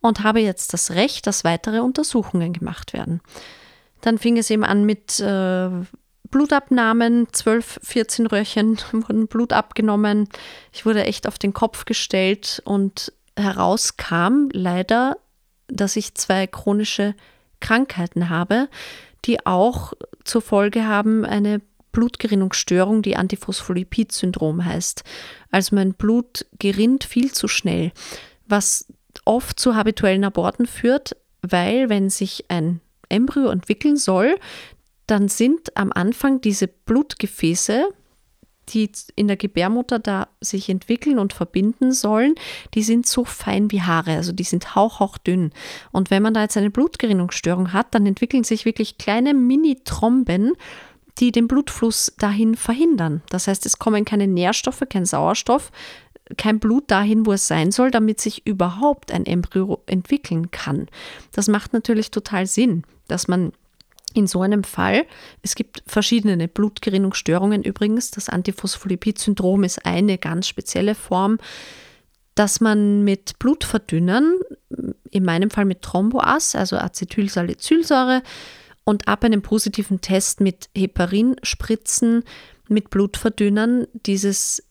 und 0.00 0.22
habe 0.22 0.38
jetzt 0.38 0.72
das 0.72 0.92
Recht, 0.92 1.26
dass 1.26 1.42
weitere 1.42 1.80
Untersuchungen 1.80 2.52
gemacht 2.52 2.92
werden. 2.92 3.20
Dann 4.00 4.18
fing 4.18 4.36
es 4.36 4.50
eben 4.50 4.62
an 4.62 4.84
mit 4.84 5.18
äh, 5.18 5.68
Blutabnahmen, 6.30 7.26
12, 7.32 7.80
14 7.82 8.26
Röhrchen 8.28 8.78
wurden 8.92 9.26
Blut 9.26 9.52
abgenommen. 9.52 10.28
Ich 10.72 10.86
wurde 10.86 11.02
echt 11.02 11.26
auf 11.26 11.40
den 11.40 11.54
Kopf 11.54 11.86
gestellt 11.86 12.62
und 12.64 13.12
herauskam 13.36 14.48
leider, 14.52 15.16
dass 15.68 15.96
ich 15.96 16.14
zwei 16.14 16.46
chronische 16.46 17.14
Krankheiten 17.60 18.28
habe, 18.28 18.68
die 19.24 19.44
auch 19.46 19.92
zur 20.24 20.42
Folge 20.42 20.86
haben 20.86 21.24
eine 21.24 21.60
Blutgerinnungsstörung, 21.92 23.02
die 23.02 23.16
Antiphospholipid-Syndrom 23.16 24.64
heißt. 24.64 25.02
Also 25.50 25.74
mein 25.74 25.94
Blut 25.94 26.46
gerinnt 26.58 27.04
viel 27.04 27.32
zu 27.32 27.48
schnell, 27.48 27.92
was 28.46 28.86
oft 29.24 29.58
zu 29.58 29.74
habituellen 29.74 30.24
Aborten 30.24 30.66
führt, 30.66 31.16
weil 31.42 31.88
wenn 31.88 32.10
sich 32.10 32.44
ein 32.48 32.80
Embryo 33.08 33.48
entwickeln 33.48 33.96
soll, 33.96 34.36
dann 35.06 35.28
sind 35.28 35.76
am 35.76 35.90
Anfang 35.92 36.40
diese 36.40 36.68
Blutgefäße, 36.68 37.88
die 38.68 38.90
in 39.16 39.28
der 39.28 39.36
Gebärmutter 39.36 39.98
da 39.98 40.28
sich 40.40 40.68
entwickeln 40.68 41.18
und 41.18 41.32
verbinden 41.32 41.92
sollen, 41.92 42.34
die 42.74 42.82
sind 42.82 43.06
so 43.06 43.24
fein 43.24 43.70
wie 43.70 43.82
Haare, 43.82 44.12
also 44.12 44.32
die 44.32 44.44
sind 44.44 44.74
hauchhauchdünn. 44.74 45.52
Und 45.92 46.10
wenn 46.10 46.22
man 46.22 46.34
da 46.34 46.42
jetzt 46.42 46.56
eine 46.56 46.70
Blutgerinnungsstörung 46.70 47.72
hat, 47.72 47.94
dann 47.94 48.06
entwickeln 48.06 48.44
sich 48.44 48.64
wirklich 48.64 48.98
kleine 48.98 49.34
Mini-Tromben, 49.34 50.52
die 51.18 51.32
den 51.32 51.48
Blutfluss 51.48 52.12
dahin 52.18 52.54
verhindern. 52.54 53.22
Das 53.30 53.48
heißt, 53.48 53.66
es 53.66 53.78
kommen 53.78 54.04
keine 54.04 54.26
Nährstoffe, 54.26 54.84
kein 54.88 55.04
Sauerstoff, 55.04 55.72
kein 56.36 56.60
Blut 56.60 56.90
dahin, 56.90 57.26
wo 57.26 57.32
es 57.32 57.48
sein 57.48 57.72
soll, 57.72 57.90
damit 57.90 58.20
sich 58.20 58.46
überhaupt 58.46 59.12
ein 59.12 59.26
Embryo 59.26 59.82
entwickeln 59.86 60.50
kann. 60.50 60.86
Das 61.32 61.48
macht 61.48 61.72
natürlich 61.72 62.10
total 62.10 62.46
Sinn, 62.46 62.84
dass 63.08 63.28
man 63.28 63.52
in 64.14 64.26
so 64.26 64.42
einem 64.42 64.64
Fall, 64.64 65.06
es 65.42 65.54
gibt 65.54 65.82
verschiedene 65.86 66.48
Blutgerinnungsstörungen 66.48 67.62
übrigens, 67.62 68.10
das 68.10 68.28
Antiphospholipid-Syndrom 68.28 69.64
ist 69.64 69.84
eine 69.84 70.18
ganz 70.18 70.48
spezielle 70.48 70.94
Form, 70.94 71.38
dass 72.34 72.60
man 72.60 73.02
mit 73.02 73.38
Blutverdünnern, 73.38 74.38
in 75.10 75.24
meinem 75.24 75.50
Fall 75.50 75.64
mit 75.64 75.82
Thromboas, 75.82 76.54
also 76.54 76.76
Acetylsalicylsäure, 76.76 78.22
und 78.84 79.08
ab 79.08 79.24
einem 79.24 79.42
positiven 79.42 80.00
Test 80.00 80.40
mit 80.40 80.70
Heparinspritzen, 80.74 82.24
mit 82.68 82.90
Blutverdünnern, 82.90 83.86
dieses, 84.06 84.62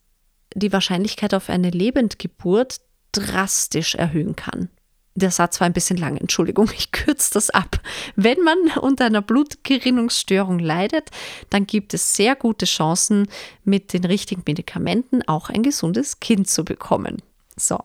die 0.55 0.71
Wahrscheinlichkeit 0.71 1.33
auf 1.33 1.49
eine 1.49 1.69
Lebendgeburt 1.69 2.79
drastisch 3.11 3.95
erhöhen 3.95 4.35
kann. 4.35 4.69
Der 5.17 5.31
Satz 5.31 5.59
war 5.59 5.65
ein 5.65 5.73
bisschen 5.73 5.97
lang, 5.97 6.15
Entschuldigung, 6.15 6.69
ich 6.77 6.91
kürze 6.91 7.33
das 7.33 7.49
ab. 7.49 7.81
Wenn 8.15 8.39
man 8.41 8.57
unter 8.79 9.05
einer 9.05 9.23
Blutgerinnungsstörung 9.23 10.59
leidet, 10.59 11.09
dann 11.49 11.65
gibt 11.65 11.95
es 11.95 12.15
sehr 12.15 12.35
gute 12.35 12.67
Chancen, 12.67 13.27
mit 13.63 13.93
den 13.93 14.05
richtigen 14.05 14.43
Medikamenten 14.45 15.27
auch 15.27 15.49
ein 15.49 15.63
gesundes 15.63 16.19
Kind 16.19 16.47
zu 16.47 16.63
bekommen. 16.63 17.17
So. 17.55 17.79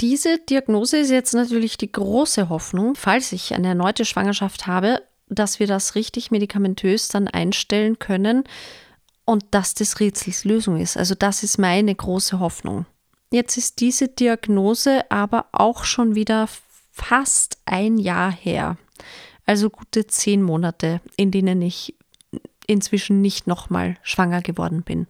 Diese 0.00 0.38
Diagnose 0.38 0.96
ist 0.96 1.10
jetzt 1.10 1.34
natürlich 1.34 1.76
die 1.76 1.92
große 1.92 2.48
Hoffnung, 2.48 2.94
falls 2.94 3.32
ich 3.32 3.52
eine 3.52 3.68
erneute 3.68 4.06
Schwangerschaft 4.06 4.66
habe, 4.66 5.02
dass 5.28 5.60
wir 5.60 5.66
das 5.66 5.96
richtig 5.96 6.30
medikamentös 6.30 7.08
dann 7.08 7.28
einstellen 7.28 7.98
können 7.98 8.44
und 9.26 9.44
dass 9.50 9.74
das 9.74 10.00
Rätsels 10.00 10.44
Lösung 10.44 10.80
ist. 10.80 10.96
Also 10.96 11.14
das 11.14 11.42
ist 11.42 11.58
meine 11.58 11.94
große 11.94 12.40
Hoffnung. 12.40 12.86
Jetzt 13.30 13.58
ist 13.58 13.80
diese 13.80 14.08
Diagnose 14.08 15.10
aber 15.10 15.46
auch 15.52 15.84
schon 15.84 16.14
wieder 16.14 16.48
fast 16.90 17.58
ein 17.66 17.98
Jahr 17.98 18.32
her. 18.32 18.76
Also 19.44 19.70
gute 19.70 20.06
zehn 20.06 20.42
Monate, 20.42 21.00
in 21.16 21.30
denen 21.30 21.60
ich 21.60 21.94
inzwischen 22.66 23.20
nicht 23.20 23.46
nochmal 23.46 23.96
schwanger 24.02 24.42
geworden 24.42 24.82
bin. 24.82 25.06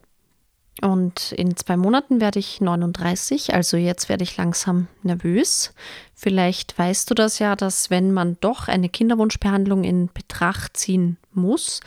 Und 0.81 1.33
in 1.33 1.57
zwei 1.57 1.75
Monaten 1.75 2.21
werde 2.21 2.39
ich 2.39 2.61
39, 2.61 3.53
also 3.53 3.75
jetzt 3.75 4.07
werde 4.07 4.23
ich 4.23 4.37
langsam 4.37 4.87
nervös. 5.03 5.73
Vielleicht 6.13 6.77
weißt 6.77 7.09
du 7.09 7.15
das 7.15 7.39
ja, 7.39 7.57
dass 7.57 7.89
wenn 7.89 8.13
man 8.13 8.37
doch 8.39 8.69
eine 8.69 8.87
Kinderwunschbehandlung 8.87 9.83
in 9.83 10.09
Betracht 10.13 10.77
ziehen 10.77 11.17
muss, 11.33 11.81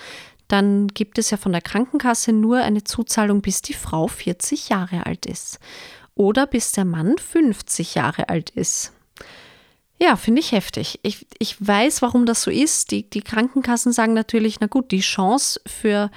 dann 0.49 0.89
gibt 0.89 1.17
es 1.17 1.31
ja 1.31 1.39
von 1.39 1.53
der 1.53 1.63
Krankenkasse 1.63 2.33
nur 2.33 2.59
eine 2.59 2.85
Zuzahlung, 2.85 3.41
bis 3.41 3.63
die 3.63 3.73
Frau 3.73 4.09
40 4.09 4.69
Jahre 4.69 5.07
alt 5.07 5.25
ist 5.25 5.59
oder 6.15 6.47
bis 6.47 6.73
der 6.73 6.85
Mann 6.85 7.17
50 7.19 7.95
Jahre 7.95 8.29
alt 8.29 8.51
ist. 8.51 8.93
Ja, 10.01 10.17
finde 10.17 10.41
ich 10.41 10.51
heftig. 10.51 10.99
Ich, 11.03 11.27
ich 11.39 11.57
weiß, 11.65 12.03
warum 12.03 12.27
das 12.27 12.43
so 12.43 12.51
ist. 12.51 12.91
Die, 12.91 13.09
die 13.09 13.23
Krankenkassen 13.23 13.93
sagen 13.93 14.15
natürlich, 14.15 14.59
na 14.59 14.67
gut, 14.67 14.91
die 14.91 15.01
Chance 15.01 15.61
für 15.65 16.11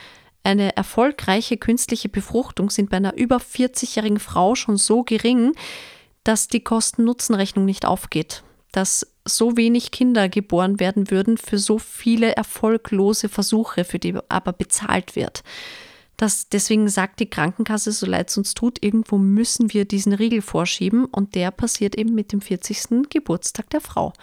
eine 0.44 0.76
erfolgreiche 0.76 1.58
künstliche 1.58 2.10
Befruchtung 2.10 2.70
sind 2.70 2.90
bei 2.90 2.98
einer 2.98 3.16
über 3.16 3.38
40-jährigen 3.38 4.20
Frau 4.20 4.56
schon 4.56 4.78
so 4.78 5.04
gering, 5.04 5.54
dass 6.24 6.48
die 6.48 6.64
Kosten-Nutzen-Rechnung 6.64 7.66
nicht 7.66 7.86
aufgeht. 7.86 8.44
Dass 8.72 9.08
so 9.24 9.56
wenig 9.56 9.92
Kinder 9.92 10.30
geboren 10.30 10.80
werden 10.80 11.12
würden 11.12 11.38
für 11.38 11.58
so 11.58 11.78
viele 11.78 12.36
erfolglose 12.36 13.30
Versuche, 13.30 13.84
für 13.84 14.00
die 14.00 14.16
aber 14.30 14.54
bezahlt 14.54 15.16
wird. 15.16 15.44
Das, 16.18 16.48
deswegen 16.48 16.88
sagt 16.88 17.20
die 17.20 17.30
Krankenkasse, 17.30 17.92
so 17.92 18.06
leid 18.06 18.30
es 18.30 18.38
uns 18.38 18.54
tut, 18.54 18.82
irgendwo 18.82 19.18
müssen 19.18 19.74
wir 19.74 19.86
diesen 19.86 20.14
Riegel 20.14 20.42
vorschieben 20.42 21.06
und 21.06 21.36
der 21.36 21.52
passiert 21.52 21.96
eben 21.96 22.16
mit 22.16 22.32
dem 22.32 22.42
40. 22.42 23.10
Geburtstag 23.10 23.70
der 23.70 23.82
Frau. 23.82 24.14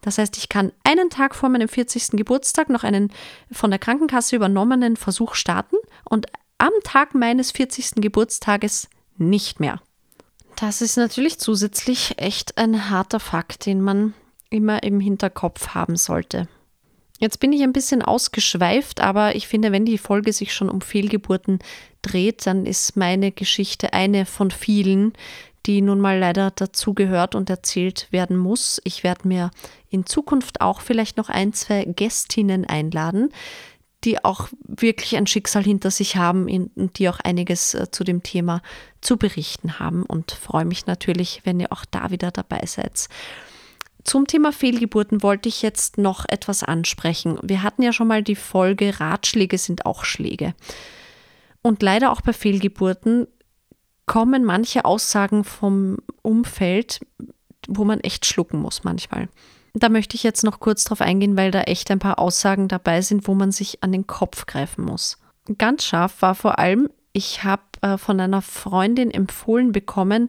Das 0.00 0.18
heißt, 0.18 0.36
ich 0.38 0.48
kann 0.48 0.72
einen 0.82 1.10
Tag 1.10 1.34
vor 1.34 1.50
meinem 1.50 1.68
40. 1.68 2.12
Geburtstag 2.12 2.70
noch 2.70 2.84
einen 2.84 3.12
von 3.50 3.70
der 3.70 3.78
Krankenkasse 3.78 4.36
übernommenen 4.36 4.96
Versuch 4.96 5.34
starten 5.34 5.76
und 6.04 6.26
am 6.58 6.72
Tag 6.84 7.14
meines 7.14 7.50
40. 7.50 7.96
Geburtstages 7.96 8.88
nicht 9.18 9.60
mehr. 9.60 9.82
Das 10.56 10.80
ist 10.80 10.96
natürlich 10.96 11.38
zusätzlich 11.38 12.14
echt 12.18 12.56
ein 12.56 12.88
harter 12.88 13.20
Fakt, 13.20 13.66
den 13.66 13.80
man 13.80 14.14
immer 14.48 14.82
im 14.82 15.00
Hinterkopf 15.00 15.68
haben 15.68 15.96
sollte. 15.96 16.48
Jetzt 17.22 17.38
bin 17.38 17.52
ich 17.52 17.62
ein 17.62 17.72
bisschen 17.72 18.02
ausgeschweift, 18.02 19.00
aber 19.00 19.36
ich 19.36 19.46
finde, 19.46 19.70
wenn 19.70 19.84
die 19.84 19.96
Folge 19.96 20.32
sich 20.32 20.52
schon 20.52 20.68
um 20.68 20.80
Fehlgeburten 20.80 21.60
dreht, 22.02 22.44
dann 22.48 22.66
ist 22.66 22.96
meine 22.96 23.30
Geschichte 23.30 23.92
eine 23.92 24.26
von 24.26 24.50
vielen, 24.50 25.12
die 25.64 25.82
nun 25.82 26.00
mal 26.00 26.18
leider 26.18 26.50
dazugehört 26.50 27.36
und 27.36 27.48
erzählt 27.48 28.08
werden 28.10 28.36
muss. 28.36 28.80
Ich 28.82 29.04
werde 29.04 29.28
mir 29.28 29.52
in 29.88 30.04
Zukunft 30.04 30.60
auch 30.60 30.80
vielleicht 30.80 31.16
noch 31.16 31.28
ein, 31.28 31.52
zwei 31.52 31.84
Gästinnen 31.84 32.64
einladen, 32.64 33.28
die 34.02 34.24
auch 34.24 34.48
wirklich 34.64 35.16
ein 35.16 35.28
Schicksal 35.28 35.62
hinter 35.62 35.92
sich 35.92 36.16
haben 36.16 36.48
und 36.74 36.98
die 36.98 37.08
auch 37.08 37.20
einiges 37.20 37.74
äh, 37.74 37.88
zu 37.92 38.02
dem 38.02 38.24
Thema 38.24 38.62
zu 39.00 39.16
berichten 39.16 39.78
haben 39.78 40.02
und 40.02 40.32
freue 40.32 40.64
mich 40.64 40.86
natürlich, 40.86 41.42
wenn 41.44 41.60
ihr 41.60 41.70
auch 41.70 41.84
da 41.88 42.10
wieder 42.10 42.32
dabei 42.32 42.66
seid. 42.66 43.06
Zum 44.04 44.26
Thema 44.26 44.52
Fehlgeburten 44.52 45.22
wollte 45.22 45.48
ich 45.48 45.62
jetzt 45.62 45.98
noch 45.98 46.24
etwas 46.28 46.62
ansprechen. 46.62 47.38
Wir 47.42 47.62
hatten 47.62 47.82
ja 47.82 47.92
schon 47.92 48.08
mal 48.08 48.22
die 48.22 48.36
Folge 48.36 48.98
Ratschläge 49.00 49.58
sind 49.58 49.86
auch 49.86 50.04
Schläge. 50.04 50.54
Und 51.62 51.82
leider 51.82 52.10
auch 52.10 52.20
bei 52.20 52.32
Fehlgeburten 52.32 53.28
kommen 54.06 54.44
manche 54.44 54.84
Aussagen 54.84 55.44
vom 55.44 55.98
Umfeld, 56.22 57.00
wo 57.68 57.84
man 57.84 58.00
echt 58.00 58.26
schlucken 58.26 58.60
muss 58.60 58.82
manchmal. 58.82 59.28
Da 59.74 59.88
möchte 59.88 60.16
ich 60.16 60.22
jetzt 60.22 60.42
noch 60.42 60.60
kurz 60.60 60.84
drauf 60.84 61.00
eingehen, 61.00 61.36
weil 61.36 61.50
da 61.50 61.62
echt 61.62 61.90
ein 61.90 61.98
paar 61.98 62.18
Aussagen 62.18 62.68
dabei 62.68 63.00
sind, 63.00 63.26
wo 63.26 63.34
man 63.34 63.52
sich 63.52 63.82
an 63.82 63.92
den 63.92 64.06
Kopf 64.06 64.46
greifen 64.46 64.84
muss. 64.84 65.18
Ganz 65.58 65.84
scharf 65.84 66.20
war 66.20 66.34
vor 66.34 66.58
allem, 66.58 66.90
ich 67.12 67.44
habe 67.44 67.62
äh, 67.80 67.96
von 67.96 68.20
einer 68.20 68.42
Freundin 68.42 69.10
empfohlen 69.10 69.72
bekommen, 69.72 70.28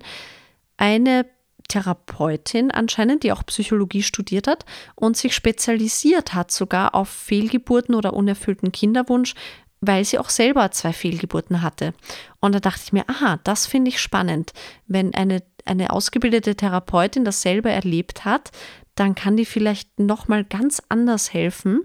eine 0.77 1.25
Therapeutin 1.67 2.71
anscheinend, 2.71 3.23
die 3.23 3.31
auch 3.31 3.45
Psychologie 3.45 4.03
studiert 4.03 4.47
hat 4.47 4.65
und 4.95 5.17
sich 5.17 5.33
spezialisiert 5.35 6.33
hat 6.33 6.51
sogar 6.51 6.95
auf 6.95 7.09
Fehlgeburten 7.09 7.95
oder 7.95 8.13
unerfüllten 8.13 8.71
Kinderwunsch, 8.71 9.33
weil 9.81 10.05
sie 10.05 10.19
auch 10.19 10.29
selber 10.29 10.71
zwei 10.71 10.93
Fehlgeburten 10.93 11.61
hatte. 11.61 11.93
Und 12.39 12.55
da 12.55 12.59
dachte 12.59 12.81
ich 12.85 12.93
mir, 12.93 13.07
aha, 13.09 13.39
das 13.43 13.67
finde 13.67 13.89
ich 13.89 13.99
spannend. 13.99 14.53
Wenn 14.87 15.13
eine, 15.13 15.43
eine 15.65 15.91
ausgebildete 15.91 16.55
Therapeutin 16.55 17.25
dasselbe 17.25 17.69
erlebt 17.69 18.25
hat, 18.25 18.51
dann 18.95 19.15
kann 19.15 19.37
die 19.37 19.45
vielleicht 19.45 19.99
nochmal 19.99 20.43
ganz 20.43 20.81
anders 20.89 21.33
helfen, 21.33 21.81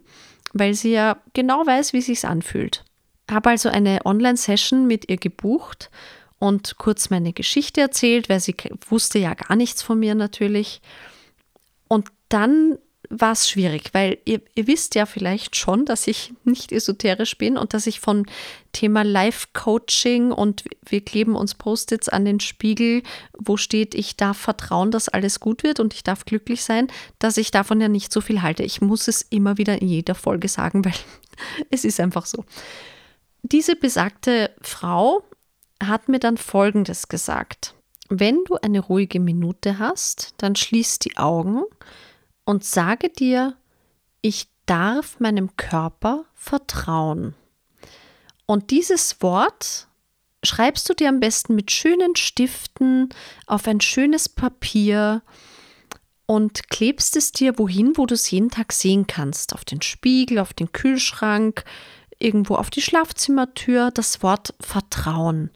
weil 0.53 0.75
sie 0.75 0.93
ja 0.93 1.19
genau 1.33 1.67
weiß, 1.67 1.93
wie 1.93 2.03
sich's 2.03 2.25
anfühlt. 2.25 2.85
Habe 3.31 3.51
also 3.51 3.69
eine 3.69 4.05
Online-Session 4.05 4.87
mit 4.87 5.09
ihr 5.11 5.17
gebucht 5.17 5.91
und 6.39 6.77
kurz 6.79 7.11
meine 7.11 7.33
Geschichte 7.33 7.81
erzählt, 7.81 8.29
weil 8.29 8.41
sie 8.41 8.55
wusste 8.89 9.19
ja 9.19 9.35
gar 9.35 9.57
nichts 9.57 9.83
von 9.83 9.99
mir 9.99 10.15
natürlich. 10.15 10.81
Und 11.89 12.09
dann 12.29 12.79
war 13.11 13.33
es 13.33 13.49
schwierig, 13.49 13.95
weil 13.95 14.19
ihr, 14.25 14.41
ihr, 14.55 14.67
wisst 14.67 14.95
ja 14.95 15.07
vielleicht 15.07 15.57
schon, 15.57 15.87
dass 15.87 16.07
ich 16.07 16.35
nicht 16.45 16.73
esoterisch 16.73 17.39
bin 17.39 17.57
und 17.57 17.73
dass 17.73 17.87
ich 17.87 18.01
von 18.01 18.27
Thema 18.73 19.03
Life-Coaching 19.03 20.31
und 20.31 20.65
wir 20.87 21.01
kleben 21.03 21.35
uns 21.35 21.55
Post-its 21.55 22.09
an 22.11 22.27
den 22.27 22.41
Spiegel, 22.41 23.03
wo 23.39 23.57
steht, 23.57 23.95
ich 23.95 24.17
darf 24.17 24.37
vertrauen, 24.37 24.91
dass 24.91 25.09
alles 25.09 25.41
gut 25.41 25.63
wird 25.63 25.81
und 25.81 25.95
ich 25.95 26.05
darf 26.05 26.27
glücklich 26.27 26.63
sein, 26.63 26.89
dass 27.19 27.39
ich 27.39 27.51
davon 27.51 27.81
ja 27.81 27.89
nicht 27.89 28.13
so 28.13 28.21
viel 28.21 28.43
halte. 28.43 28.63
Ich 28.63 28.83
muss 28.83 29.09
es 29.09 29.23
immer 29.23 29.57
wieder 29.57 29.81
in 29.81 29.89
jeder 29.89 30.15
Folge 30.15 30.49
sagen, 30.49 30.85
weil 30.85 30.95
es 31.71 31.85
ist 31.85 32.01
einfach 32.01 32.27
so. 32.27 32.45
Diese 33.43 33.77
besagte 33.77 34.51
Frau 34.61 35.23
hat 35.83 36.09
mir 36.09 36.19
dann 36.19 36.37
Folgendes 36.37 37.09
gesagt. 37.09 37.75
Wenn 38.09 38.45
du 38.45 38.57
eine 38.57 38.81
ruhige 38.81 39.21
Minute 39.21 39.79
hast, 39.79 40.35
dann 40.39 40.57
schließ 40.57 40.99
die 40.99 41.17
Augen 41.17 41.63
und 42.45 42.65
sage 42.65 43.11
dir, 43.11 43.57
ich 44.23 44.49
darf 44.67 45.21
meinem 45.21 45.57
Körper 45.57 46.25
vertrauen. 46.35 47.35
Und 48.47 48.71
dieses 48.71 49.21
Wort 49.21 49.89
schreibst 50.43 50.89
du 50.89 50.95
dir 50.95 51.09
am 51.09 51.21
besten 51.21 51.55
mit 51.55 51.71
schönen 51.71 52.17
Stiften 52.17 53.11
auf 53.47 53.67
ein 53.67 53.81
schönes 53.81 54.29
Papier 54.29 55.23
und 56.27 56.69
klebst 56.69 57.17
es 57.17 57.33
dir 57.33 57.59
wohin, 57.59 57.97
wo 57.97 58.07
du 58.07 58.15
es 58.15 58.31
jeden 58.31 58.51
Tag 58.51 58.73
sehen 58.73 59.07
kannst. 59.07 59.55
Auf 59.55 59.65
den 59.65 59.83
Spiegel, 59.83 60.39
auf 60.39 60.53
den 60.53 60.73
Kühlschrank, 60.73 61.65
irgendwo 62.19 62.55
auf 62.55 62.71
die 62.71 62.83
Schlafzimmertür, 62.83 63.91
das 63.91 64.23
Wort 64.23 64.55
Vertrauen. 64.61 65.51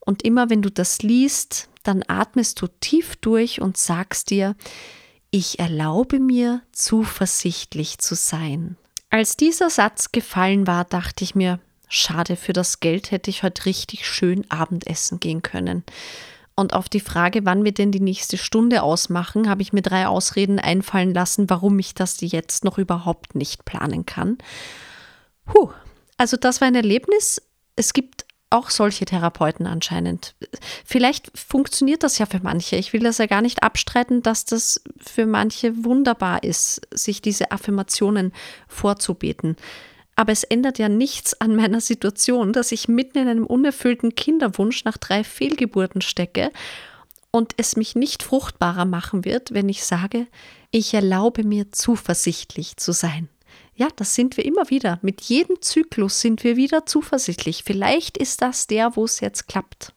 Und 0.00 0.22
immer 0.22 0.50
wenn 0.50 0.62
du 0.62 0.70
das 0.70 1.02
liest, 1.02 1.68
dann 1.82 2.02
atmest 2.06 2.60
du 2.60 2.66
tief 2.80 3.16
durch 3.16 3.60
und 3.60 3.76
sagst 3.76 4.30
dir, 4.30 4.56
ich 5.30 5.58
erlaube 5.58 6.18
mir, 6.20 6.62
zuversichtlich 6.72 7.98
zu 7.98 8.14
sein. 8.14 8.76
Als 9.10 9.36
dieser 9.36 9.70
Satz 9.70 10.12
gefallen 10.12 10.66
war, 10.66 10.84
dachte 10.84 11.24
ich 11.24 11.34
mir, 11.34 11.60
schade, 11.88 12.36
für 12.36 12.52
das 12.52 12.80
Geld 12.80 13.10
hätte 13.10 13.30
ich 13.30 13.42
heute 13.42 13.66
richtig 13.66 14.06
schön 14.06 14.50
Abendessen 14.50 15.20
gehen 15.20 15.42
können. 15.42 15.84
Und 16.54 16.72
auf 16.72 16.88
die 16.88 17.00
Frage, 17.00 17.44
wann 17.44 17.64
wir 17.64 17.72
denn 17.72 17.92
die 17.92 18.00
nächste 18.00 18.38
Stunde 18.38 18.82
ausmachen, 18.82 19.48
habe 19.48 19.60
ich 19.60 19.74
mir 19.74 19.82
drei 19.82 20.06
Ausreden 20.06 20.58
einfallen 20.58 21.12
lassen, 21.12 21.50
warum 21.50 21.78
ich 21.78 21.94
das 21.94 22.18
jetzt 22.20 22.64
noch 22.64 22.78
überhaupt 22.78 23.34
nicht 23.34 23.66
planen 23.66 24.06
kann. 24.06 24.38
Puh, 25.44 25.70
also 26.16 26.36
das 26.36 26.60
war 26.60 26.68
ein 26.68 26.74
Erlebnis. 26.74 27.42
Es 27.76 27.92
gibt 27.92 28.26
auch 28.48 28.70
solche 28.70 29.04
Therapeuten 29.04 29.66
anscheinend. 29.66 30.34
Vielleicht 30.84 31.36
funktioniert 31.36 32.02
das 32.02 32.18
ja 32.18 32.26
für 32.26 32.40
manche. 32.40 32.76
Ich 32.76 32.92
will 32.92 33.02
das 33.02 33.18
ja 33.18 33.26
gar 33.26 33.42
nicht 33.42 33.62
abstreiten, 33.62 34.22
dass 34.22 34.44
das 34.44 34.80
für 34.98 35.26
manche 35.26 35.84
wunderbar 35.84 36.42
ist, 36.42 36.82
sich 36.92 37.20
diese 37.22 37.50
Affirmationen 37.50 38.32
vorzubeten. 38.68 39.56
Aber 40.14 40.32
es 40.32 40.44
ändert 40.44 40.78
ja 40.78 40.88
nichts 40.88 41.38
an 41.40 41.56
meiner 41.56 41.80
Situation, 41.80 42.52
dass 42.52 42.72
ich 42.72 42.88
mitten 42.88 43.18
in 43.18 43.28
einem 43.28 43.46
unerfüllten 43.46 44.14
Kinderwunsch 44.14 44.84
nach 44.84 44.96
drei 44.96 45.24
Fehlgeburten 45.24 46.00
stecke 46.00 46.50
und 47.30 47.52
es 47.58 47.76
mich 47.76 47.96
nicht 47.96 48.22
fruchtbarer 48.22 48.86
machen 48.86 49.24
wird, 49.26 49.52
wenn 49.52 49.68
ich 49.68 49.84
sage, 49.84 50.26
ich 50.70 50.94
erlaube 50.94 51.44
mir 51.44 51.70
zuversichtlich 51.72 52.78
zu 52.78 52.92
sein. 52.92 53.28
Ja, 53.74 53.88
das 53.94 54.14
sind 54.14 54.36
wir 54.36 54.44
immer 54.44 54.70
wieder. 54.70 54.98
Mit 55.02 55.20
jedem 55.22 55.60
Zyklus 55.60 56.20
sind 56.20 56.44
wir 56.44 56.56
wieder 56.56 56.86
zuversichtlich. 56.86 57.62
Vielleicht 57.64 58.16
ist 58.16 58.40
das 58.42 58.66
der, 58.66 58.96
wo 58.96 59.04
es 59.04 59.20
jetzt 59.20 59.48
klappt. 59.48 59.92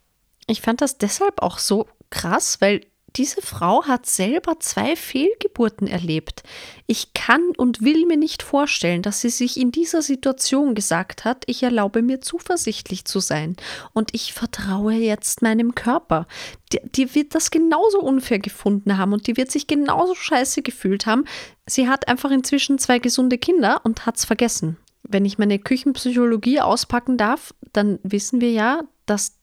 Ich 0.47 0.61
fand 0.61 0.81
das 0.81 0.97
deshalb 0.97 1.41
auch 1.41 1.59
so 1.59 1.87
krass, 2.09 2.59
weil 2.59 2.85
diese 3.15 3.41
Frau 3.41 3.85
hat 3.85 4.05
selber 4.05 4.59
zwei 4.59 4.95
Fehlgeburten 4.95 5.87
erlebt. 5.87 6.43
Ich 6.87 7.13
kann 7.13 7.41
und 7.57 7.81
will 7.81 8.05
mir 8.05 8.17
nicht 8.17 8.43
vorstellen, 8.43 9.01
dass 9.01 9.21
sie 9.21 9.29
sich 9.29 9.57
in 9.57 9.71
dieser 9.71 10.01
Situation 10.01 10.75
gesagt 10.75 11.25
hat, 11.25 11.43
ich 11.47 11.63
erlaube 11.63 12.01
mir 12.01 12.21
zuversichtlich 12.21 13.05
zu 13.05 13.19
sein 13.19 13.55
und 13.93 14.13
ich 14.13 14.33
vertraue 14.33 14.93
jetzt 14.93 15.41
meinem 15.41 15.75
Körper. 15.75 16.27
Die, 16.71 16.79
die 16.83 17.15
wird 17.15 17.35
das 17.35 17.51
genauso 17.51 17.99
unfair 17.99 18.39
gefunden 18.39 18.97
haben 18.97 19.13
und 19.13 19.27
die 19.27 19.37
wird 19.37 19.51
sich 19.51 19.67
genauso 19.67 20.15
scheiße 20.15 20.61
gefühlt 20.61 21.05
haben. 21.05 21.25
Sie 21.65 21.87
hat 21.87 22.07
einfach 22.07 22.31
inzwischen 22.31 22.77
zwei 22.79 22.99
gesunde 22.99 23.37
Kinder 23.37 23.81
und 23.83 24.05
hat 24.05 24.17
es 24.17 24.25
vergessen. 24.25 24.77
Wenn 25.03 25.25
ich 25.25 25.37
meine 25.37 25.57
Küchenpsychologie 25.57 26.61
auspacken 26.61 27.17
darf, 27.17 27.53
dann 27.73 27.99
wissen 28.03 28.41
wir 28.41 28.51
ja, 28.51 28.81
dass 29.05 29.37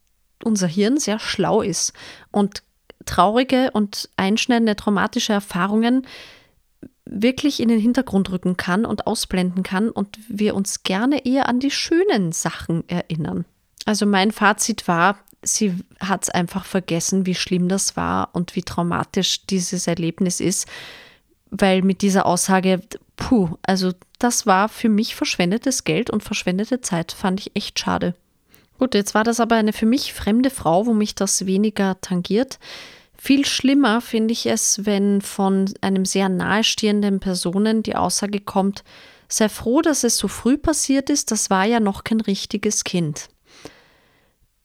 unser 0.44 0.66
Hirn 0.66 0.98
sehr 0.98 1.18
schlau 1.18 1.62
ist 1.62 1.92
und 2.30 2.62
traurige 3.06 3.70
und 3.72 4.08
einschneidende 4.16 4.76
traumatische 4.76 5.32
Erfahrungen 5.32 6.06
wirklich 7.06 7.60
in 7.60 7.68
den 7.68 7.80
Hintergrund 7.80 8.30
rücken 8.30 8.56
kann 8.56 8.84
und 8.84 9.06
ausblenden 9.06 9.62
kann 9.62 9.90
und 9.90 10.18
wir 10.28 10.54
uns 10.54 10.82
gerne 10.82 11.24
eher 11.24 11.48
an 11.48 11.60
die 11.60 11.70
schönen 11.70 12.32
Sachen 12.32 12.86
erinnern. 12.88 13.44
Also 13.84 14.04
mein 14.06 14.32
Fazit 14.32 14.88
war, 14.88 15.18
sie 15.42 15.74
hat 16.00 16.24
es 16.24 16.30
einfach 16.30 16.64
vergessen, 16.64 17.24
wie 17.24 17.36
schlimm 17.36 17.68
das 17.68 17.96
war 17.96 18.30
und 18.32 18.56
wie 18.56 18.62
traumatisch 18.62 19.46
dieses 19.46 19.86
Erlebnis 19.86 20.40
ist, 20.40 20.66
weil 21.50 21.82
mit 21.82 22.02
dieser 22.02 22.26
Aussage, 22.26 22.80
puh, 23.16 23.50
also 23.62 23.92
das 24.18 24.46
war 24.46 24.68
für 24.68 24.88
mich 24.88 25.14
verschwendetes 25.14 25.84
Geld 25.84 26.10
und 26.10 26.24
verschwendete 26.24 26.80
Zeit, 26.80 27.12
fand 27.12 27.40
ich 27.40 27.54
echt 27.54 27.78
schade. 27.78 28.14
Gut, 28.78 28.94
jetzt 28.94 29.14
war 29.14 29.24
das 29.24 29.40
aber 29.40 29.56
eine 29.56 29.72
für 29.72 29.86
mich 29.86 30.12
fremde 30.12 30.50
Frau, 30.50 30.86
wo 30.86 30.92
mich 30.92 31.14
das 31.14 31.46
weniger 31.46 32.00
tangiert. 32.00 32.58
Viel 33.16 33.46
schlimmer 33.46 34.00
finde 34.00 34.32
ich 34.32 34.46
es, 34.46 34.84
wenn 34.84 35.22
von 35.22 35.72
einem 35.80 36.04
sehr 36.04 36.28
nahestehenden 36.28 37.18
Personen 37.18 37.82
die 37.82 37.96
Aussage 37.96 38.40
kommt, 38.40 38.84
sei 39.28 39.48
froh, 39.48 39.80
dass 39.80 40.04
es 40.04 40.18
so 40.18 40.28
früh 40.28 40.58
passiert 40.58 41.10
ist, 41.10 41.30
das 41.30 41.50
war 41.50 41.64
ja 41.64 41.80
noch 41.80 42.04
kein 42.04 42.20
richtiges 42.20 42.84
Kind. 42.84 43.28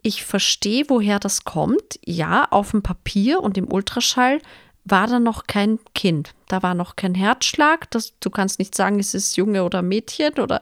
Ich 0.04 0.24
verstehe, 0.24 0.86
woher 0.88 1.20
das 1.20 1.44
kommt. 1.44 2.00
Ja, 2.06 2.48
auf 2.50 2.72
dem 2.72 2.82
Papier 2.82 3.42
und 3.42 3.58
im 3.58 3.72
Ultraschall 3.72 4.42
war 4.84 5.08
da 5.08 5.20
noch 5.20 5.46
kein 5.46 5.80
Kind. 5.94 6.34
Da 6.48 6.64
war 6.64 6.74
noch 6.74 6.96
kein 6.96 7.14
Herzschlag. 7.14 7.90
Das, 7.92 8.14
du 8.20 8.30
kannst 8.30 8.60
nicht 8.60 8.76
sagen, 8.76 9.00
es 9.00 9.14
ist 9.14 9.38
Junge 9.38 9.64
oder 9.64 9.82
Mädchen 9.82 10.34
oder 10.40 10.62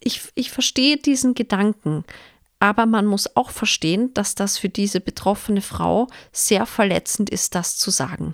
ich, 0.00 0.22
ich 0.34 0.50
verstehe 0.50 0.96
diesen 0.98 1.34
Gedanken. 1.34 2.04
Aber 2.60 2.86
man 2.86 3.06
muss 3.06 3.36
auch 3.36 3.50
verstehen, 3.50 4.12
dass 4.14 4.34
das 4.34 4.58
für 4.58 4.68
diese 4.68 5.00
betroffene 5.00 5.62
Frau 5.62 6.08
sehr 6.32 6.66
verletzend 6.66 7.30
ist, 7.30 7.54
das 7.54 7.76
zu 7.76 7.90
sagen, 7.90 8.32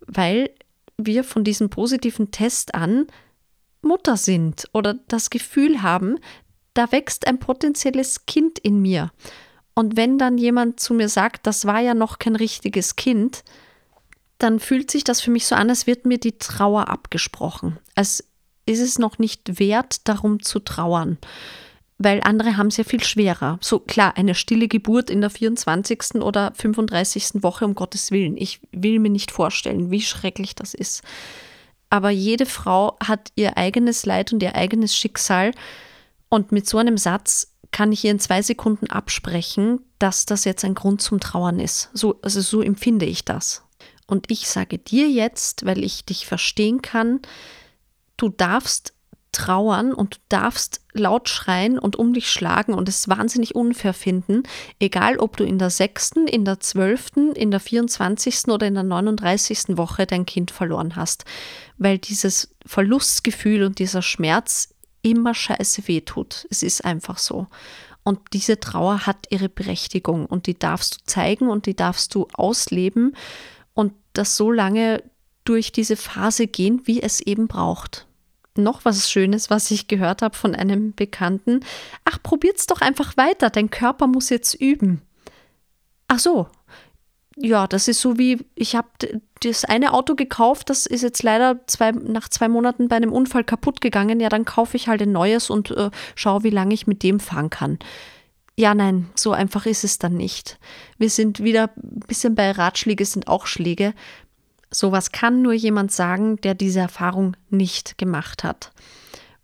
weil 0.00 0.50
wir 0.96 1.24
von 1.24 1.44
diesem 1.44 1.68
positiven 1.68 2.30
Test 2.30 2.74
an 2.74 3.06
Mutter 3.82 4.16
sind 4.16 4.68
oder 4.72 4.94
das 5.08 5.28
Gefühl 5.28 5.82
haben, 5.82 6.18
da 6.72 6.90
wächst 6.90 7.26
ein 7.26 7.38
potenzielles 7.38 8.24
Kind 8.26 8.58
in 8.58 8.80
mir. 8.80 9.10
Und 9.74 9.96
wenn 9.96 10.16
dann 10.16 10.38
jemand 10.38 10.80
zu 10.80 10.94
mir 10.94 11.10
sagt, 11.10 11.46
das 11.46 11.66
war 11.66 11.80
ja 11.80 11.92
noch 11.92 12.18
kein 12.18 12.34
richtiges 12.34 12.96
Kind, 12.96 13.44
dann 14.38 14.58
fühlt 14.58 14.90
sich 14.90 15.04
das 15.04 15.20
für 15.20 15.30
mich 15.30 15.46
so 15.46 15.54
an, 15.54 15.68
als 15.68 15.86
wird 15.86 16.06
mir 16.06 16.18
die 16.18 16.38
Trauer 16.38 16.88
abgesprochen. 16.88 17.78
Als 17.94 18.24
ist 18.64 18.80
es 18.80 18.98
noch 18.98 19.18
nicht 19.18 19.58
wert, 19.58 20.08
darum 20.08 20.42
zu 20.42 20.60
trauern 20.60 21.18
weil 21.98 22.20
andere 22.22 22.56
haben 22.56 22.66
es 22.66 22.76
ja 22.76 22.84
viel 22.84 23.02
schwerer. 23.02 23.58
So 23.62 23.78
klar, 23.78 24.16
eine 24.16 24.34
stille 24.34 24.68
Geburt 24.68 25.08
in 25.08 25.20
der 25.20 25.30
24. 25.30 26.16
oder 26.16 26.52
35. 26.54 27.42
Woche, 27.42 27.64
um 27.64 27.74
Gottes 27.74 28.10
Willen. 28.10 28.36
Ich 28.36 28.60
will 28.72 28.98
mir 28.98 29.10
nicht 29.10 29.30
vorstellen, 29.30 29.90
wie 29.90 30.02
schrecklich 30.02 30.54
das 30.54 30.74
ist. 30.74 31.02
Aber 31.88 32.10
jede 32.10 32.46
Frau 32.46 32.96
hat 33.02 33.30
ihr 33.34 33.56
eigenes 33.56 34.04
Leid 34.04 34.32
und 34.32 34.42
ihr 34.42 34.54
eigenes 34.56 34.94
Schicksal. 34.94 35.52
Und 36.28 36.52
mit 36.52 36.68
so 36.68 36.78
einem 36.78 36.98
Satz 36.98 37.52
kann 37.70 37.92
ich 37.92 38.04
ihr 38.04 38.10
in 38.10 38.18
zwei 38.20 38.42
Sekunden 38.42 38.88
absprechen, 38.90 39.80
dass 39.98 40.26
das 40.26 40.44
jetzt 40.44 40.64
ein 40.64 40.74
Grund 40.74 41.00
zum 41.00 41.20
Trauern 41.20 41.60
ist. 41.60 41.90
So, 41.94 42.18
also 42.22 42.40
so 42.40 42.60
empfinde 42.60 43.06
ich 43.06 43.24
das. 43.24 43.62
Und 44.06 44.30
ich 44.30 44.48
sage 44.48 44.78
dir 44.78 45.08
jetzt, 45.08 45.64
weil 45.64 45.82
ich 45.82 46.04
dich 46.04 46.26
verstehen 46.26 46.82
kann, 46.82 47.20
du 48.16 48.28
darfst 48.28 48.92
trauern 49.36 49.92
und 49.92 50.14
du 50.14 50.18
darfst 50.30 50.80
laut 50.94 51.28
schreien 51.28 51.78
und 51.78 51.96
um 51.96 52.14
dich 52.14 52.30
schlagen 52.30 52.72
und 52.72 52.88
es 52.88 53.08
wahnsinnig 53.08 53.54
unfair 53.54 53.92
finden, 53.92 54.44
egal 54.80 55.18
ob 55.18 55.36
du 55.36 55.44
in 55.44 55.58
der 55.58 55.68
sechsten, 55.68 56.26
in 56.26 56.46
der 56.46 56.58
zwölften, 56.60 57.32
in 57.32 57.50
der 57.50 57.60
24. 57.60 58.48
oder 58.48 58.66
in 58.66 58.74
der 58.74 58.82
39. 58.82 59.76
Woche 59.76 60.06
dein 60.06 60.24
Kind 60.24 60.50
verloren 60.50 60.96
hast. 60.96 61.26
Weil 61.76 61.98
dieses 61.98 62.54
Verlustgefühl 62.64 63.62
und 63.62 63.78
dieser 63.78 64.00
Schmerz 64.00 64.74
immer 65.02 65.34
scheiße 65.34 65.86
wehtut. 65.86 66.46
Es 66.50 66.62
ist 66.62 66.84
einfach 66.84 67.18
so. 67.18 67.46
Und 68.02 68.20
diese 68.32 68.58
Trauer 68.58 69.06
hat 69.06 69.26
ihre 69.30 69.48
Berechtigung 69.48 70.26
und 70.26 70.46
die 70.46 70.58
darfst 70.58 70.94
du 70.94 70.98
zeigen 71.04 71.48
und 71.48 71.66
die 71.66 71.76
darfst 71.76 72.14
du 72.14 72.26
ausleben 72.32 73.14
und 73.74 73.92
das 74.14 74.36
so 74.36 74.50
lange 74.50 75.02
durch 75.44 75.72
diese 75.72 75.96
Phase 75.96 76.46
gehen, 76.46 76.82
wie 76.84 77.02
es 77.02 77.20
eben 77.20 77.48
braucht. 77.48 78.05
Noch 78.58 78.84
was 78.84 79.10
Schönes, 79.10 79.50
was 79.50 79.70
ich 79.70 79.88
gehört 79.88 80.22
habe 80.22 80.36
von 80.36 80.54
einem 80.54 80.94
Bekannten. 80.94 81.60
Ach, 82.04 82.18
probiert's 82.22 82.66
doch 82.66 82.80
einfach 82.80 83.16
weiter, 83.16 83.50
dein 83.50 83.70
Körper 83.70 84.06
muss 84.06 84.30
jetzt 84.30 84.54
üben. 84.54 85.02
Ach 86.08 86.18
so, 86.18 86.46
ja, 87.38 87.66
das 87.66 87.86
ist 87.86 88.00
so 88.00 88.16
wie, 88.18 88.38
ich 88.54 88.74
habe 88.74 88.88
das 89.42 89.66
eine 89.66 89.92
Auto 89.92 90.14
gekauft, 90.14 90.70
das 90.70 90.86
ist 90.86 91.02
jetzt 91.02 91.22
leider 91.22 91.60
zwei, 91.66 91.92
nach 91.92 92.30
zwei 92.30 92.48
Monaten 92.48 92.88
bei 92.88 92.96
einem 92.96 93.12
Unfall 93.12 93.44
kaputt 93.44 93.82
gegangen. 93.82 94.20
Ja, 94.20 94.30
dann 94.30 94.46
kaufe 94.46 94.76
ich 94.76 94.88
halt 94.88 95.02
ein 95.02 95.12
neues 95.12 95.50
und 95.50 95.70
äh, 95.70 95.90
schaue, 96.14 96.44
wie 96.44 96.50
lange 96.50 96.72
ich 96.72 96.86
mit 96.86 97.02
dem 97.02 97.20
fahren 97.20 97.50
kann. 97.50 97.78
Ja, 98.58 98.74
nein, 98.74 99.10
so 99.14 99.32
einfach 99.32 99.66
ist 99.66 99.84
es 99.84 99.98
dann 99.98 100.16
nicht. 100.16 100.58
Wir 100.96 101.10
sind 101.10 101.42
wieder 101.42 101.70
ein 101.76 102.00
bisschen 102.06 102.34
bei 102.34 102.52
Ratschläge 102.52 103.04
sind 103.04 103.28
auch 103.28 103.46
Schläge. 103.46 103.92
Sowas 104.70 105.12
kann 105.12 105.42
nur 105.42 105.52
jemand 105.52 105.92
sagen, 105.92 106.36
der 106.40 106.54
diese 106.54 106.80
Erfahrung 106.80 107.36
nicht 107.50 107.98
gemacht 107.98 108.44
hat. 108.44 108.72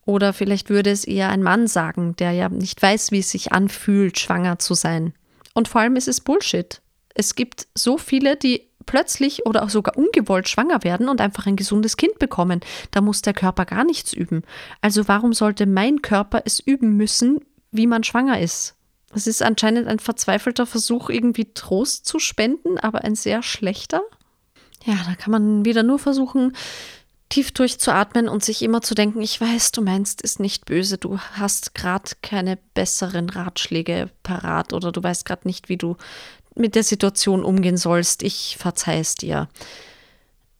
Oder 0.05 0.33
vielleicht 0.33 0.69
würde 0.69 0.91
es 0.91 1.05
eher 1.05 1.29
ein 1.29 1.43
Mann 1.43 1.69
sagen, 1.69 2.17
der 2.17 2.33
ja 2.33 2.49
nicht 2.49 2.83
weiß, 2.83 3.13
wie 3.13 3.21
es 3.21 3.31
sich 3.31 3.53
anfühlt, 3.53 4.19
schwanger 4.19 4.59
zu 4.59 4.75
sein. 4.75 5.15
Und 5.55 5.69
vor 5.69 5.81
allem 5.81 5.97
ist 5.97 6.09
es 6.09 6.21
Bullshit. 6.21 6.81
Es 7.15 7.35
gibt 7.35 7.69
so 7.75 7.99
viele, 7.99 8.37
die 8.37 8.69
plötzlich 8.87 9.47
oder 9.47 9.63
auch 9.63 9.71
sogar 9.71 9.97
ungewollt 9.97 10.49
schwanger 10.49 10.83
werden 10.83 11.09
und 11.09 11.21
einfach 11.21 11.47
ein 11.47 11.57
gesundes 11.57 11.97
Kind 11.97 12.19
bekommen. 12.19 12.61
Da 12.91 13.01
muss 13.01 13.23
der 13.23 13.35
Körper 13.35 13.65
gar 13.65 13.85
nichts 13.85 14.13
üben. 14.13 14.43
Also 14.81 15.07
warum 15.07 15.33
sollte 15.33 15.67
mein 15.67 16.03
Körper 16.03 16.43
es 16.45 16.59
üben 16.59 16.97
müssen, 16.97 17.41
wie 17.71 17.87
man 17.87 18.03
schwanger 18.03 18.41
ist? 18.41 18.75
Es 19.15 19.27
ist 19.27 19.43
anscheinend 19.43 19.89
ein 19.89 19.99
verzweifelter 19.99 20.67
Versuch, 20.67 21.11
irgendwie 21.11 21.53
Trost 21.53 22.07
zu 22.07 22.19
spenden, 22.19 22.79
aber 22.79 23.05
ein 23.05 23.15
sehr 23.15 23.43
schlechter. 23.43 24.01
Ja, 24.85 24.97
da 25.07 25.15
kann 25.15 25.31
man 25.31 25.65
wieder 25.65 25.83
nur 25.83 25.99
versuchen, 25.99 26.57
tief 27.29 27.53
durchzuatmen 27.53 28.29
und 28.29 28.45
sich 28.45 28.63
immer 28.63 28.83
zu 28.83 28.95
denken, 28.95 29.23
ich 29.23 29.41
weiß, 29.41 29.73
du 29.73 29.81
meinst 29.81 30.21
ist 30.21 30.39
nicht 30.39 30.67
böse, 30.67 30.99
du 30.99 31.19
hast 31.19 31.75
gerade 31.75 32.11
keine 32.21 32.59
besseren 32.75 33.31
Ratschläge 33.31 34.11
parat 34.23 34.73
oder 34.73 34.93
du 34.93 35.03
weißt 35.03 35.25
gerade 35.25 35.49
nicht, 35.49 35.69
wie 35.69 35.79
du 35.79 35.97
mit 36.55 36.75
der 36.75 36.83
Situation 36.83 37.43
umgehen 37.43 37.79
sollst. 37.79 38.23
Ich 38.23 38.57
verzeih 38.59 38.99
es 38.99 39.15
dir. 39.15 39.49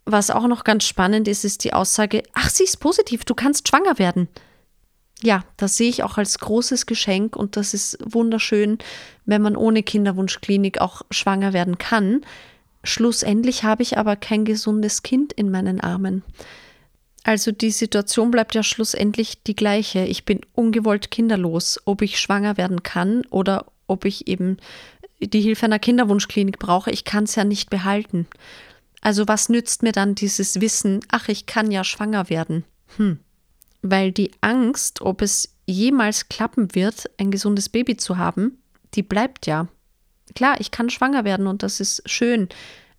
Was 0.05 0.31
auch 0.31 0.47
noch 0.47 0.65
ganz 0.65 0.85
spannend 0.85 1.29
ist, 1.29 1.45
ist 1.45 1.65
die 1.65 1.75
Aussage, 1.75 2.23
ach, 2.33 2.49
sie 2.49 2.65
ist 2.65 2.79
positiv, 2.79 3.25
du 3.25 3.35
kannst 3.35 3.69
schwanger 3.69 3.99
werden. 3.99 4.29
Ja, 5.23 5.45
das 5.57 5.77
sehe 5.77 5.89
ich 5.89 6.03
auch 6.03 6.19
als 6.19 6.39
großes 6.39 6.87
Geschenk 6.87 7.37
und 7.37 7.57
das 7.57 7.75
ist 7.75 7.99
wunderschön, 8.05 8.79
wenn 9.25 9.43
man 9.43 9.57
ohne 9.57 9.83
Kinderwunschklinik 9.83 10.81
auch 10.81 11.03
schwanger 11.11 11.53
werden 11.53 11.79
kann. 11.79 12.23
Schlussendlich 12.85 13.65
habe 13.65 13.83
ich 13.83 13.99
aber 13.99 14.17
kein 14.17 14.45
gesundes 14.45 15.03
Kind 15.03 15.33
in 15.33 15.51
meinen 15.51 15.81
Armen. 15.81 16.23
Also 17.25 17.53
die 17.53 17.71
Situation 17.71 18.31
bleibt 18.31 18.55
ja 18.55 18.63
schlussendlich 18.63 19.43
die 19.45 19.55
gleiche. 19.55 20.05
Ich 20.05 20.25
bin 20.25 20.41
ungewollt 20.55 21.11
kinderlos, 21.11 21.81
ob 21.85 22.03
ich 22.03 22.19
schwanger 22.19 22.57
werden 22.57 22.83
kann 22.83 23.25
oder 23.31 23.67
ob 23.87 24.05
ich 24.05 24.27
eben 24.27 24.57
die 25.21 25.41
Hilfe 25.41 25.67
einer 25.67 25.79
Kinderwunschklinik 25.79 26.59
brauche, 26.59 26.91
ich 26.91 27.05
kann 27.05 27.25
es 27.25 27.37
ja 27.37 27.45
nicht 27.45 27.71
behalten. 27.71 28.27
Also 29.01 29.29
was 29.29 29.49
nützt 29.49 29.83
mir 29.83 29.93
dann 29.93 30.15
dieses 30.15 30.61
Wissen, 30.61 31.01
ach, 31.09 31.29
ich 31.29 31.47
kann 31.47 31.71
ja 31.71 31.85
schwanger 31.85 32.29
werden? 32.29 32.65
Hm. 32.97 33.19
Weil 33.83 34.13
die 34.13 34.31
Angst, 34.41 35.01
ob 35.01 35.23
es 35.23 35.57
jemals 35.67 36.29
klappen 36.29 36.75
wird, 36.75 37.11
ein 37.19 37.31
gesundes 37.31 37.69
Baby 37.69 37.97
zu 37.97 38.19
haben, 38.19 38.59
die 38.95 39.03
bleibt 39.03 39.47
ja. 39.47 39.69
Klar, 40.35 40.61
ich 40.61 40.71
kann 40.71 40.91
schwanger 40.91 41.25
werden 41.25 41.47
und 41.47 41.63
das 41.63 41.81
ist 41.81 42.03
schön, 42.07 42.49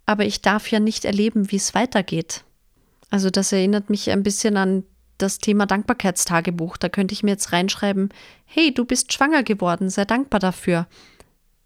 aber 0.05 0.25
ich 0.25 0.41
darf 0.41 0.69
ja 0.69 0.79
nicht 0.79 1.05
erleben, 1.05 1.51
wie 1.51 1.55
es 1.57 1.73
weitergeht. 1.73 2.43
Also 3.09 3.29
das 3.29 3.51
erinnert 3.51 3.89
mich 3.89 4.09
ein 4.09 4.23
bisschen 4.23 4.57
an 4.57 4.83
das 5.17 5.37
Thema 5.37 5.65
Dankbarkeitstagebuch. 5.65 6.77
Da 6.77 6.89
könnte 6.89 7.13
ich 7.13 7.23
mir 7.23 7.31
jetzt 7.31 7.53
reinschreiben, 7.53 8.09
hey, 8.45 8.73
du 8.73 8.85
bist 8.85 9.13
schwanger 9.13 9.43
geworden, 9.43 9.89
sei 9.89 10.05
dankbar 10.05 10.39
dafür. 10.39 10.87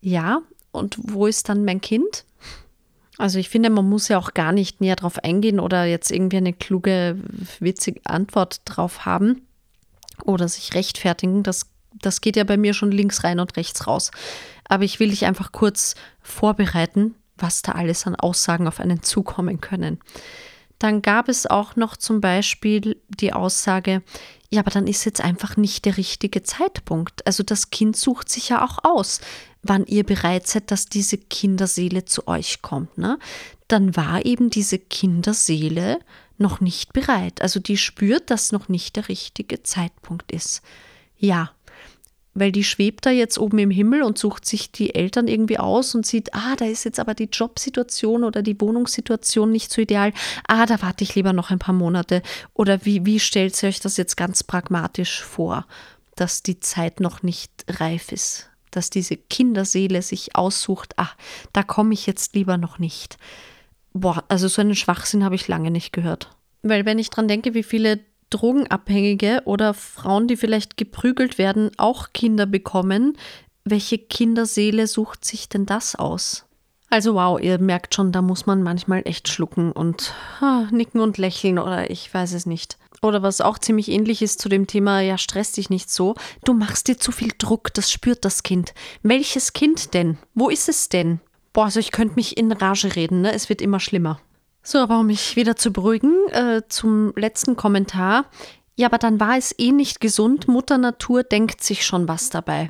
Ja, 0.02 0.42
und 0.72 0.98
wo 1.00 1.26
ist 1.26 1.50
dann 1.50 1.66
mein 1.66 1.82
Kind? 1.82 2.26
Also 3.18 3.40
ich 3.40 3.50
finde, 3.50 3.70
man 3.70 3.90
muss 3.90 4.10
ja 4.10 4.20
auch 4.20 4.34
gar 4.34 4.52
nicht 4.52 4.80
näher 4.80 4.96
drauf 4.96 5.24
eingehen 5.24 5.60
oder 5.60 5.86
jetzt 5.86 6.12
irgendwie 6.12 6.38
eine 6.38 6.54
kluge, 6.54 7.18
witzige 7.60 8.02
Antwort 8.04 8.62
drauf 8.66 9.06
haben 9.06 9.48
oder 10.24 10.48
sich 10.48 10.76
rechtfertigen. 10.76 11.42
Das, 11.42 11.66
das 12.00 12.22
geht 12.22 12.36
ja 12.36 12.44
bei 12.44 12.58
mir 12.58 12.76
schon 12.76 12.92
links 12.92 13.24
rein 13.24 13.40
und 13.40 13.58
rechts 13.58 13.88
raus. 13.88 14.12
Aber 14.68 14.84
ich 14.84 15.00
will 15.00 15.10
dich 15.10 15.26
einfach 15.26 15.52
kurz 15.52 15.96
vorbereiten, 16.22 17.16
was 17.38 17.62
da 17.62 17.74
alles 17.74 18.08
an 18.08 18.16
Aussagen 18.16 18.68
auf 18.68 18.80
einen 18.80 19.04
zukommen 19.04 19.62
können. 19.62 20.00
Dann 20.80 21.02
gab 21.02 21.28
es 21.30 21.48
auch 21.48 21.76
noch 21.76 21.98
zum 21.98 22.22
Beispiel 22.22 23.02
die 23.10 23.34
Aussage, 23.34 24.04
ja, 24.50 24.62
aber 24.62 24.72
dann 24.72 24.88
ist 24.88 25.06
jetzt 25.06 25.22
einfach 25.22 25.58
nicht 25.58 25.86
der 25.86 25.98
richtige 25.98 26.44
Zeitpunkt. 26.44 27.26
Also 27.26 27.44
das 27.44 27.70
Kind 27.72 27.98
sucht 27.98 28.30
sich 28.30 28.50
ja 28.50 28.64
auch 28.64 28.80
aus 28.84 29.20
wann 29.68 29.86
ihr 29.86 30.04
bereit 30.04 30.48
seid, 30.48 30.72
dass 30.72 30.88
diese 30.88 31.18
Kinderseele 31.18 32.06
zu 32.06 32.28
euch 32.28 32.62
kommt, 32.62 32.98
ne? 32.98 33.20
dann 33.68 33.96
war 33.96 34.26
eben 34.26 34.50
diese 34.50 34.80
Kinderseele 34.80 36.00
noch 36.38 36.62
nicht 36.62 36.94
bereit. 36.94 37.42
Also 37.42 37.60
die 37.60 37.78
spürt, 37.78 38.30
dass 38.30 38.52
noch 38.52 38.70
nicht 38.70 38.96
der 38.96 39.10
richtige 39.10 39.64
Zeitpunkt 39.64 40.32
ist. 40.32 40.62
Ja, 41.18 41.52
weil 42.40 42.52
die 42.52 42.64
schwebt 42.64 43.06
da 43.06 43.10
jetzt 43.10 43.38
oben 43.38 43.60
im 43.60 43.72
Himmel 43.72 44.04
und 44.04 44.18
sucht 44.18 44.46
sich 44.46 44.72
die 44.72 44.94
Eltern 44.94 45.28
irgendwie 45.28 45.58
aus 45.58 45.96
und 45.96 46.06
sieht, 46.06 46.34
ah, 46.34 46.56
da 46.56 46.66
ist 46.66 46.84
jetzt 46.84 47.00
aber 47.00 47.14
die 47.14 47.30
Jobsituation 47.32 48.24
oder 48.24 48.42
die 48.42 48.60
Wohnungssituation 48.60 49.52
nicht 49.52 49.72
so 49.72 49.82
ideal. 49.82 50.14
Ah, 50.48 50.66
da 50.66 50.82
warte 50.82 51.04
ich 51.04 51.16
lieber 51.16 51.34
noch 51.34 51.50
ein 51.50 51.60
paar 51.60 51.74
Monate. 51.74 52.22
Oder 52.54 52.86
wie, 52.86 53.06
wie 53.06 53.20
stellt 53.20 53.62
ihr 53.64 53.70
euch 53.70 53.80
das 53.80 53.98
jetzt 53.98 54.18
ganz 54.18 54.44
pragmatisch 54.44 55.24
vor, 55.24 55.66
dass 56.16 56.44
die 56.44 56.60
Zeit 56.60 57.00
noch 57.00 57.24
nicht 57.24 57.52
reif 57.68 58.12
ist? 58.12 58.50
dass 58.72 58.90
diese 58.92 59.18
Kinderseele 59.18 60.04
sich 60.04 60.36
aussucht, 60.36 60.94
ach, 60.98 61.16
da 61.52 61.64
komme 61.64 61.94
ich 61.94 62.06
jetzt 62.06 62.36
lieber 62.36 62.58
noch 62.58 62.78
nicht. 62.78 63.18
Boah, 63.94 64.24
also 64.28 64.48
so 64.48 64.62
einen 64.62 64.76
Schwachsinn 64.76 65.24
habe 65.24 65.34
ich 65.34 65.48
lange 65.48 65.72
nicht 65.72 65.94
gehört. 65.94 66.30
Weil 66.62 66.86
wenn 66.86 67.00
ich 67.00 67.10
dran 67.10 67.28
denke, 67.28 67.54
wie 67.54 67.64
viele 67.64 68.00
Drogenabhängige 68.30 69.42
oder 69.46 69.74
Frauen, 69.74 70.28
die 70.28 70.38
vielleicht 70.38 70.78
geprügelt 70.78 71.38
werden, 71.38 71.72
auch 71.78 72.14
Kinder 72.14 72.46
bekommen, 72.46 73.18
welche 73.64 73.98
Kinderseele 73.98 74.88
sucht 74.88 75.26
sich 75.26 75.50
denn 75.50 75.66
das 75.66 75.96
aus? 75.96 76.46
Also 76.90 77.16
wow, 77.16 77.40
ihr 77.40 77.60
merkt 77.60 77.96
schon, 77.96 78.14
da 78.14 78.22
muss 78.22 78.46
man 78.46 78.64
manchmal 78.64 79.02
echt 79.06 79.28
schlucken 79.28 79.74
und 79.74 80.14
ah, 80.40 80.68
nicken 80.72 81.02
und 81.02 81.18
lächeln 81.18 81.60
oder 81.60 81.90
ich 81.90 82.14
weiß 82.14 82.34
es 82.34 82.46
nicht. 82.46 82.78
Oder 83.02 83.22
was 83.22 83.42
auch 83.42 83.60
ziemlich 83.60 83.90
ähnlich 83.90 84.22
ist 84.22 84.42
zu 84.42 84.50
dem 84.50 84.68
Thema, 84.68 85.02
ja, 85.02 85.18
stress 85.18 85.52
dich 85.52 85.70
nicht 85.70 85.92
so. 85.92 86.16
Du 86.46 86.54
machst 86.54 86.88
dir 86.88 86.98
zu 86.98 87.12
viel 87.12 87.32
Druck, 87.38 87.74
das 87.74 87.92
spürt 87.92 88.26
das 88.26 88.42
Kind. 88.42 88.74
Welches 89.04 89.54
Kind 89.54 89.94
denn? 89.94 90.18
Wo 90.34 90.50
ist 90.50 90.70
es 90.70 90.90
denn? 90.90 91.20
Boah, 91.54 91.66
also 91.66 91.80
ich 91.80 91.92
könnte 91.92 92.16
mich 92.16 92.38
in 92.38 92.52
Rage 92.52 92.96
reden, 92.96 93.22
ne? 93.22 93.34
Es 93.34 93.50
wird 93.50 93.62
immer 93.62 93.80
schlimmer. 93.80 94.20
So, 94.70 94.80
aber 94.80 95.00
um 95.00 95.08
mich 95.08 95.38
wieder 95.38 95.56
zu 95.56 95.72
beruhigen, 95.72 96.28
äh, 96.28 96.62
zum 96.68 97.14
letzten 97.16 97.56
Kommentar. 97.56 98.26
Ja, 98.76 98.88
aber 98.88 98.98
dann 98.98 99.18
war 99.18 99.38
es 99.38 99.58
eh 99.58 99.72
nicht 99.72 100.02
gesund. 100.02 100.50
Mutter 100.50 100.78
Natur 100.78 101.24
denkt 101.24 101.64
sich 101.64 101.86
schon 101.86 102.10
was 102.10 102.30
dabei. 102.30 102.70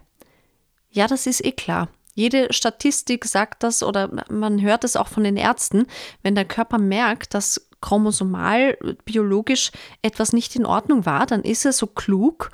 Ja, 0.92 1.08
das 1.08 1.26
ist 1.26 1.44
eh 1.44 1.54
klar. 1.54 1.90
Jede 2.14 2.54
Statistik 2.54 3.26
sagt 3.26 3.64
das 3.64 3.82
oder 3.82 4.12
man 4.30 4.62
hört 4.62 4.84
es 4.84 4.96
auch 4.96 5.08
von 5.08 5.24
den 5.24 5.38
Ärzten, 5.38 5.88
wenn 6.22 6.36
der 6.36 6.46
Körper 6.46 6.78
merkt, 6.78 7.34
dass 7.34 7.68
chromosomal, 7.82 8.78
biologisch 9.04 9.72
etwas 10.04 10.34
nicht 10.34 10.56
in 10.56 10.68
Ordnung 10.68 11.08
war, 11.08 11.26
dann 11.26 11.42
ist 11.42 11.66
er 11.66 11.74
so 11.74 11.88
klug 11.88 12.52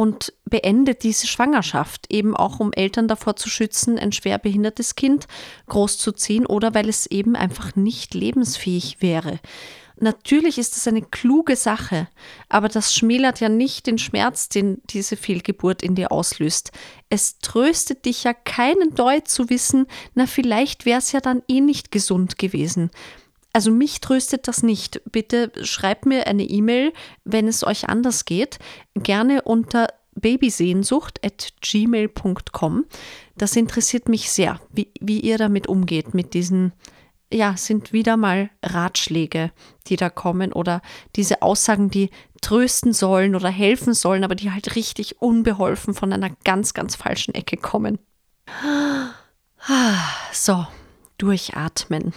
und 0.00 0.32
beendet 0.46 1.02
diese 1.02 1.26
Schwangerschaft, 1.26 2.06
eben 2.08 2.34
auch 2.34 2.58
um 2.58 2.72
Eltern 2.72 3.06
davor 3.06 3.36
zu 3.36 3.50
schützen, 3.50 3.98
ein 3.98 4.12
schwer 4.12 4.38
behindertes 4.38 4.94
Kind 4.94 5.26
großzuziehen 5.68 6.46
oder 6.46 6.72
weil 6.72 6.88
es 6.88 7.04
eben 7.04 7.36
einfach 7.36 7.76
nicht 7.76 8.14
lebensfähig 8.14 9.02
wäre. 9.02 9.40
Natürlich 9.98 10.56
ist 10.56 10.74
das 10.74 10.88
eine 10.88 11.02
kluge 11.02 11.54
Sache, 11.54 12.08
aber 12.48 12.70
das 12.70 12.94
schmälert 12.94 13.40
ja 13.40 13.50
nicht 13.50 13.86
den 13.86 13.98
Schmerz, 13.98 14.48
den 14.48 14.80
diese 14.88 15.18
Fehlgeburt 15.18 15.82
in 15.82 15.96
dir 15.96 16.12
auslöst. 16.12 16.72
Es 17.10 17.38
tröstet 17.40 18.06
dich 18.06 18.24
ja 18.24 18.32
keinen 18.32 18.94
Deut 18.94 19.28
zu 19.28 19.50
wissen, 19.50 19.84
na 20.14 20.24
vielleicht 20.24 20.86
wäre 20.86 21.00
es 21.00 21.12
ja 21.12 21.20
dann 21.20 21.42
eh 21.46 21.60
nicht 21.60 21.90
gesund 21.92 22.38
gewesen. 22.38 22.90
Also 23.52 23.70
mich 23.70 24.00
tröstet 24.00 24.46
das 24.46 24.62
nicht. 24.62 25.02
Bitte 25.10 25.50
schreibt 25.62 26.06
mir 26.06 26.26
eine 26.26 26.44
E-Mail, 26.44 26.92
wenn 27.24 27.48
es 27.48 27.66
euch 27.66 27.88
anders 27.88 28.24
geht. 28.24 28.58
Gerne 28.94 29.42
unter 29.42 29.88
babysehnsucht 30.20 31.24
at 31.24 31.48
gmail.com. 31.60 32.84
Das 33.36 33.56
interessiert 33.56 34.08
mich 34.08 34.30
sehr, 34.30 34.60
wie, 34.70 34.92
wie 35.00 35.20
ihr 35.20 35.38
damit 35.38 35.66
umgeht, 35.66 36.14
mit 36.14 36.34
diesen 36.34 36.72
ja, 37.32 37.56
sind 37.56 37.92
wieder 37.92 38.16
mal 38.16 38.50
Ratschläge, 38.62 39.52
die 39.86 39.96
da 39.96 40.10
kommen 40.10 40.52
oder 40.52 40.82
diese 41.16 41.42
Aussagen, 41.42 41.90
die 41.90 42.10
trösten 42.40 42.92
sollen 42.92 43.34
oder 43.36 43.48
helfen 43.48 43.94
sollen, 43.94 44.24
aber 44.24 44.34
die 44.34 44.50
halt 44.50 44.74
richtig 44.74 45.22
unbeholfen 45.22 45.94
von 45.94 46.12
einer 46.12 46.30
ganz, 46.44 46.74
ganz 46.74 46.96
falschen 46.96 47.34
Ecke 47.34 47.56
kommen. 47.56 47.98
So, 50.32 50.66
durchatmen. 51.18 52.14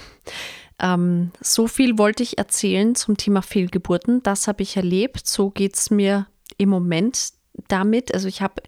Ähm, 0.80 1.32
so 1.42 1.68
viel 1.68 1.98
wollte 1.98 2.24
ich 2.24 2.38
erzählen 2.38 2.96
zum 2.96 3.18
Thema 3.18 3.42
Fehlgeburten. 3.42 4.24
Das 4.24 4.48
habe 4.48 4.64
ich 4.64 4.78
erlebt. 4.78 5.28
So 5.28 5.50
geht 5.50 5.76
es 5.76 5.92
mir 5.92 6.28
im 6.58 6.70
Moment 6.70 7.34
damit. 7.68 8.14
Also 8.14 8.28
ich 8.28 8.42
habe 8.42 8.62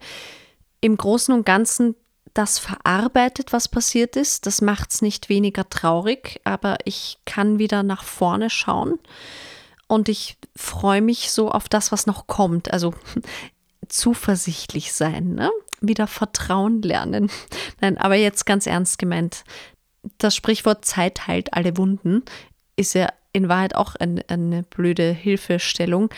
im 0.82 0.98
Großen 0.98 1.34
und 1.34 1.46
Ganzen 1.46 1.96
das 2.34 2.60
verarbeitet, 2.60 3.54
was 3.54 3.68
passiert 3.68 4.16
ist. 4.16 4.46
Das 4.46 4.62
macht 4.62 4.92
es 4.92 5.02
nicht 5.02 5.30
weniger 5.30 5.70
traurig, 5.70 6.42
aber 6.44 6.78
ich 6.84 7.18
kann 7.26 7.60
wieder 7.60 7.82
nach 7.84 8.04
vorne 8.04 8.50
schauen 8.50 9.00
und 9.88 10.10
ich 10.10 10.38
freue 10.56 11.02
mich 11.02 11.32
so 11.32 11.52
auf 11.52 11.70
das, 11.70 11.92
was 11.92 12.08
noch 12.08 12.28
kommt. 12.28 12.74
Also 12.74 12.94
zuversichtlich 13.88 14.94
sein, 14.94 15.36
ne? 15.36 15.50
wieder 15.82 16.08
Vertrauen 16.08 16.82
lernen. 16.82 17.30
Nein, 17.82 17.98
aber 17.98 18.16
jetzt 18.16 18.46
ganz 18.46 18.68
ernst 18.68 18.98
gemeint. 18.98 19.44
Das 20.18 20.36
Sprichwort 20.36 20.86
Zeit 20.86 21.28
heilt 21.28 21.54
alle 21.54 21.78
Wunden 21.78 22.24
ist 22.76 22.94
ja 22.94 23.10
in 23.34 23.50
Wahrheit 23.50 23.76
auch 23.76 23.96
ein, 23.96 24.22
eine 24.28 24.64
blöde 24.64 25.12
Hilfestellung. 25.12 26.10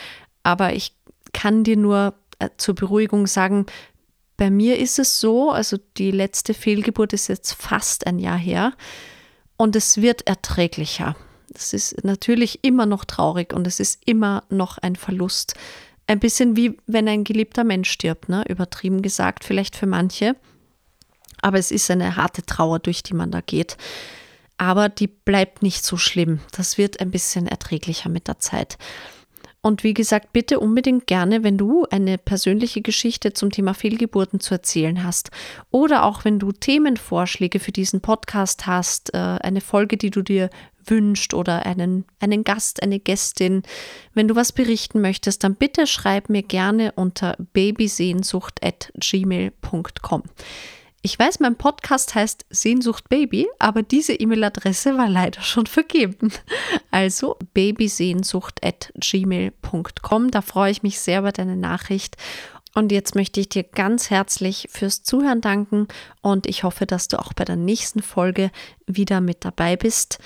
Aber 0.44 0.74
ich 0.74 0.94
kann 1.34 1.64
dir 1.64 1.78
nur 1.78 2.14
zur 2.58 2.76
Beruhigung 2.76 3.28
sagen, 3.28 3.66
bei 4.38 4.52
mir 4.52 4.78
ist 4.78 5.00
es 5.00 5.20
so, 5.20 5.52
also 5.52 5.78
die 5.98 6.12
letzte 6.12 6.54
Fehlgeburt 6.54 7.12
ist 7.14 7.28
jetzt 7.28 7.54
fast 7.54 8.06
ein 8.06 8.20
Jahr 8.20 8.38
her 8.38 8.74
und 9.58 9.76
es 9.76 10.02
wird 10.02 10.28
erträglicher. 10.28 11.16
Es 11.54 11.74
ist 11.74 12.04
natürlich 12.04 12.64
immer 12.64 12.86
noch 12.86 13.04
traurig 13.04 13.54
und 13.54 13.66
es 13.66 13.80
ist 13.80 14.02
immer 14.06 14.44
noch 14.50 14.78
ein 14.78 14.96
Verlust. 14.96 15.56
Ein 16.06 16.20
bisschen 16.20 16.56
wie 16.56 16.78
wenn 16.86 17.08
ein 17.08 17.24
geliebter 17.24 17.64
Mensch 17.64 17.90
stirbt, 17.90 18.30
ne? 18.30 18.44
übertrieben 18.48 19.02
gesagt, 19.02 19.44
vielleicht 19.44 19.76
für 19.76 19.88
manche. 19.88 20.36
Aber 21.42 21.58
es 21.58 21.72
ist 21.72 21.90
eine 21.90 22.16
harte 22.16 22.46
Trauer, 22.46 22.80
durch 22.80 23.04
die 23.04 23.14
man 23.14 23.32
da 23.32 23.42
geht. 23.42 23.78
Aber 24.58 24.90
die 24.90 25.08
bleibt 25.08 25.62
nicht 25.62 25.86
so 25.86 25.98
schlimm. 25.98 26.40
Das 26.52 26.78
wird 26.78 27.00
ein 27.00 27.12
bisschen 27.12 27.48
erträglicher 27.48 28.10
mit 28.10 28.28
der 28.28 28.40
Zeit. 28.40 28.78
Und 29.68 29.84
wie 29.84 29.94
gesagt, 29.94 30.32
bitte 30.32 30.62
unbedingt 30.62 31.08
gerne, 31.08 31.44
wenn 31.44 31.58
du 31.58 31.86
eine 31.92 32.18
persönliche 32.18 32.82
Geschichte 32.82 33.34
zum 33.34 33.52
Thema 33.52 33.74
Fehlgeburten 33.74 34.40
zu 34.40 34.54
erzählen 34.54 35.04
hast 35.04 35.30
oder 35.72 36.06
auch 36.06 36.24
wenn 36.24 36.40
du 36.40 36.54
Themenvorschläge 36.54 37.60
für 37.60 37.74
diesen 37.74 38.00
Podcast 38.00 38.66
hast, 38.66 39.14
äh, 39.14 39.18
eine 39.18 39.60
Folge, 39.60 39.98
die 39.98 40.10
du 40.10 40.22
dir 40.22 40.50
wünscht 40.86 41.34
oder 41.34 41.66
einen, 41.66 42.06
einen 42.22 42.46
Gast, 42.46 42.82
eine 42.82 42.98
Gästin. 42.98 43.64
Wenn 44.14 44.30
du 44.30 44.38
was 44.38 44.54
berichten 44.54 45.02
möchtest, 45.02 45.44
dann 45.44 45.56
bitte 45.56 45.86
schreib 45.86 46.30
mir 46.30 46.44
gerne 46.44 46.94
unter 46.94 47.36
babysehnsucht.gmail.com. 47.52 50.24
Ich 51.04 51.18
weiß, 51.18 51.40
mein 51.40 51.56
Podcast 51.56 52.16
heißt 52.16 52.46
Sehnsucht 52.50 53.08
Baby, 53.08 53.48
aber 53.60 53.84
diese 53.84 54.14
E-Mail-Adresse 54.14 54.98
war 54.98 55.08
leider 55.08 55.42
schon 55.42 55.68
vergeben. 55.68 56.34
Also 56.92 57.38
babysehnsucht.gmail.com. 57.54 60.32
Da 60.32 60.42
freue 60.42 60.72
ich 60.72 60.84
mich 60.84 61.00
sehr 61.00 61.20
über 61.20 61.32
deine 61.32 61.56
Nachricht. 61.56 62.18
Und 62.74 62.92
jetzt 62.92 63.16
möchte 63.16 63.40
ich 63.40 63.48
dir 63.50 63.64
ganz 63.64 64.10
herzlich 64.10 64.68
fürs 64.70 65.02
Zuhören 65.02 65.42
danken 65.42 65.88
und 66.22 66.46
ich 66.46 66.64
hoffe, 66.64 66.86
dass 66.86 67.08
du 67.08 67.18
auch 67.18 67.34
bei 67.34 67.44
der 67.44 67.56
nächsten 67.56 68.04
Folge 68.04 68.52
wieder 68.86 69.20
mit 69.20 69.46
dabei 69.46 69.76
bist. 69.76 70.20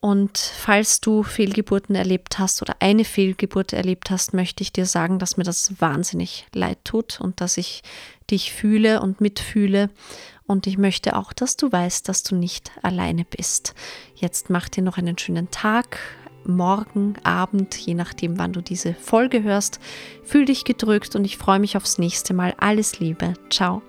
Und 0.00 0.36
falls 0.36 1.00
du 1.00 1.22
Fehlgeburten 1.22 1.94
erlebt 1.94 2.38
hast 2.38 2.60
oder 2.60 2.76
eine 2.80 3.06
Fehlgeburt 3.06 3.72
erlebt 3.72 4.10
hast, 4.10 4.34
möchte 4.34 4.62
ich 4.62 4.70
dir 4.70 4.84
sagen, 4.84 5.18
dass 5.18 5.38
mir 5.38 5.44
das 5.44 5.80
wahnsinnig 5.80 6.46
leid 6.52 6.76
tut 6.84 7.22
und 7.22 7.40
dass 7.40 7.56
ich 7.56 7.82
dich 8.30 8.52
fühle 8.52 9.00
und 9.00 9.20
mitfühle. 9.20 9.90
Und 10.46 10.66
ich 10.66 10.76
möchte 10.76 11.16
auch, 11.16 11.32
dass 11.32 11.56
du 11.56 11.72
weißt, 11.72 12.08
dass 12.08 12.22
du 12.22 12.36
nicht 12.36 12.70
alleine 12.82 13.24
bist. 13.24 13.74
Jetzt 14.14 14.50
mach 14.50 14.68
dir 14.68 14.82
noch 14.82 14.98
einen 14.98 15.16
schönen 15.16 15.50
Tag, 15.50 15.98
morgen, 16.46 17.14
Abend, 17.24 17.74
je 17.74 17.94
nachdem, 17.94 18.38
wann 18.38 18.52
du 18.52 18.60
diese 18.60 18.94
Folge 18.94 19.42
hörst. 19.42 19.80
Fühl 20.22 20.44
dich 20.44 20.64
gedrückt 20.64 21.16
und 21.16 21.24
ich 21.24 21.38
freue 21.38 21.58
mich 21.58 21.76
aufs 21.76 21.98
nächste 21.98 22.34
Mal. 22.34 22.54
Alles 22.58 23.00
Liebe. 23.00 23.34
Ciao. 23.50 23.82